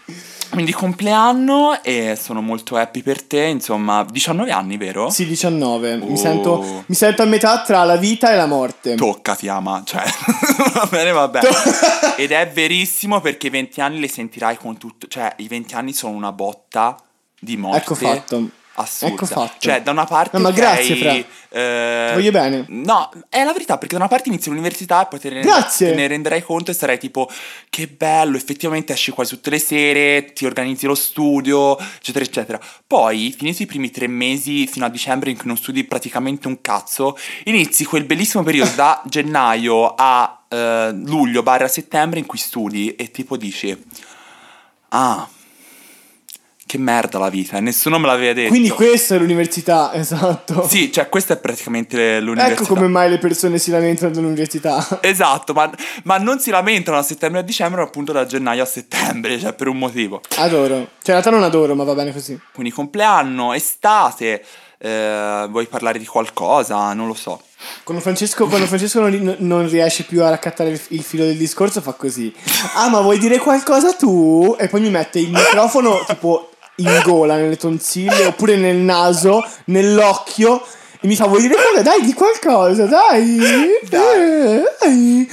quindi 0.52 0.74
compleanno 0.74 1.82
e 1.82 2.18
sono 2.22 2.42
molto 2.42 2.76
happy 2.76 3.02
per 3.02 3.24
te, 3.24 3.44
insomma, 3.46 4.06
19 4.10 4.52
anni, 4.52 4.78
vero? 4.78 5.10
Sì, 5.10 5.26
19. 5.26 5.96
Mi, 5.98 6.12
Oh. 6.12 6.16
sento, 6.16 6.84
mi 6.86 6.96
sento 6.96 7.22
a 7.22 7.26
metà 7.26 7.62
tra 7.62 7.84
la 7.84 7.96
vita 7.96 8.32
e 8.32 8.36
la 8.36 8.46
morte. 8.48 8.96
Tocca, 8.96 9.36
ti 9.36 9.48
ama, 9.48 9.82
cioè, 9.86 10.04
va 10.74 10.88
bene, 10.90 11.12
va 11.12 11.28
bene. 11.30 11.48
Ed 12.18 12.32
è 12.32 12.52
verissimo 12.54 13.22
perché 13.22 13.48
i 13.48 13.52
20 13.52 13.82
anni 13.82 14.00
le 14.00 14.10
sentirai 14.10 14.58
con 14.58 14.78
tutto, 14.78 15.08
cioè, 15.08 15.34
i 15.38 15.48
20 15.48 15.74
anni 15.74 15.94
sono 15.94 16.16
una 16.16 16.32
botta 16.34 16.98
di 17.42 17.58
morte. 17.58 17.78
Ecco 17.80 17.96
fatto. 17.96 18.50
Assurda. 18.76 19.14
Ecco 19.14 19.26
fatto. 19.26 19.56
Cioè, 19.60 19.82
da 19.82 19.92
una 19.92 20.06
parte. 20.06 20.38
No, 20.38 20.44
ma 20.44 20.50
ok, 20.50 20.56
grazie, 20.56 20.96
Fra. 20.96 21.12
eh, 21.12 22.08
Ti 22.08 22.14
voglio 22.14 22.32
bene. 22.32 22.64
No, 22.70 23.12
è 23.28 23.44
la 23.44 23.52
verità, 23.52 23.78
perché 23.78 23.96
da 23.96 24.00
una 24.00 24.08
parte 24.08 24.30
inizi 24.30 24.48
l'università 24.50 25.04
e 25.04 25.08
poi 25.08 25.20
te 25.20 25.30
ne, 25.30 25.42
Grazie. 25.42 25.90
te 25.90 25.96
ne 25.96 26.08
renderai 26.08 26.42
conto 26.42 26.72
e 26.72 26.74
sarai 26.74 26.98
tipo, 26.98 27.30
che 27.70 27.88
bello, 27.88 28.38
effettivamente 28.38 28.94
esci 28.94 29.12
quasi 29.12 29.36
tutte 29.36 29.50
le 29.50 29.60
sere, 29.60 30.32
ti 30.32 30.46
organizzi 30.46 30.86
lo 30.86 30.96
studio, 30.96 31.78
eccetera, 31.78 32.24
eccetera. 32.24 32.60
Poi, 32.88 33.36
finiti 33.38 33.64
i 33.64 33.66
primi 33.66 33.92
tre 33.92 34.08
mesi 34.08 34.66
fino 34.68 34.86
a 34.86 34.90
dicembre 34.90 35.32
in 35.32 35.36
cui 35.36 35.48
non 35.48 35.58
studi 35.58 35.84
praticamente 35.84 36.48
un 36.48 36.62
cazzo, 36.62 37.18
inizi 37.44 37.84
quel 37.84 38.06
bellissimo 38.06 38.42
periodo 38.44 38.72
da 38.76 39.02
gennaio 39.06 39.94
a 39.96 40.44
eh, 40.48 40.92
luglio 40.94 41.44
barra 41.44 41.68
settembre 41.68 42.20
in 42.20 42.26
cui 42.26 42.38
studi 42.38 42.96
e 42.96 43.12
tipo 43.12 43.36
dici, 43.36 43.78
ah, 44.90 45.28
che 46.72 46.78
merda 46.78 47.20
la 47.20 47.28
vita, 47.28 47.60
nessuno 47.60 48.00
me 48.00 48.08
l'aveva 48.08 48.32
detto. 48.32 48.48
Quindi 48.48 48.70
questa 48.70 49.16
è 49.16 49.18
l'università, 49.18 49.92
esatto. 49.94 50.66
Sì, 50.70 50.90
cioè 50.90 51.10
questa 51.10 51.34
è 51.34 51.38
praticamente 51.38 52.22
l'università. 52.22 52.64
Ecco 52.64 52.74
come 52.74 52.88
mai 52.88 53.10
le 53.10 53.18
persone 53.18 53.58
si 53.58 53.72
lamentano 53.72 54.14
dell'università. 54.14 54.88
Esatto, 55.02 55.52
ma, 55.52 55.70
ma 56.04 56.18
non 56.18 56.40
si 56.40 56.50
lamentano 56.50 56.96
da 56.96 57.04
settembre 57.04 57.42
a 57.42 57.44
dicembre, 57.44 57.82
ma 57.82 57.88
appunto 57.88 58.14
da 58.14 58.26
gennaio 58.26 58.64
a 58.64 58.66
settembre, 58.66 59.38
cioè 59.38 59.52
per 59.52 59.68
un 59.68 59.78
motivo. 59.78 60.22
Adoro. 60.38 60.76
Cioè, 60.76 60.78
in 60.78 61.22
realtà 61.22 61.30
non 61.30 61.44
adoro, 61.44 61.76
ma 61.76 61.84
va 61.84 61.94
bene 61.94 62.14
così. 62.14 62.40
Quindi 62.54 62.72
compleanno, 62.72 63.52
estate, 63.52 64.46
eh, 64.78 65.48
vuoi 65.50 65.66
parlare 65.66 66.00
di 66.00 66.06
qualcosa? 66.06 66.94
Non 66.94 67.08
lo 67.08 67.14
so. 67.14 67.42
Quando 67.84 68.02
Francesco, 68.02 68.48
quando 68.48 68.68
Francesco 68.68 69.02
non, 69.02 69.36
non 69.40 69.68
riesce 69.68 70.04
più 70.04 70.24
a 70.24 70.30
raccattare 70.30 70.70
il, 70.70 70.82
il 70.90 71.04
filo 71.04 71.26
del 71.26 71.38
discorso, 71.38 71.82
fa 71.82 71.92
così. 71.94 72.34
Ah, 72.76 72.88
ma 72.88 73.02
vuoi 73.02 73.18
dire 73.18 73.40
qualcosa 73.40 73.92
tu? 73.94 74.56
E 74.58 74.70
poi 74.70 74.80
mi 74.80 74.90
mette 74.90 75.20
il 75.20 75.32
microfono 75.32 76.04
tipo 76.08 76.52
in 76.82 77.02
gola, 77.04 77.36
nelle 77.36 77.58
tonsille, 77.58 78.26
oppure 78.26 78.56
nel 78.56 78.78
naso, 78.78 79.44
nell'occhio. 79.66 80.62
E 81.00 81.08
mi 81.08 81.16
fa, 81.16 81.26
vuoi 81.26 81.42
dire 81.42 81.56
qualcosa? 81.56 81.82
Dai, 81.82 82.02
di 82.06 82.14
qualcosa, 82.14 82.86
dai. 82.86 83.38
Dai. 83.90 84.62
Dai. 84.80 85.30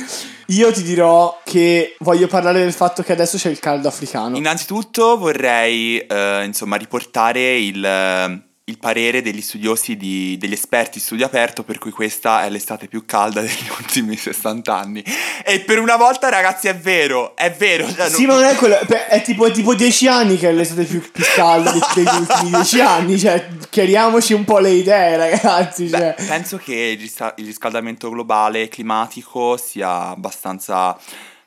Io 0.50 0.72
ti 0.72 0.82
dirò 0.82 1.40
che 1.44 1.94
voglio 1.98 2.26
parlare 2.26 2.60
del 2.60 2.72
fatto 2.72 3.02
che 3.02 3.12
adesso 3.12 3.36
c'è 3.36 3.50
il 3.50 3.58
caldo 3.58 3.88
africano. 3.88 4.36
Innanzitutto 4.36 5.18
vorrei, 5.18 5.98
eh, 5.98 6.44
insomma, 6.44 6.76
riportare 6.76 7.58
il, 7.58 8.46
il 8.68 8.78
parere 8.78 9.22
degli 9.22 9.40
studiosi, 9.40 9.96
di- 9.96 10.36
degli 10.38 10.52
esperti 10.52 10.98
di 10.98 11.04
studio 11.04 11.24
aperto, 11.26 11.62
per 11.64 11.78
cui 11.78 11.90
questa 11.90 12.44
è 12.44 12.50
l'estate 12.50 12.86
più 12.86 13.04
calda 13.06 13.40
degli 13.42 13.68
ultimi 13.78 14.16
60 14.16 14.76
anni. 14.76 15.02
E 15.44 15.60
per 15.60 15.78
una 15.78 15.96
volta, 15.96 16.28
ragazzi, 16.28 16.68
è 16.68 16.76
vero, 16.76 17.34
è 17.34 17.50
vero. 17.50 17.90
cioè, 17.92 18.08
Sì, 18.10 18.26
non- 18.26 18.36
ma 18.36 18.42
non 18.42 18.50
è 18.50 18.54
quello. 18.60 18.78
beh, 18.86 19.06
È 19.06 19.22
tipo, 19.22 19.46
è 19.46 19.50
tipo 19.50 19.74
10 19.74 20.06
anni 20.08 20.36
che 20.36 20.48
è 20.50 20.52
l'estate 20.52 20.84
più, 20.84 21.00
più 21.10 21.24
calda 21.34 21.72
de- 21.72 21.80
degli 21.94 22.14
ultimi 22.16 22.50
10 22.50 22.80
anni. 22.80 23.18
Cioè, 23.18 23.48
chiariamoci 23.70 24.34
un 24.34 24.44
po' 24.44 24.58
le 24.58 24.70
idee, 24.70 25.16
ragazzi. 25.16 25.84
Beh, 25.86 26.14
Cioè. 26.16 26.26
penso 26.26 26.58
che 26.58 26.98
il 27.36 27.44
riscaldamento 27.46 28.10
globale 28.10 28.68
climatico 28.68 29.56
sia 29.56 30.08
abbastanza 30.10 30.94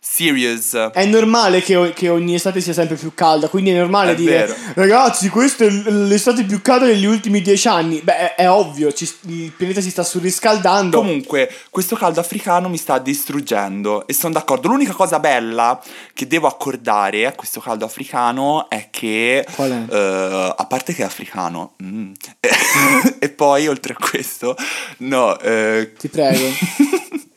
serious. 0.04 0.90
È 0.92 1.06
normale 1.06 1.62
che, 1.62 1.94
che 1.94 2.10
ogni 2.10 2.34
estate 2.34 2.60
sia 2.60 2.74
sempre 2.74 2.96
più 2.96 3.14
calda, 3.14 3.48
quindi 3.50 3.70
è 3.70 3.78
normale 3.78 4.14
È 4.14 4.16
dire 4.16 4.32
vero. 4.48 4.56
ragazzi, 4.74 5.30
questa 5.30 5.64
è 5.64 5.70
l'estate 5.70 6.44
più 6.44 6.60
calda 6.62 6.86
degli 6.88 7.06
ultimi 7.06 7.40
dieci 7.42 7.68
anni. 7.68 8.02
Beh, 8.02 8.34
è, 8.34 8.36
è 8.36 8.50
ovvio, 8.50 8.92
ci- 8.94 9.10
il 9.28 9.52
pianeta 9.52 9.80
si 9.80 9.92
sta 9.92 10.04
surriscaldando. 10.04 10.98
Comunque, 10.98 11.54
questo 11.70 11.96
caldo 11.96 12.20
africano 12.20 12.68
mi 12.68 12.78
sta 12.78 12.98
distruggendo 12.98 14.08
e 14.08 14.14
sono 14.14 14.34
d'accordo. 14.34 14.68
L'unica 14.70 14.94
cosa 14.94 15.20
bella 15.20 15.80
che 16.14 16.26
devo 16.26 16.48
accordare 16.48 17.28
a 17.28 17.34
questo 17.34 17.60
caldo 17.60 17.86
africano 17.86 18.70
è 18.70 18.88
che, 18.90 19.46
Qual 19.56 19.86
è? 19.88 19.94
eh, 19.94 20.54
a 20.58 20.66
parte 20.66 20.94
che 20.96 21.04
è 21.04 21.06
africano, 21.06 21.76
mm, 21.84 22.12
e 23.20 23.30
poi 23.30 23.68
oltre 23.68 23.94
a 23.94 23.98
questo, 24.04 24.56
no, 24.98 25.40
eh, 25.40 25.94
Ti 25.98 26.08
prego. 26.10 26.44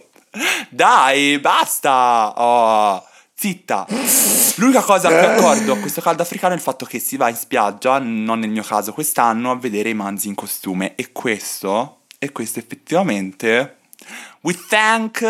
Dai, 0.68 1.38
basta! 1.38 2.32
Oh, 2.36 3.04
zitta! 3.34 3.86
L'unica 4.56 4.82
cosa 4.82 5.08
che 5.08 5.18
accordo 5.18 5.72
a 5.72 5.78
questo 5.78 6.00
caldo 6.00 6.22
africano 6.22 6.54
è 6.54 6.56
il 6.56 6.62
fatto 6.62 6.84
che 6.84 6.98
si 6.98 7.16
va 7.16 7.28
in 7.28 7.36
spiaggia, 7.36 7.98
non 7.98 8.38
nel 8.38 8.50
mio 8.50 8.62
caso 8.62 8.92
quest'anno, 8.92 9.50
a 9.50 9.56
vedere 9.56 9.90
i 9.90 9.94
manzi 9.94 10.28
in 10.28 10.34
costume. 10.34 10.94
E 10.94 11.12
questo, 11.12 12.02
e 12.18 12.32
questo 12.32 12.58
effettivamente, 12.58 13.78
we 14.42 14.56
thank 14.68 15.20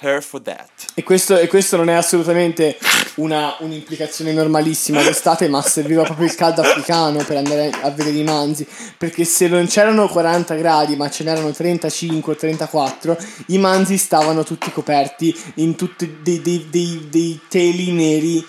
her 0.00 0.22
for 0.22 0.40
that. 0.42 0.70
E 0.94 1.02
questo, 1.02 1.36
e 1.36 1.46
questo 1.46 1.76
non 1.76 1.88
è 1.88 1.94
assolutamente 1.94 2.78
una, 3.16 3.56
un'implicazione 3.60 4.32
normalissima 4.32 5.02
d'estate, 5.02 5.48
ma 5.48 5.62
serviva 5.62 6.02
proprio 6.02 6.26
il 6.26 6.34
caldo 6.34 6.62
africano 6.62 7.22
per 7.24 7.36
andare 7.36 7.70
a 7.82 7.90
vedere 7.90 8.16
i 8.16 8.22
manzi. 8.24 8.66
Perché 8.96 9.24
se 9.24 9.48
non 9.48 9.66
c'erano 9.66 10.08
40 10.08 10.54
gradi, 10.54 10.96
ma 10.96 11.10
ce 11.10 11.24
n'erano 11.24 11.50
35 11.50 12.32
o 12.32 12.36
34, 12.36 13.16
i 13.48 13.58
manzi 13.58 13.96
stavano 13.96 14.42
tutti 14.44 14.70
coperti 14.72 15.34
in 15.56 15.74
tutti 15.76 16.18
dei, 16.22 16.40
dei- 16.40 16.66
dei- 16.70 17.06
dei 17.10 17.40
teli 17.48 17.92
neri. 17.92 18.46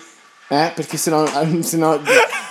Eh, 0.50 0.72
perché 0.74 0.96
sennò, 0.96 1.26
se 1.60 1.76
no, 1.76 2.00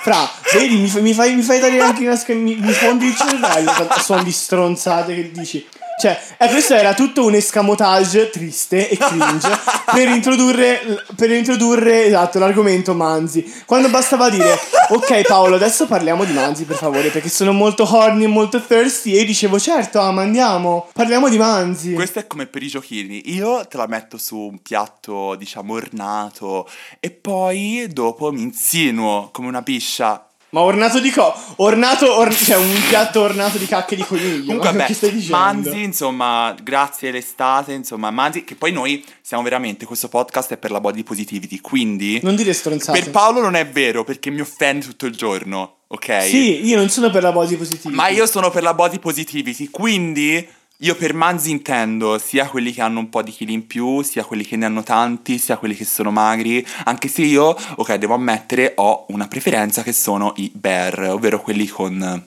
fra, 0.03 0.29
vedi, 0.53 0.75
mi, 0.77 0.87
fai- 0.87 1.01
mi 1.01 1.13
fai, 1.13 1.33
mi 1.35 1.79
anche 1.79 2.05
una 2.05 2.15
sca- 2.15 2.33
mi, 2.35 2.55
mi 2.55 2.71
fondi 2.71 3.07
il 3.07 3.15
cervello 3.15 3.71
a 3.71 3.99
suon 3.99 4.23
di 4.23 4.31
stronzate 4.31 5.15
che 5.15 5.31
dici. 5.31 5.65
Cioè, 5.99 6.19
eh, 6.37 6.47
questo 6.49 6.75
era 6.75 6.93
tutto 6.93 7.25
un 7.25 7.33
escamotage 7.33 8.29
triste 8.29 8.87
e 8.87 8.97
cringe 8.97 9.49
per 9.91 10.07
introdurre, 10.07 11.03
per 11.15 11.31
introdurre, 11.31 12.05
esatto, 12.05 12.37
l'argomento 12.37 12.93
Manzi. 12.93 13.43
Quando 13.65 13.89
bastava 13.89 14.29
dire, 14.29 14.59
ok 14.89 15.21
Paolo, 15.23 15.55
adesso 15.55 15.87
parliamo 15.87 16.23
di 16.23 16.33
Manzi 16.33 16.65
per 16.65 16.75
favore, 16.75 17.09
perché 17.09 17.29
sono 17.29 17.51
molto 17.51 17.83
horny 17.91 18.25
e 18.25 18.27
molto 18.27 18.61
thirsty. 18.61 19.13
E 19.13 19.21
io 19.21 19.25
dicevo, 19.25 19.59
certo, 19.59 19.99
ama, 19.99 20.21
andiamo, 20.21 20.87
parliamo 20.93 21.29
di 21.29 21.37
Manzi. 21.39 21.93
Questo 21.93 22.19
è 22.19 22.27
come 22.27 22.45
per 22.45 22.61
i 22.61 22.67
giochini. 22.67 23.33
Io 23.33 23.65
te 23.65 23.77
la 23.77 23.87
metto 23.87 24.19
su 24.19 24.37
un 24.37 24.61
piatto, 24.61 25.33
diciamo, 25.33 25.73
ornato 25.73 26.69
e 26.99 27.09
poi 27.09 27.87
dopo 27.89 28.31
mi 28.31 28.41
insinuo 28.41 29.29
come 29.31 29.47
una 29.47 29.63
biscia 29.63 30.26
Ma 30.49 30.61
ornato 30.61 30.99
di 30.99 31.11
co... 31.11 31.33
Ornato, 31.57 32.09
or- 32.15 32.33
cioè 32.33 32.55
un 32.55 32.73
piatto 32.87 33.21
ornato 33.21 33.57
di 33.57 33.65
cacche 33.65 33.95
di 33.97 34.03
coniglio. 34.03 34.45
Comunque, 34.45 34.71
ma 34.71 34.77
vabbè, 34.77 34.85
che 34.85 34.93
stai 34.93 35.11
dicendo? 35.11 35.35
Manzi, 35.37 35.83
insomma, 35.83 36.55
grazie 36.63 37.09
all'estate, 37.09 37.73
insomma, 37.73 38.11
Manzi, 38.11 38.43
che 38.45 38.55
poi 38.55 38.71
noi 38.71 39.03
siamo 39.21 39.43
veramente, 39.43 39.85
questo 39.85 40.07
podcast 40.07 40.53
è 40.53 40.57
per 40.57 40.71
la 40.71 40.79
body 40.79 41.03
positivity, 41.03 41.59
quindi 41.59 42.19
Non 42.23 42.35
dire 42.35 42.53
stronzate. 42.53 42.97
per 42.99 43.11
Paolo 43.11 43.41
non 43.41 43.55
è 43.55 43.67
vero 43.67 44.03
perché 44.05 44.29
mi 44.29 44.39
offende 44.39 44.85
tutto 44.85 45.05
il 45.05 45.15
giorno, 45.15 45.79
ok? 45.87 46.23
Sì, 46.23 46.65
io 46.65 46.77
non 46.77 46.87
sono 46.89 47.09
per 47.09 47.23
la 47.23 47.33
body 47.33 47.55
positivity. 47.57 47.93
Ma 47.93 48.07
io 48.07 48.25
sono 48.25 48.49
per 48.49 48.63
la 48.63 48.73
body 48.73 48.99
positivity, 48.99 49.69
quindi 49.69 50.47
io 50.81 50.95
per 50.95 51.15
Manzi 51.15 51.49
intendo 51.49 52.19
sia 52.19 52.47
quelli 52.47 52.71
che 52.71 52.81
hanno 52.81 52.99
un 52.99 53.09
po' 53.09 53.23
di 53.23 53.31
chili 53.31 53.51
in 53.53 53.65
più, 53.65 54.03
sia 54.03 54.23
quelli 54.23 54.45
che 54.45 54.55
ne 54.57 54.65
hanno 54.65 54.83
tanti, 54.83 55.39
sia 55.39 55.57
quelli 55.57 55.73
che 55.73 55.85
sono 55.85 56.11
magri, 56.11 56.63
anche 56.83 57.07
se 57.07 57.23
io, 57.23 57.57
ok, 57.75 57.95
devo 57.95 58.13
ammettere, 58.13 58.73
ho 58.75 59.05
una 59.09 59.27
preferenza 59.27 59.81
che 59.81 59.91
sono 59.91 60.33
i 60.35 60.51
bear, 60.53 61.09
ovvero 61.09 61.41
quelli 61.41 61.65
con... 61.65 62.23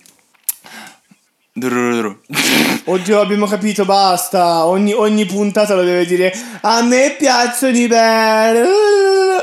Oddio, 2.84 3.20
abbiamo 3.20 3.46
capito, 3.46 3.84
basta. 3.84 4.66
Ogni, 4.66 4.92
ogni 4.92 5.26
puntata 5.26 5.74
lo 5.74 5.82
deve 5.82 6.06
dire. 6.06 6.32
A 6.62 6.82
me 6.82 7.14
piacciono 7.18 7.76
i 7.76 7.86
bear. 7.86 8.66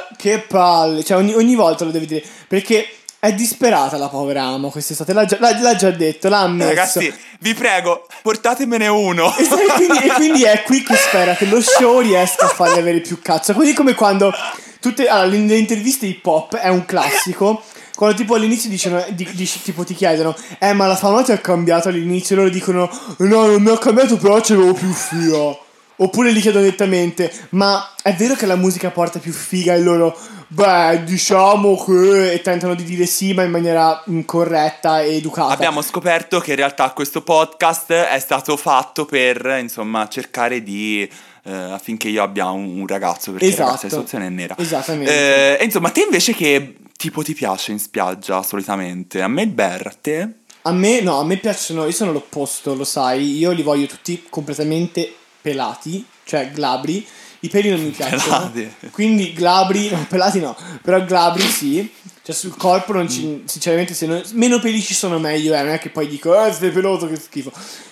Che 0.18 0.39
palle. 0.39 1.03
Cioè, 1.03 1.18
ogni, 1.18 1.34
ogni 1.34 1.53
volta 1.53 1.86
lo 1.86 1.91
devi 1.91 2.08
dire. 2.08 2.24
Perché 2.47 2.88
È 3.20 3.34
disperata 3.34 3.97
la 3.97 4.09
povera 4.09 4.43
Amo 4.43 4.70
quest'estate, 4.70 5.11
l'ha 5.11 5.26
già, 5.26 5.38
l'ha- 5.39 5.59
l'ha 5.59 5.76
già 5.76 5.89
detto, 5.89 6.30
l'ha 6.30 6.41
ammesso. 6.41 6.70
Ragazzi, 6.70 7.13
vi 7.39 7.53
prego, 7.55 8.05
portatemene 8.22 8.88
uno. 8.88 9.36
E, 9.36 9.43
sai, 9.43 9.65
quindi, 9.76 9.97
e 10.05 10.09
quindi 10.13 10.43
è 10.43 10.61
qui 10.63 10.84
che 10.84 10.95
spera 10.95 11.34
che 11.36 11.45
lo 11.45 11.59
show 11.59 11.99
riesca 11.99 12.45
a 12.45 12.49
farle 12.49 12.80
avere 12.80 13.01
più 13.01 13.20
cazzo. 13.22 13.53
Così 13.53 13.74
come 13.74 13.95
quando 13.95 14.32
tutte 14.80 15.07
allora, 15.07 15.36
le, 15.36 15.57
interviste 15.57 16.05
hip 16.05 16.26
hop 16.26 16.55
è 16.57 16.70
un 16.70 16.86
classico. 16.86 17.63
Quando 17.95 18.15
tipo 18.15 18.36
all'inizio 18.36 18.70
dicono, 18.70 19.03
di- 19.09 19.49
tipo 19.63 19.84
ti 19.84 19.95
chiedono, 19.95 20.36
eh 20.59 20.74
ma 20.74 20.86
la 20.86 20.95
fama 20.95 21.24
ti 21.24 21.32
è 21.32 21.41
cambiata 21.41 21.89
all'inizio, 21.89 22.36
loro 22.36 22.49
dicono, 22.49 22.88
no 23.18 23.45
non 23.47 23.61
mi 23.63 23.72
ha 23.72 23.78
cambiato 23.80 24.18
però 24.18 24.39
c'avevo 24.39 24.74
più 24.74 24.91
figa. 24.93 25.57
Oppure 26.00 26.32
gli 26.32 26.41
chiedono 26.41 26.64
direttamente, 26.64 27.32
ma 27.50 27.93
è 28.02 28.14
vero 28.14 28.36
che 28.36 28.45
la 28.45 28.56
musica 28.56 28.91
porta 28.91 29.20
più 29.20 29.32
figa 29.32 29.74
e 29.74 29.80
loro, 29.80 30.16
beh 30.48 31.04
diciamo 31.04 31.76
che, 31.84 32.34
e 32.34 32.41
tentano 32.41 32.76
di 32.76 32.84
dire 32.84 33.06
sì 33.08 33.34
ma 33.34 33.43
in 33.43 33.50
maniera 33.52 34.04
mm, 34.10 34.22
corretta 34.22 35.02
e 35.02 35.16
educata. 35.16 35.54
Abbiamo 35.54 35.82
scoperto 35.82 36.39
che 36.39 36.52
in 36.52 36.58
realtà 36.58 36.91
questo 36.91 37.24
podcast 37.24 37.91
è 37.91 38.20
stato 38.20 38.56
fatto 38.58 39.06
per, 39.06 39.58
insomma, 39.60 40.08
cercare 40.08 40.62
di... 40.62 41.10
eh, 41.43 41.52
affinché 41.52 42.10
io 42.10 42.22
abbia 42.22 42.50
un, 42.52 42.80
un 42.80 42.88
ragazzo, 42.88 43.32
perché 43.32 43.48
Esatto. 43.48 43.72
la 43.72 43.78
situazione 43.78 44.28
è 44.28 44.30
nera. 44.30 44.56
Esattamente. 44.58 45.58
Eh, 45.58 45.64
insomma, 45.64 45.89
te 45.89 46.02
invece 46.02 46.34
che 46.34 46.76
tipo 46.95 47.24
ti 47.24 47.34
piace 47.34 47.72
in 47.72 47.80
spiaggia 47.80 48.43
solitamente? 48.43 49.22
A 49.22 49.28
me 49.28 49.41
il 49.43 49.50
bear, 49.50 49.88
a 49.88 49.95
te? 50.00 50.30
A 50.62 50.72
me, 50.74 51.02
no, 51.02 51.20
a 51.20 51.24
me 51.24 51.38
piacciono, 51.38 51.86
io 51.86 51.91
sono 51.91 52.12
l'opposto, 52.12 52.76
lo 52.76 52.84
sai, 52.84 53.38
io 53.38 53.52
li 53.52 53.64
voglio 53.64 53.88
tutti 53.88 54.26
completamente 54.30 55.14
pelati, 55.48 56.04
cioè 56.26 56.52
glabri, 56.52 57.06
i 57.41 57.48
peli 57.50 57.70
non 57.70 57.82
mi 57.82 57.89
piacciono, 57.95 58.52
Pelati. 58.52 58.89
quindi 58.91 59.32
glabri, 59.32 59.89
no, 59.89 60.06
pelati 60.10 60.39
no, 60.39 60.56
però 60.82 61.04
glabri 61.06 61.43
sì, 61.43 61.89
cioè 62.22 62.36
sul 62.36 62.58
corpo 62.58 62.91
non 62.93 63.10
ci, 63.10 63.43
sinceramente 63.45 63.93
se 63.93 64.06
non- 64.08 64.22
meno 64.34 64.60
peli 64.60 64.82
ci 64.82 64.93
sono 64.93 65.20
meglio, 65.20 65.54
eh, 65.54 65.62
non 65.62 65.72
è 65.72 65.80
che 65.80 65.89
poi 65.89 66.08
dico, 66.08 66.34
eh 66.45 66.52
sei 66.52 66.72
peloso, 66.72 67.08
che 67.08 67.16
schifo, 67.16 67.52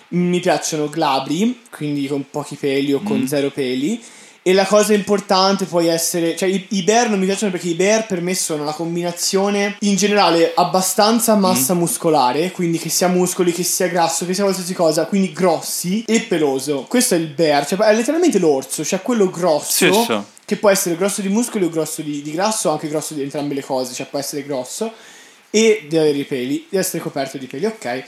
mi 0.10 0.40
piacciono 0.42 0.90
glabri, 0.90 1.62
quindi 1.72 2.08
con 2.08 2.26
pochi 2.30 2.56
peli 2.56 2.94
o 2.94 3.02
con 3.02 3.26
zero 3.28 3.50
peli, 3.52 4.02
e 4.48 4.54
la 4.54 4.68
cosa 4.68 4.94
importante 4.94 5.66
può 5.66 5.82
essere, 5.82 6.36
cioè 6.36 6.48
i, 6.48 6.68
i 6.70 6.84
bear 6.84 7.10
non 7.10 7.18
mi 7.18 7.26
piacciono 7.26 7.52
perché 7.52 7.70
i 7.70 7.74
bear 7.74 8.06
per 8.06 8.22
me 8.22 8.36
sono 8.36 8.64
la 8.64 8.74
combinazione 8.74 9.76
in 9.80 9.96
generale 9.96 10.52
abbastanza 10.54 11.34
massa 11.34 11.74
muscolare, 11.74 12.52
quindi 12.52 12.78
che 12.78 12.90
sia 12.90 13.08
muscoli, 13.08 13.52
che 13.52 13.64
sia 13.64 13.88
grasso, 13.88 14.24
che 14.24 14.36
sia 14.36 14.44
qualsiasi 14.44 14.76
cosa, 14.76 15.08
quindi 15.08 15.34
grossi 15.34 16.04
e 16.06 16.22
peloso. 16.22 16.86
Questo 16.88 17.16
è 17.16 17.18
il 17.18 17.26
bear, 17.26 17.66
cioè 17.66 17.80
è 17.80 17.96
letteralmente 17.96 18.38
l'orso, 18.38 18.86
cioè 18.86 19.02
quello 19.02 19.32
grosso. 19.32 19.92
Sì, 19.92 19.92
sì. 19.92 20.20
Che 20.46 20.58
può 20.58 20.70
essere 20.70 20.96
grosso 20.96 21.22
di 21.22 21.30
muscoli 21.30 21.66
o 21.66 21.70
grosso 21.70 22.04
di, 22.04 22.22
di 22.22 22.32
grasso, 22.32 22.70
o 22.70 22.74
anche 22.74 22.88
grosso 22.88 23.16
di 23.16 23.24
entrambe 23.24 23.56
le 23.56 23.64
cose, 23.64 23.96
cioè 23.96 24.06
può 24.06 24.20
essere 24.20 24.44
grosso 24.44 24.94
e 25.50 25.88
deve 25.90 26.04
avere 26.04 26.20
i 26.20 26.26
peli, 26.26 26.68
deve 26.70 26.84
essere 26.84 27.02
coperto 27.02 27.40
di 27.40 27.48
peli, 27.48 27.66
ok? 27.66 28.04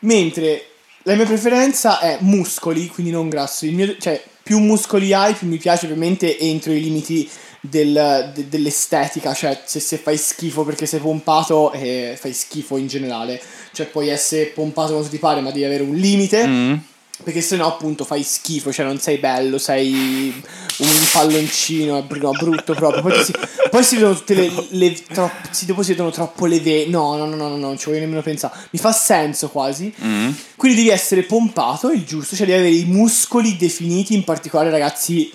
Mentre 0.00 0.66
la 1.02 1.14
mia 1.16 1.26
preferenza 1.26 1.98
è 1.98 2.18
muscoli, 2.20 2.86
quindi 2.86 3.10
non 3.10 3.28
grasso. 3.28 3.64
Il 3.66 3.74
mio- 3.74 3.96
cioè, 3.98 4.22
più 4.50 4.58
muscoli 4.58 5.12
hai, 5.12 5.32
più 5.34 5.46
mi 5.46 5.58
piace, 5.58 5.84
ovviamente 5.86 6.36
entro 6.36 6.72
i 6.72 6.80
limiti 6.80 7.30
del- 7.60 8.32
de- 8.34 8.48
dell'estetica. 8.48 9.32
Cioè, 9.32 9.60
se, 9.64 9.78
se 9.78 9.96
fai 9.96 10.16
schifo 10.16 10.64
perché 10.64 10.86
sei 10.86 10.98
pompato, 10.98 11.70
eh, 11.70 12.16
fai 12.18 12.32
schifo 12.32 12.76
in 12.76 12.88
generale. 12.88 13.40
Cioè, 13.72 13.86
puoi 13.86 14.08
essere 14.08 14.46
pompato 14.46 14.94
quanto 14.94 15.08
ti 15.08 15.18
pare, 15.18 15.40
ma 15.40 15.52
devi 15.52 15.64
avere 15.64 15.84
un 15.84 15.94
limite. 15.94 16.44
Mm. 16.44 16.74
Perché 17.22 17.40
sennò 17.40 17.66
appunto 17.66 18.04
fai 18.04 18.22
schifo, 18.22 18.72
cioè 18.72 18.86
non 18.86 18.98
sei 18.98 19.18
bello, 19.18 19.58
sei 19.58 20.32
un 20.78 21.06
palloncino, 21.12 22.06
no, 22.08 22.32
brutto 22.32 22.74
proprio. 22.74 23.02
Poi, 23.02 23.24
si, 23.24 23.32
poi 23.70 23.84
si 23.84 23.96
vedono 23.96 24.14
tutte 24.14 24.34
le, 24.34 24.50
le 24.70 24.92
tro- 25.12 25.30
si, 25.50 25.66
dopo 25.66 25.82
si 25.82 25.90
vedono 25.90 26.10
troppo 26.10 26.46
le 26.46 26.60
ve. 26.60 26.86
No, 26.88 27.16
no, 27.16 27.26
no, 27.26 27.36
no, 27.36 27.48
no, 27.48 27.56
non 27.56 27.78
ci 27.78 27.86
voglio 27.86 28.00
nemmeno 28.00 28.22
pensare. 28.22 28.54
Mi 28.70 28.78
fa 28.78 28.92
senso 28.92 29.48
quasi. 29.48 29.92
Mm. 30.02 30.30
Quindi 30.56 30.78
devi 30.78 30.90
essere 30.90 31.22
pompato, 31.22 31.90
il 31.90 32.04
giusto, 32.04 32.36
cioè 32.36 32.46
devi 32.46 32.58
avere 32.58 32.74
i 32.74 32.84
muscoli 32.84 33.56
definiti, 33.56 34.14
in 34.14 34.24
particolare 34.24 34.70
ragazzi 34.70 35.30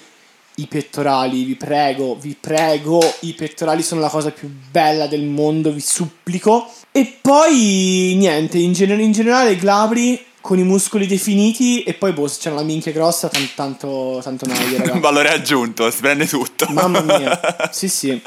i 0.57 0.67
pettorali, 0.67 1.43
vi 1.43 1.55
prego, 1.55 2.15
vi 2.15 2.35
prego, 2.39 3.01
i 3.21 3.33
pettorali 3.33 3.83
sono 3.83 3.99
la 3.99 4.07
cosa 4.07 4.31
più 4.31 4.49
bella 4.71 5.07
del 5.07 5.23
mondo, 5.23 5.71
vi 5.71 5.81
supplico. 5.81 6.71
E 6.91 7.17
poi 7.21 8.13
niente, 8.15 8.57
in, 8.57 8.73
gener- 8.73 8.99
in 8.99 9.11
generale 9.11 9.57
glabri 9.57 10.23
con 10.45 10.59
i 10.59 10.63
muscoli 10.63 11.07
definiti 11.07 11.81
e 11.81 11.95
poi 11.95 12.13
boh, 12.13 12.27
se 12.27 12.39
c'è 12.39 12.51
una 12.51 12.61
minchia 12.61 12.91
grossa, 12.91 13.29
tan- 13.29 13.49
tanto, 13.55 14.19
tanto 14.21 14.45
meglio, 14.45 14.77
ragazzi. 14.77 14.99
Valore 14.99 15.29
aggiunto, 15.29 15.89
si 15.89 16.01
prende 16.01 16.27
tutto. 16.27 16.67
Mamma 16.69 17.01
mia, 17.01 17.39
sì 17.73 17.89
sì. 17.89 18.21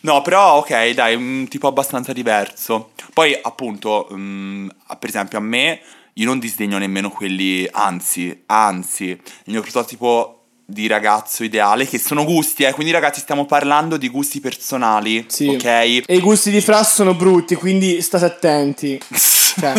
No, 0.00 0.20
però 0.20 0.58
ok, 0.58 0.90
dai, 0.90 1.14
un 1.14 1.46
tipo 1.48 1.66
abbastanza 1.66 2.12
diverso. 2.12 2.90
Poi, 3.14 3.38
appunto, 3.40 4.06
mm, 4.12 4.68
per 4.98 5.08
esempio, 5.08 5.38
a 5.38 5.40
me, 5.40 5.80
io 6.12 6.26
non 6.26 6.38
disdegno 6.38 6.76
nemmeno 6.76 7.08
quelli, 7.08 7.66
anzi, 7.72 8.42
anzi, 8.44 9.06
il 9.06 9.18
mio 9.46 9.62
prototipo 9.62 10.39
di 10.70 10.86
ragazzo 10.86 11.44
ideale, 11.44 11.86
che 11.86 11.98
sono 11.98 12.24
gusti, 12.24 12.62
eh, 12.62 12.72
quindi 12.72 12.92
ragazzi 12.92 13.20
stiamo 13.20 13.44
parlando 13.44 13.96
di 13.96 14.08
gusti 14.08 14.40
personali, 14.40 15.24
Sì. 15.28 15.48
ok? 15.48 15.64
E 15.64 16.04
i 16.08 16.20
gusti 16.20 16.50
di 16.50 16.60
Fra 16.60 16.82
sono 16.84 17.14
brutti, 17.14 17.54
quindi 17.54 18.00
state 18.00 18.24
attenti. 18.24 19.00
Cioè, 19.60 19.72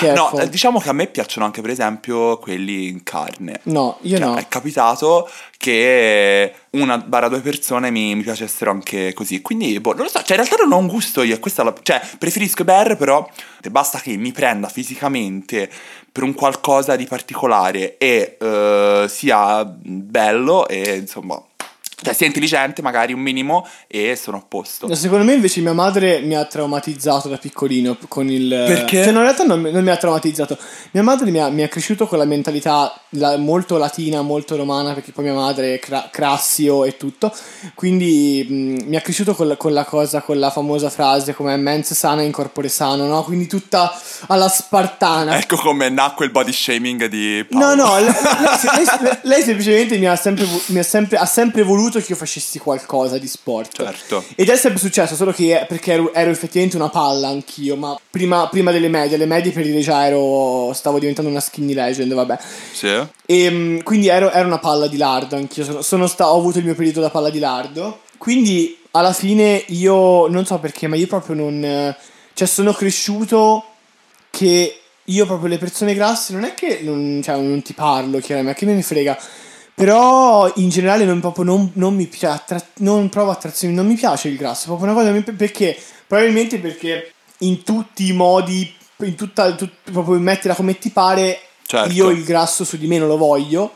be 0.00 0.12
no, 0.12 0.30
diciamo 0.48 0.78
che 0.78 0.88
a 0.88 0.92
me 0.92 1.08
piacciono 1.08 1.44
anche, 1.44 1.60
per 1.60 1.70
esempio, 1.70 2.38
quelli 2.38 2.86
in 2.88 3.02
carne. 3.02 3.58
No, 3.64 3.98
io 4.02 4.16
Cioè, 4.18 4.26
no. 4.26 4.36
È 4.36 4.46
capitato 4.48 5.28
che 5.58 6.54
una 6.70 6.98
barra 6.98 7.28
due 7.28 7.40
persone 7.40 7.90
mi, 7.90 8.14
mi 8.14 8.22
piacessero 8.22 8.70
anche 8.70 9.12
così. 9.12 9.40
Quindi, 9.42 9.80
boh, 9.80 9.94
non 9.94 10.04
lo 10.04 10.08
so. 10.08 10.22
Cioè, 10.22 10.36
in 10.36 10.44
realtà 10.44 10.56
non 10.62 10.72
ho 10.72 10.78
un 10.78 10.86
gusto 10.86 11.22
io. 11.22 11.38
Questa 11.38 11.62
la- 11.62 11.74
cioè, 11.82 12.00
preferisco 12.18 12.64
bear, 12.64 12.96
però 12.96 13.28
basta 13.70 13.98
che 13.98 14.16
mi 14.16 14.32
prenda 14.32 14.68
fisicamente 14.68 15.70
per 16.12 16.22
un 16.22 16.34
qualcosa 16.34 16.96
di 16.96 17.06
particolare 17.06 17.96
e 17.98 18.36
eh, 18.40 19.06
sia 19.08 19.64
bello 19.64 20.68
e 20.68 20.96
insomma. 20.96 21.42
Cioè, 22.02 22.14
sia 22.14 22.26
intelligente, 22.26 22.82
magari 22.82 23.12
un 23.12 23.20
minimo, 23.20 23.66
e 23.86 24.16
sono 24.16 24.38
a 24.38 24.44
posto. 24.46 24.86
No, 24.86 24.94
Secondo 24.94 25.24
me 25.24 25.34
invece 25.34 25.60
mia 25.60 25.72
madre 25.72 26.20
mi 26.20 26.34
ha 26.34 26.44
traumatizzato 26.44 27.28
da 27.28 27.36
piccolino 27.36 27.96
con 28.08 28.28
il... 28.30 28.48
Perché? 28.48 29.02
Cioè 29.02 29.12
no, 29.12 29.18
in 29.18 29.24
realtà 29.24 29.44
non, 29.44 29.60
non 29.60 29.82
mi 29.82 29.90
ha 29.90 29.96
traumatizzato. 29.96 30.56
Mia 30.92 31.02
madre 31.02 31.30
mi 31.30 31.38
ha, 31.38 31.48
mi 31.48 31.62
ha 31.62 31.68
cresciuto 31.68 32.06
con 32.06 32.18
la 32.18 32.24
mentalità 32.24 32.92
la- 33.10 33.36
molto 33.36 33.76
latina, 33.76 34.22
molto 34.22 34.56
romana, 34.56 34.92
perché 34.94 35.12
poi 35.12 35.24
mia 35.24 35.34
madre 35.34 35.74
è 35.74 35.78
cra- 35.78 36.08
crassio 36.10 36.84
e 36.84 36.96
tutto. 36.96 37.32
Quindi 37.74 38.46
mh, 38.48 38.88
mi 38.88 38.96
ha 38.96 39.00
cresciuto 39.00 39.34
con 39.34 39.46
la, 39.48 39.56
con 39.56 39.72
la 39.72 39.84
cosa, 39.84 40.20
con 40.22 40.38
la 40.38 40.50
famosa 40.50 40.90
frase 40.90 41.34
come 41.34 41.56
mens 41.56 41.92
sana 41.94 42.22
in 42.22 42.32
corpore 42.32 42.68
sano, 42.68 43.06
no? 43.06 43.22
Quindi 43.24 43.46
tutta 43.46 43.92
alla 44.28 44.48
spartana. 44.48 45.36
Ecco 45.38 45.56
come 45.56 45.88
nacque 45.88 46.24
il 46.24 46.30
body 46.30 46.52
shaming 46.52 47.06
di 47.06 47.44
No, 47.50 47.58
Paolo. 47.60 47.84
no, 47.84 47.98
lei, 47.98 48.04
lei- 48.04 48.86
lei- 49.00 49.18
lei 49.22 49.42
semplicemente 49.42 49.98
mi 49.98 50.06
ha 50.06 50.16
sempre, 50.16 50.46
mi 50.66 50.78
ha 50.78 50.82
sempre, 50.82 51.16
ha 51.18 51.26
sempre 51.26 51.62
voluto 51.62 51.89
che 51.98 52.12
io 52.12 52.16
facessi 52.16 52.58
qualcosa 52.58 53.18
di 53.18 53.26
sport. 53.26 53.74
Certo. 53.74 54.24
Ed 54.36 54.48
è 54.48 54.56
sempre 54.56 54.78
successo, 54.78 55.14
solo 55.14 55.32
che 55.32 55.64
perché 55.68 55.92
ero, 55.92 56.12
ero 56.12 56.30
effettivamente 56.30 56.76
una 56.76 56.88
palla 56.88 57.28
anch'io, 57.28 57.76
ma 57.76 57.98
prima, 58.10 58.48
prima 58.48 58.70
delle 58.70 58.88
medie, 58.88 59.16
alle 59.16 59.26
medie 59.26 59.52
per 59.52 59.64
dire 59.64 59.80
già 59.80 60.06
ero, 60.06 60.72
stavo 60.74 60.98
diventando 60.98 61.30
una 61.30 61.40
skinny 61.40 61.74
legend, 61.74 62.12
vabbè. 62.12 62.38
Sì. 62.72 63.06
E 63.26 63.50
mm, 63.50 63.78
quindi 63.80 64.08
ero, 64.08 64.30
ero 64.30 64.46
una 64.46 64.58
palla 64.58 64.86
di 64.86 64.96
lardo 64.96 65.36
anch'io, 65.36 65.64
sono, 65.64 65.82
sono 65.82 66.06
sta- 66.06 66.30
ho 66.30 66.38
avuto 66.38 66.58
il 66.58 66.64
mio 66.64 66.74
periodo 66.74 67.00
da 67.00 67.10
palla 67.10 67.30
di 67.30 67.38
lardo. 67.38 68.00
Quindi 68.18 68.78
alla 68.92 69.12
fine 69.12 69.64
io 69.68 70.26
non 70.28 70.44
so 70.44 70.58
perché, 70.58 70.86
ma 70.86 70.96
io 70.96 71.06
proprio 71.06 71.34
non... 71.34 71.96
Cioè 72.32 72.46
sono 72.46 72.72
cresciuto 72.72 73.64
che 74.30 74.80
io 75.04 75.26
proprio 75.26 75.48
le 75.48 75.58
persone 75.58 75.94
grasse 75.94 76.32
non 76.32 76.44
è 76.44 76.54
che 76.54 76.80
non, 76.82 77.20
cioè, 77.22 77.36
non 77.36 77.62
ti 77.62 77.72
parlo, 77.72 78.18
chiaramente, 78.18 78.58
che 78.58 78.66
me 78.66 78.74
ne 78.74 78.82
frega. 78.82 79.18
Però 79.80 80.52
in 80.56 80.68
generale 80.68 81.06
non, 81.06 81.20
proprio 81.20 81.42
non, 81.44 81.70
non 81.76 81.94
mi 81.94 82.04
piace, 82.04 82.26
attra- 82.26 82.66
non 82.80 83.08
provo 83.08 83.30
attrazione, 83.30 83.72
non 83.72 83.86
mi 83.86 83.94
piace 83.94 84.28
il 84.28 84.36
grasso, 84.36 84.66
proprio 84.66 84.92
una 84.92 85.00
cosa 85.00 85.32
perché 85.32 85.74
probabilmente 86.06 86.58
perché 86.58 87.12
in 87.38 87.62
tutti 87.62 88.06
i 88.06 88.12
modi, 88.12 88.70
in 88.98 89.14
tutta, 89.14 89.54
tut- 89.54 89.90
proprio 89.90 90.18
mettila 90.18 90.54
come 90.54 90.76
ti 90.78 90.90
pare, 90.90 91.38
Certo. 91.64 91.90
io 91.94 92.10
il 92.10 92.24
grasso 92.24 92.62
su 92.62 92.76
di 92.76 92.86
me 92.86 92.98
non 92.98 93.08
lo 93.08 93.16
voglio, 93.16 93.72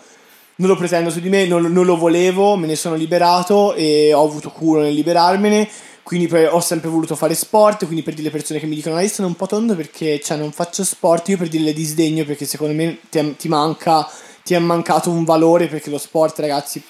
non 0.56 0.68
lo 0.68 0.76
pretendo 0.76 1.08
su 1.08 1.20
di 1.20 1.30
me, 1.30 1.46
non, 1.46 1.62
non 1.72 1.86
lo 1.86 1.96
volevo, 1.96 2.54
me 2.56 2.66
ne 2.66 2.76
sono 2.76 2.96
liberato 2.96 3.72
e 3.72 4.12
ho 4.12 4.24
avuto 4.24 4.50
culo 4.50 4.82
nel 4.82 4.92
liberarmene. 4.92 5.66
Quindi 6.02 6.30
ho 6.34 6.60
sempre 6.60 6.90
voluto 6.90 7.16
fare 7.16 7.34
sport, 7.34 7.86
quindi 7.86 8.02
per 8.02 8.12
dire 8.12 8.26
le 8.26 8.30
persone 8.30 8.60
che 8.60 8.66
mi 8.66 8.74
dicono, 8.74 8.96
ah, 8.96 9.08
sono 9.08 9.26
un 9.26 9.36
po' 9.36 9.46
tondo 9.46 9.74
perché 9.74 10.20
cioè, 10.20 10.36
non 10.36 10.52
faccio 10.52 10.84
sport, 10.84 11.30
io 11.30 11.38
per 11.38 11.48
dire 11.48 11.64
le 11.64 11.72
disdegno 11.72 12.26
perché 12.26 12.44
secondo 12.44 12.74
me 12.74 12.98
ti, 13.08 13.36
ti 13.36 13.48
manca, 13.48 14.06
ti 14.44 14.54
è 14.54 14.58
mancato 14.58 15.10
un 15.10 15.24
valore 15.24 15.66
perché 15.68 15.90
lo 15.90 15.98
sport 15.98 16.38
ragazzi, 16.38 16.82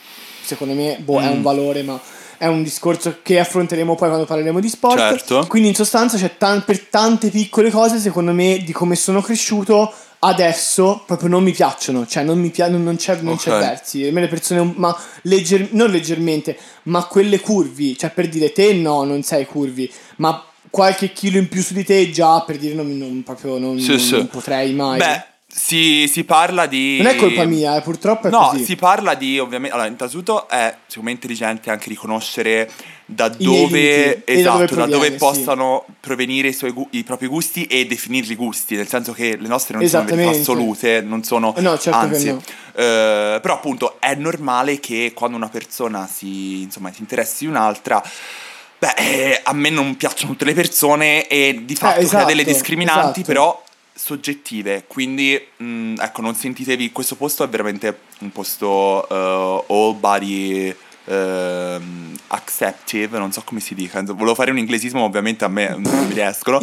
secondo 0.45 0.75
me, 0.75 0.99
boh, 1.03 1.21
è 1.21 1.29
un 1.29 1.41
valore 1.43 1.83
ma 1.83 1.99
è 2.37 2.47
un 2.47 2.63
discorso 2.65 3.19
che 3.23 3.39
affronteremo 3.39 3.95
poi 3.95 4.09
quando 4.09 4.27
parleremo 4.27 4.61
di 4.61 4.69
sport. 4.69 4.99
Certo. 4.99 5.47
Quindi 5.49 5.69
in 5.69 5.75
sostanza 5.75 6.19
c'è 6.19 6.37
tan- 6.37 6.65
per 6.65 6.81
tante 6.81 7.31
piccole 7.31 7.71
cose, 7.71 7.99
secondo 7.99 8.33
me, 8.33 8.59
di 8.65 8.73
come 8.73 8.97
sono 8.97 9.23
cresciuto, 9.23 9.91
adesso 10.19 11.03
proprio 11.07 11.29
non 11.29 11.43
mi 11.45 11.53
piacciono. 11.53 12.07
Cioè 12.07 12.23
non 12.25 12.39
mi 12.41 12.51
piace, 12.51 12.73
non, 12.73 12.97
c'è, 12.97 13.19
non 13.21 13.37
c'è 13.37 13.53
Ok. 13.53 13.59
versi. 13.61 14.05
A 14.07 14.13
me 14.13 14.21
le 14.23 14.29
persone, 14.29 14.73
ma 14.77 14.95
legger- 15.23 15.71
non 15.73 15.91
leggermente, 15.91 16.57
ma 16.85 17.05
quelle 17.05 17.41
curvi. 17.41 17.97
Cioè 17.97 18.11
per 18.11 18.29
dire 18.29 18.53
te 18.53 18.73
no, 18.75 19.05
non 19.05 19.23
sei 19.23 19.47
curvi, 19.47 19.91
ma 20.17 20.45
qualche 20.71 21.13
chilo 21.13 21.39
in 21.39 21.49
più 21.49 21.63
su 21.63 21.73
di 21.73 21.85
te 21.85 22.11
già 22.11 22.41
per 22.41 22.59
dire 22.59 22.75
non, 22.75 22.99
non- 22.99 23.23
proprio 23.23 23.59
non, 23.59 23.79
Sì, 23.79 23.91
non- 23.91 23.99
sì. 24.01 24.11
non 24.17 24.27
potrei 24.29 24.73
mai. 24.73 24.99
Beh, 24.99 25.25
si, 25.57 26.09
si 26.09 26.25
parla 26.25 26.67
di... 26.67 26.99
non 27.01 27.13
è 27.13 27.17
colpa 27.17 27.45
mia, 27.45 27.77
eh, 27.77 27.81
purtroppo 27.81 28.27
è 28.27 28.31
No, 28.31 28.49
così. 28.51 28.65
si 28.65 28.75
parla 28.75 29.15
di 29.15 29.39
ovviamente. 29.39 29.77
Allora, 29.77 29.89
innanzitutto 29.89 30.49
è 30.49 30.79
secondo 30.87 31.11
me 31.11 31.15
intelligente 31.15 31.71
anche 31.71 31.89
riconoscere 31.89 32.69
da 33.07 33.29
dove, 33.29 33.37
limiti 33.39 34.23
e 34.25 34.43
da 34.43 34.51
dove 34.51 34.65
esatto, 34.65 34.75
da 34.75 34.87
dove 34.87 34.87
proviene, 34.87 35.13
sì. 35.13 35.17
possano 35.17 35.85
provenire 36.01 36.49
i, 36.49 36.53
suoi 36.53 36.75
i 36.91 37.05
propri 37.05 37.29
gusti 37.29 37.67
e 37.67 37.87
definirli 37.87 38.35
gusti, 38.35 38.75
nel 38.75 38.89
senso 38.89 39.13
che 39.13 39.37
le 39.37 39.47
nostre 39.47 39.79
non 39.79 39.87
sono 39.87 40.05
verità 40.05 40.31
assolute, 40.31 41.01
non 41.03 41.23
sono. 41.23 41.55
No, 41.57 41.79
certo 41.79 41.99
anzi, 41.99 42.33
no. 42.33 42.43
eh, 42.75 43.39
però 43.41 43.55
appunto 43.55 44.01
è 44.01 44.15
normale 44.17 44.81
che 44.81 45.13
quando 45.15 45.37
una 45.37 45.49
persona 45.49 46.09
si, 46.13 46.63
insomma, 46.63 46.93
si 46.93 47.01
interessi 47.01 47.45
di 47.45 47.51
un'altra. 47.51 48.03
Beh, 48.77 48.95
eh, 48.97 49.41
a 49.45 49.53
me 49.53 49.71
non 49.71 49.97
piacciono 49.97 50.33
tutte 50.33 50.45
le 50.45 50.53
persone 50.53 51.29
e 51.29 51.63
di 51.65 51.75
fatto 51.77 51.95
crea 51.95 52.05
esatto, 52.05 52.27
delle 52.27 52.45
discriminanti, 52.45 53.21
esatto. 53.21 53.27
però 53.27 53.64
soggettive, 53.95 54.85
quindi 54.87 55.41
mh, 55.57 55.95
ecco, 56.01 56.21
non 56.21 56.35
sentitevi, 56.35 56.91
questo 56.91 57.15
posto 57.15 57.45
è 57.45 57.49
veramente 57.49 58.01
un 58.21 58.31
posto 58.33 59.09
eh, 59.09 59.65
all 59.69 59.99
body 59.99 60.75
ehm, 61.05 62.14
acceptive, 62.35 63.19
non 63.19 63.33
so 63.33 63.43
come 63.45 63.61
si 63.61 63.75
dica, 63.75 63.99
insomma, 63.99 64.19
volevo 64.19 64.35
fare 64.35 64.51
un 64.51 64.59
inglesismo, 64.59 65.01
ma 65.01 65.07
ovviamente 65.07 65.45
a 65.45 65.49
me 65.49 65.75
non 65.79 66.07
mi 66.07 66.15
riescono. 66.15 66.61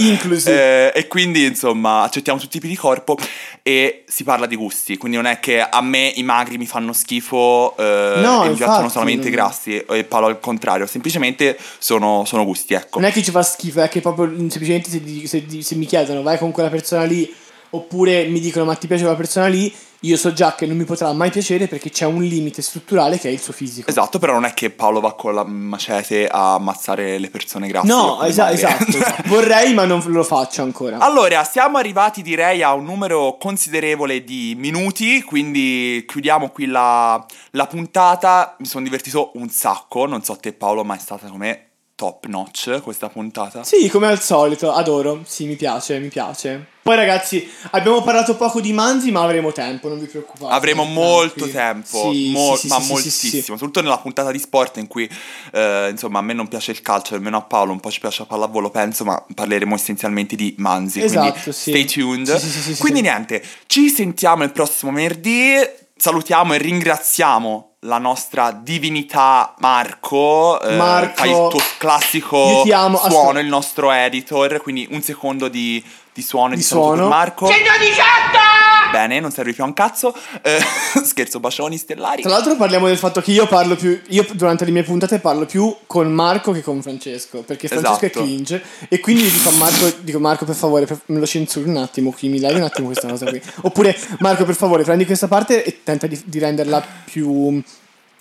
Eh, 0.52 0.92
e 0.94 1.08
quindi 1.08 1.46
insomma 1.46 2.04
accettiamo 2.04 2.40
tutti 2.40 2.58
i 2.58 2.60
tipi 2.60 2.68
di 2.68 2.78
corpo 2.78 3.18
e 3.64 4.04
si 4.08 4.24
parla 4.24 4.46
di 4.46 4.56
gusti, 4.56 4.98
quindi 4.98 5.18
non 5.18 5.26
è 5.26 5.40
che 5.40 5.62
a 5.62 5.82
me 5.82 6.12
i 6.16 6.24
magri 6.24 6.58
mi 6.58 6.66
fanno 6.68 6.94
schifo 6.94 7.76
eh, 7.78 8.20
No, 8.22 8.44
e 8.44 8.50
mi 8.50 8.56
piacciono 8.56 8.90
solamente 8.90 9.30
i 9.30 9.32
grassi 9.32 9.78
e 9.78 10.04
Paolo 10.04 10.28
al 10.28 10.40
contrario, 10.40 10.86
semplicemente 10.86 11.58
sono, 11.80 12.24
sono 12.26 12.44
gusti, 12.46 12.74
ecco. 12.74 13.00
Non 13.00 13.10
è 13.10 13.12
che 13.12 13.24
ci 13.24 13.32
fa 13.32 13.42
schifo, 13.42 13.82
è 13.82 13.90
che 13.90 14.02
proprio 14.02 14.28
semplicemente 14.50 14.90
se, 14.90 15.02
se 15.28 15.72
se 15.72 15.76
mi 15.76 15.86
chiedono 15.86 16.22
vai 16.22 16.38
con 16.38 16.52
quella 16.52 16.70
persona 16.70 17.04
lì 17.04 17.34
oppure 17.72 18.26
mi 18.26 18.42
dicono 18.42 18.66
ma 18.66 18.76
ti 18.76 18.88
piace 18.88 19.04
quella 19.04 19.18
persona 19.18 19.48
lì, 19.48 19.74
io 20.02 20.18
so 20.18 20.34
già 20.34 20.56
che 20.56 20.66
non 20.66 20.78
mi 20.78 20.84
potrà 20.84 21.12
mai 21.14 21.30
piacere 21.30 21.68
perché 21.68 21.92
c'è 21.92 22.06
un 22.06 22.24
limite 22.24 22.62
strutturale 22.62 23.20
che 23.20 23.30
è 23.30 23.32
il 23.32 23.40
suo 23.40 23.54
fisico. 23.54 23.90
Esatto, 23.90 24.18
però 24.18 24.34
non 24.34 24.46
è 24.46 24.54
che 24.54 24.72
Paolo 24.72 25.00
va 25.00 25.14
con 25.14 25.36
la 25.36 25.44
macete 25.44 26.28
a 26.28 26.56
ammazzare 26.56 27.20
le 27.20 27.30
persone 27.30 27.68
grasse. 27.68 27.88
No, 27.88 28.22
esa- 28.24 28.52
esatto, 28.52 28.86
esatto. 28.98 29.24
Vorrei 29.28 29.74
ma 29.74 29.86
non 29.86 30.02
lo 30.08 30.24
faccio 30.24 30.64
ancora. 30.64 30.98
Allora, 30.98 31.44
siamo 31.44 31.78
arrivati 31.78 32.22
direi 32.22 32.64
a 32.64 32.74
un 32.74 32.86
numero 32.86 33.38
considerevole 33.40 34.24
di 34.24 34.56
minuti, 34.58 35.22
quindi 35.22 36.04
chiudiamo 36.08 36.50
qui 36.50 36.66
la, 36.66 37.24
la 37.52 37.68
puntata. 37.68 38.56
Mi 38.58 38.66
sono 38.66 38.84
divertito 38.84 39.32
un 39.36 39.50
sacco, 39.50 40.08
non 40.08 40.24
so 40.24 40.36
te 40.38 40.54
Paolo, 40.54 40.84
ma 40.84 40.96
è 40.96 41.00
stata 41.00 41.28
come 41.28 41.71
top 42.02 42.26
notch 42.26 42.82
questa 42.82 43.10
puntata. 43.10 43.64
Sì, 43.64 43.88
come 43.88 44.08
al 44.08 44.20
solito, 44.20 44.72
adoro. 44.72 45.22
Sì, 45.24 45.46
mi 45.46 45.56
piace, 45.56 46.00
mi 46.00 46.08
piace. 46.08 46.66
Poi 46.82 46.96
ragazzi, 46.96 47.48
abbiamo 47.72 48.02
parlato 48.02 48.36
poco 48.36 48.60
di 48.60 48.74
Manzi, 48.74 49.12
ma 49.12 49.22
avremo 49.22 49.52
tempo, 49.52 49.88
non 49.88 50.00
vi 50.00 50.08
preoccupate. 50.08 50.52
Avremo 50.52 50.84
molto 50.84 51.48
Tranquilli. 51.48 51.52
tempo, 51.52 52.12
Sì, 52.12 52.32
mo- 52.32 52.56
sì, 52.56 52.62
sì, 52.62 52.68
ma 52.70 52.80
moltissimo, 52.80 53.42
soprattutto 53.56 53.82
nella 53.82 54.00
puntata 54.00 54.32
di 54.32 54.40
sport 54.40 54.78
in 54.78 54.88
cui 54.88 55.08
eh, 55.54 55.90
insomma 55.92 56.18
a 56.18 56.22
me 56.24 56.34
non 56.34 56.48
piace 56.48 56.72
il 56.72 56.82
calcio, 56.82 57.14
nemmeno 57.14 57.38
a 57.38 57.42
Paolo, 57.44 57.72
un 57.72 57.80
po' 57.80 57.92
ci 57.92 58.00
piace 58.00 58.22
la 58.22 58.26
pallavolo, 58.26 58.72
penso, 58.72 59.04
ma 59.04 59.24
parleremo 59.36 59.76
essenzialmente 59.76 60.36
di 60.36 60.56
Manzi, 60.58 61.04
Esatto, 61.04 61.52
stay 61.52 61.86
tuned. 61.86 62.78
Quindi 62.80 63.02
niente, 63.02 63.44
ci 63.68 63.90
sentiamo 63.90 64.42
il 64.44 64.52
prossimo 64.52 64.92
venerdì, 64.92 65.54
salutiamo 65.96 66.56
e 66.56 66.58
ringraziamo 66.58 67.71
la 67.86 67.98
nostra 67.98 68.52
divinità 68.52 69.56
Marco, 69.58 70.62
eh, 70.62 70.76
Marco, 70.76 71.14
fai 71.16 71.30
il 71.30 71.48
tuo 71.50 71.62
classico 71.78 72.64
amo, 72.72 72.98
suono, 72.98 73.18
ascol- 73.18 73.40
il 73.40 73.48
nostro 73.48 73.92
editor, 73.92 74.62
quindi 74.62 74.88
un 74.92 75.02
secondo 75.02 75.48
di, 75.48 75.84
di 76.14 76.22
suono 76.22 76.54
e 76.54 76.58
Di 76.58 76.62
di 76.62 76.68
saluto 76.68 76.90
per 76.90 76.98
suono. 76.98 77.10
Marco. 77.10 77.48
118! 77.48 78.71
Bene, 78.92 79.20
non 79.20 79.32
serve 79.32 79.54
più 79.54 79.64
a 79.64 79.66
un 79.66 79.74
cazzo. 79.74 80.14
Eh, 80.42 80.60
scherzo, 81.04 81.40
bacioni 81.40 81.78
stellari. 81.78 82.22
Tra 82.22 82.32
l'altro 82.32 82.56
parliamo 82.56 82.88
del 82.88 82.98
fatto 82.98 83.22
che 83.22 83.32
io 83.32 83.48
parlo 83.48 83.76
più, 83.76 84.00
io 84.10 84.26
durante 84.34 84.66
le 84.66 84.72
mie 84.72 84.84
puntate 84.84 85.20
parlo 85.20 85.46
più 85.46 85.76
con 85.88 86.12
Marco 86.12 86.52
che 86.52 86.62
con 86.62 86.82
Francesco, 86.82 87.42
perché 87.42 87.68
Francesco 87.68 88.06
Esatto. 88.06 88.20
è 88.20 88.24
cringe 88.24 88.62
e 88.90 89.00
quindi 89.00 89.30
dico 89.30 89.50
a 89.50 89.54
Marco, 89.54 89.92
dico 90.02 90.20
Marco 90.20 90.46
per 90.46 90.56
favore, 90.56 90.86
per- 90.86 91.00
me 91.08 91.20
lo 91.20 91.26
censuri 91.26 91.70
un 91.70 91.78
attimo 91.78 92.12
qui, 92.12 92.28
mi 92.30 92.40
levi 92.40 92.56
un 92.56 92.64
attimo 92.64 92.88
questa 92.88 93.08
cosa 93.08 93.26
qui. 93.28 93.42
Oppure 93.62 93.98
Marco 94.20 94.44
per 94.46 94.56
favore 94.56 94.84
prendi 94.84 95.06
questa 95.06 95.28
parte 95.28 95.64
e 95.64 95.80
tenta 95.84 96.08
di, 96.08 96.22
di 96.26 96.40
renderla 96.40 96.84
più, 97.06 97.62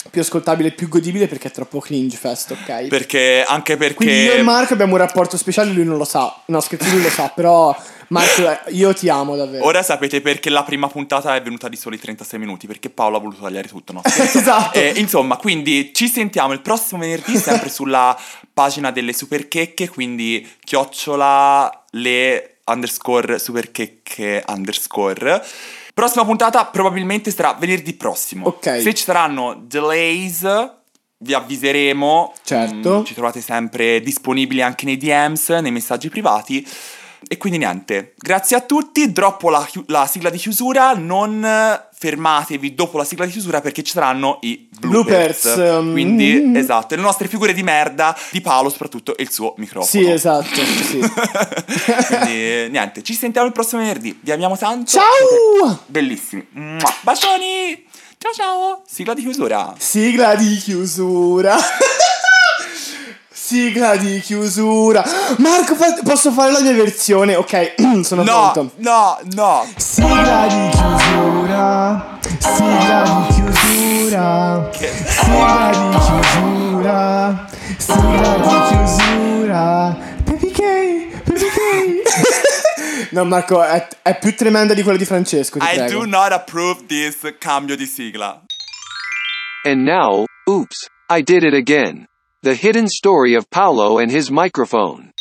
più 0.09 0.21
ascoltabile, 0.23 0.71
più 0.73 0.89
godibile 0.89 1.27
perché 1.27 1.49
è 1.49 1.51
troppo 1.51 1.79
cringe 1.79 2.17
fest, 2.17 2.53
ok? 2.53 2.87
Perché, 2.87 3.45
anche 3.47 3.77
perché... 3.77 3.95
Quindi 3.95 4.23
io 4.23 4.33
e 4.33 4.43
Marco 4.43 4.73
abbiamo 4.73 4.93
un 4.93 4.99
rapporto 4.99 5.37
speciale, 5.37 5.73
lui 5.73 5.85
non 5.85 5.99
lo 5.99 6.05
sa. 6.05 6.43
No, 6.47 6.61
scherzo, 6.61 6.91
lui 6.91 7.03
lo 7.03 7.11
sa, 7.11 7.29
però 7.29 7.77
Marco, 8.09 8.71
io 8.71 8.93
ti 8.93 9.09
amo 9.09 9.37
davvero. 9.37 9.65
Ora 9.65 9.83
sapete 9.83 10.21
perché 10.21 10.51
la 10.51 10.65
prima 10.65 10.89
puntata 10.89 11.35
è 11.37 11.43
venuta 11.43 11.69
di 11.69 11.77
soli 11.77 11.99
36 11.99 12.39
minuti, 12.39 12.67
perché 12.67 12.91
Paolo 12.91 13.19
ha 13.19 13.21
voluto 13.21 13.43
tagliare 13.43 13.69
tutto, 13.69 13.93
no? 13.93 14.03
esatto. 14.05 14.77
Eh, 14.77 14.95
insomma, 14.97 15.37
quindi 15.37 15.93
ci 15.95 16.09
sentiamo 16.09 16.53
il 16.53 16.61
prossimo 16.61 17.01
venerdì 17.01 17.37
sempre 17.37 17.69
sulla 17.71 18.19
pagina 18.53 18.91
delle 18.91 19.13
superchecche, 19.13 19.89
quindi 19.89 20.49
chiocciola 20.65 21.85
le 21.93 22.57
underscore 22.65 23.39
superchecche 23.39 24.45
underscore. 24.49 25.45
Prossima 26.01 26.25
puntata 26.25 26.65
probabilmente 26.65 27.31
sarà 27.31 27.55
venerdì 27.61 27.93
prossimo. 27.93 28.47
Ok. 28.47 28.81
Se 28.81 28.95
ci 28.95 29.05
saranno 29.05 29.55
delays 29.67 30.47
vi 31.19 31.35
avviseremo. 31.35 32.33
Certo. 32.43 33.01
Mm, 33.01 33.05
ci 33.05 33.13
trovate 33.13 33.43
sempre 33.43 34.01
disponibili 34.01 34.63
anche 34.63 34.87
nei 34.87 34.97
DMs, 34.97 35.51
nei 35.51 35.71
messaggi 35.71 36.09
privati. 36.09 36.67
E 37.29 37.37
quindi 37.37 37.59
niente, 37.59 38.15
grazie 38.17 38.57
a 38.57 38.61
tutti, 38.61 39.13
droppo 39.13 39.51
la, 39.51 39.67
la 39.87 40.07
sigla 40.07 40.31
di 40.31 40.39
chiusura, 40.39 40.95
non 40.95 41.89
fermatevi 41.93 42.75
dopo 42.75 42.97
la 42.97 43.05
sigla 43.05 43.27
di 43.27 43.33
chiusura 43.33 43.61
perché 43.61 43.83
ci 43.83 43.93
saranno 43.93 44.39
i 44.41 44.69
bloopers. 44.79 45.55
Bloopers, 45.55 45.79
um, 45.81 45.93
Quindi, 45.93 46.33
mm. 46.33 46.57
esatto, 46.57 46.95
le 46.95 47.03
nostre 47.03 47.29
figure 47.29 47.53
di 47.53 47.63
merda 47.63 48.17
di 48.31 48.41
Paolo 48.41 48.71
soprattutto 48.71 49.15
e 49.17 49.23
il 49.23 49.31
suo 49.31 49.53
microfono. 49.59 50.05
Sì, 50.05 50.11
esatto, 50.11 50.61
sì. 50.65 50.99
Quindi 52.09 52.71
niente, 52.71 53.03
ci 53.03 53.13
sentiamo 53.13 53.47
il 53.47 53.53
prossimo 53.53 53.83
venerdì, 53.83 54.19
vi 54.19 54.33
amiamo 54.33 54.57
tanto. 54.57 54.91
Ciao! 54.93 55.79
Bellissimi. 55.87 56.47
Bacioni! 57.03 57.87
Ciao 58.17 58.33
ciao! 58.33 58.83
Sigla 58.87 59.13
di 59.13 59.23
chiusura. 59.23 59.75
Sigla 59.79 60.35
di 60.35 60.57
chiusura. 60.57 61.57
Sigla 63.51 63.97
di 63.97 64.21
chiusura. 64.21 65.03
Marco, 65.39 65.75
fa- 65.75 65.99
posso 66.05 66.31
fare 66.31 66.53
la 66.53 66.61
mia 66.61 66.73
versione? 66.73 67.35
Ok, 67.35 67.75
sono 68.05 68.23
No, 68.23 68.51
pronto. 68.53 68.73
no, 68.77 69.19
no. 69.35 69.67
Sigla 69.77 70.47
di 70.47 70.69
chiusura. 70.69 72.19
Sigla 72.39 73.27
di 73.27 73.35
chiusura. 73.35 74.71
Sigla 74.71 75.71
di 75.73 75.97
chiusura. 75.99 77.49
Sigla 77.77 78.37
di 78.37 78.69
chiusura. 78.69 79.97
Baby 80.23 80.51
gay, 80.53 81.11
baby 81.25 81.51
gay. 81.53 82.03
No, 83.11 83.25
Marco, 83.25 83.61
è, 83.65 83.89
è 84.03 84.17
più 84.21 84.33
tremenda 84.37 84.75
di 84.75 84.83
quella 84.85 84.97
di 84.97 85.05
Francesco. 85.05 85.59
Ti 85.59 85.65
I 85.65 85.75
prego. 85.75 85.99
do 85.99 86.07
not 86.07 86.31
approve 86.31 86.87
this 86.87 87.17
cambio 87.41 87.75
di 87.75 87.87
sigla. 87.87 88.41
And 89.65 89.83
now, 89.83 90.25
oops, 90.49 90.87
I 91.09 91.21
did 91.25 91.43
it 91.43 91.53
again. 91.55 92.07
The 92.43 92.55
hidden 92.55 92.89
story 92.89 93.35
of 93.35 93.51
Paolo 93.51 93.99
and 93.99 94.11
his 94.11 94.31
microphone. 94.31 95.13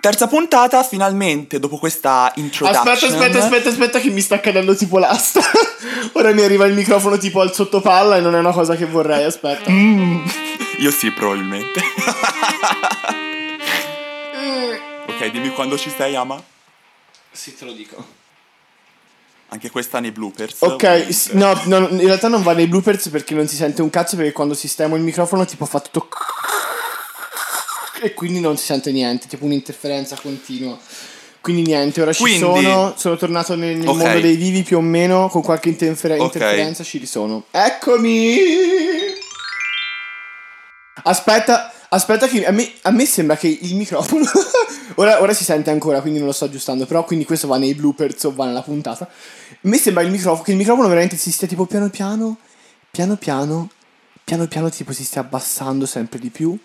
Terza 0.00 0.28
puntata, 0.28 0.82
finalmente, 0.82 1.58
dopo 1.58 1.76
questa 1.76 2.32
introduction. 2.36 2.88
Aspetta, 2.88 3.06
aspetta, 3.12 3.38
aspetta, 3.40 3.68
aspetta, 3.68 4.00
che 4.00 4.08
mi 4.08 4.22
sta 4.22 4.40
cadendo 4.40 4.74
tipo 4.74 4.96
l'asta. 4.98 5.42
Ora 6.16 6.32
mi 6.32 6.40
arriva 6.40 6.64
il 6.64 6.72
microfono 6.72 7.18
tipo 7.18 7.42
al 7.42 7.52
sottopalla 7.52 8.16
e 8.16 8.20
non 8.20 8.34
è 8.34 8.38
una 8.38 8.52
cosa 8.52 8.76
che 8.76 8.86
vorrei. 8.86 9.24
Aspetta. 9.24 9.70
Io 9.70 10.90
sì, 10.90 11.10
probabilmente. 11.10 11.82
ok, 15.06 15.30
dimmi 15.30 15.50
quando 15.50 15.76
ci 15.76 15.92
sei, 15.94 16.16
Ama. 16.16 16.42
Sì, 17.30 17.54
te 17.54 17.66
lo 17.66 17.72
dico. 17.72 18.15
Anche 19.48 19.70
questa 19.70 20.00
nei 20.00 20.10
bloopers. 20.10 20.56
Ok, 20.60 21.06
s- 21.12 21.28
no, 21.30 21.58
no, 21.66 21.88
in 21.88 22.00
realtà 22.00 22.26
non 22.28 22.42
va 22.42 22.52
nei 22.52 22.66
bloopers 22.66 23.08
perché 23.08 23.34
non 23.34 23.46
si 23.46 23.54
sente 23.56 23.80
un 23.80 23.90
cazzo 23.90 24.16
perché 24.16 24.32
quando 24.32 24.54
sistemo 24.54 24.96
il 24.96 25.02
microfono 25.02 25.44
tipo 25.44 25.64
fa 25.66 25.78
tutto 25.80 26.08
e 28.02 28.12
quindi 28.12 28.40
non 28.40 28.56
si 28.58 28.64
sente 28.66 28.90
niente, 28.92 29.26
tipo 29.28 29.44
un'interferenza 29.44 30.16
continua. 30.20 30.76
Quindi 31.40 31.62
niente, 31.62 32.02
ora 32.02 32.12
ci 32.12 32.22
Quindi- 32.22 32.40
sono, 32.40 32.94
sono 32.96 33.16
tornato 33.16 33.54
nel, 33.54 33.76
nel 33.76 33.86
Ok. 33.88 33.96
mondo 33.96 34.18
dei 34.20 34.34
vivi 34.34 34.64
più 34.64 34.78
o 34.78 34.80
meno, 34.80 35.28
con 35.28 35.42
qualche 35.42 35.68
interfer- 35.68 36.18
Ok. 36.18 36.24
interferenza 36.34 36.82
ci 36.82 36.98
risono. 36.98 37.44
Eccomi! 37.52 38.36
Aspetta, 41.04 41.72
aspetta 41.96 42.28
che 42.28 42.46
a 42.46 42.50
me, 42.50 42.70
a 42.82 42.90
me 42.90 43.04
sembra 43.06 43.36
che 43.36 43.48
il 43.48 43.74
microfono... 43.74 44.24
ora, 44.96 45.20
ora 45.20 45.32
si 45.32 45.44
sente 45.44 45.70
ancora, 45.70 46.00
quindi 46.00 46.18
non 46.18 46.28
lo 46.28 46.32
sto 46.34 46.44
aggiustando, 46.44 46.86
però 46.86 47.04
quindi 47.04 47.24
questo 47.24 47.48
va 47.48 47.58
nei 47.58 47.74
bloopers 47.74 48.24
o 48.24 48.34
va 48.34 48.46
nella 48.46 48.62
puntata. 48.62 49.04
A 49.04 49.56
me 49.62 49.78
sembra 49.78 50.02
il 50.02 50.10
microfono, 50.10 50.42
che 50.42 50.52
il 50.52 50.56
microfono 50.56 50.88
veramente 50.88 51.16
si 51.16 51.32
stia 51.32 51.48
tipo 51.48 51.66
piano 51.66 51.90
piano, 51.90 52.38
piano 52.90 53.16
piano, 53.16 53.70
piano 54.22 54.46
piano 54.46 54.70
tipo 54.70 54.92
si 54.92 55.04
stia 55.04 55.20
abbassando 55.22 55.86
sempre 55.86 56.18
di 56.18 56.30
più. 56.30 56.56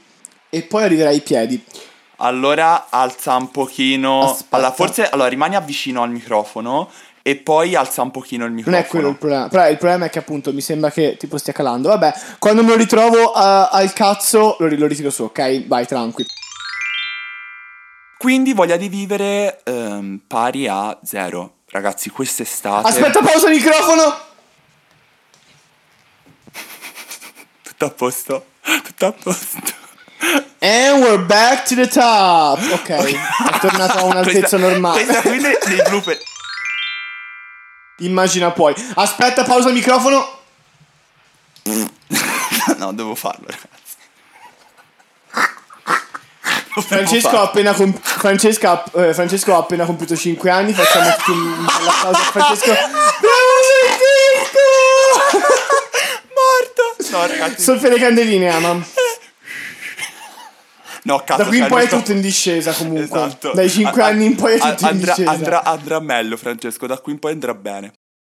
E 0.49 0.63
poi 0.63 0.83
arriverà 0.83 1.09
ai 1.09 1.21
piedi. 1.21 1.63
Allora 2.17 2.87
alza 2.89 3.35
un 3.35 3.49
pochino. 3.49 4.31
Aspetta. 4.31 4.57
Allora, 4.57 4.71
forse 4.71 5.09
allora, 5.09 5.27
rimani 5.27 5.55
avvicino 5.55 6.03
al 6.03 6.11
microfono 6.11 6.89
e 7.23 7.35
poi 7.37 7.75
alza 7.75 8.01
un 8.01 8.11
pochino 8.11 8.45
il 8.45 8.51
Non 8.51 8.57
microfono. 8.57 8.83
è 8.83 8.87
quello 8.89 9.09
il 9.09 9.17
problema. 9.17 9.47
Però 9.47 9.69
il 9.69 9.77
problema 9.77 10.05
è 10.05 10.09
che 10.09 10.19
appunto 10.19 10.51
mi 10.53 10.61
sembra 10.61 10.89
che 10.91 11.17
tipo 11.17 11.37
stia 11.37 11.53
calando. 11.53 11.89
Vabbè, 11.89 12.13
quando 12.39 12.63
me 12.63 12.69
lo 12.69 12.75
ritrovo 12.75 13.31
a- 13.31 13.69
al 13.69 13.93
cazzo 13.93 14.55
lo, 14.59 14.67
lo 14.67 14.87
ritiro 14.87 15.09
su, 15.09 15.23
ok? 15.23 15.67
Vai, 15.67 15.85
tranqui. 15.85 16.25
Quindi 18.17 18.53
voglia 18.53 18.77
di 18.77 18.87
vivere 18.87 19.61
ehm, 19.63 20.21
pari 20.27 20.67
a 20.67 20.97
zero. 21.03 21.55
Ragazzi, 21.69 22.09
quest'estate. 22.09 22.87
Aspetta, 22.87 23.21
pausa 23.21 23.49
microfono! 23.49 24.19
Tutto 27.63 27.85
a 27.85 27.89
posto. 27.89 28.45
Tutto 28.83 29.05
a 29.07 29.11
posto. 29.11 29.79
And 30.59 31.01
we're 31.03 31.17
back 31.25 31.63
to 31.67 31.75
the 31.75 31.87
top. 31.87 32.59
Ok, 32.73 32.89
è 32.89 33.59
tornato 33.59 33.97
a 33.97 34.03
un'altezza 34.09 34.39
Questa- 34.39 34.57
normale. 34.57 35.03
Questa 35.03 35.21
quindi 35.23 35.47
dei 35.65 35.81
blooper. 35.87 36.17
Immagina 38.01 38.51
poi. 38.51 38.73
Aspetta, 38.95 39.43
pausa 39.43 39.69
microfono. 39.69 40.39
no, 42.77 42.93
devo 42.93 43.15
farlo, 43.15 43.45
ragazzi. 43.47 43.69
Devo 46.73 46.81
Francesco 46.87 47.37
ha 47.37 47.41
appena, 47.41 47.73
comp- 47.73 47.99
Francesca 48.01 48.83
eh, 48.93 49.13
Francesco 49.13 49.53
ha 49.53 49.57
appena 49.57 49.85
compiuto 49.85 50.15
5 50.15 50.49
anni. 50.49 50.73
Facciamo 50.73 51.13
tutti 51.15 51.31
un 51.31 51.37
un 51.37 51.65
bella 51.65 51.91
pausa 52.01 52.19
a 52.19 52.31
Francesco. 52.31 52.71
Bravo 52.71 52.91
Francesco! 54.47 54.59
Morto. 56.33 57.17
No, 57.17 57.27
ragazzi. 57.27 57.61
Soffia 57.61 57.89
le 57.89 57.99
candeline, 57.99 58.49
ama. 58.49 58.83
No, 61.03 61.21
cazzo. 61.25 61.43
Da 61.43 61.47
qui 61.47 61.57
in 61.57 61.63
cioè, 61.63 61.71
poi 61.71 61.83
è 61.85 61.87
so- 61.87 61.97
tutto 61.97 62.11
in 62.11 62.21
discesa 62.21 62.71
comunque. 62.73 63.03
Esatto. 63.03 63.51
Dai 63.53 63.69
5 63.69 64.01
A- 64.01 64.05
anni 64.05 64.25
in 64.25 64.35
poi 64.35 64.53
è 64.53 64.59
tutto 64.59 64.81
in 64.83 64.87
andrà, 64.87 65.13
discesa. 65.13 65.31
andrà, 65.31 65.63
andrà 65.63 65.99
meglio, 65.99 66.37
Francesco. 66.37 66.85
Da 66.87 66.97
qui 66.99 67.13
in 67.13 67.19
poi 67.19 67.31
andrà 67.33 67.53
bene. 67.53 67.93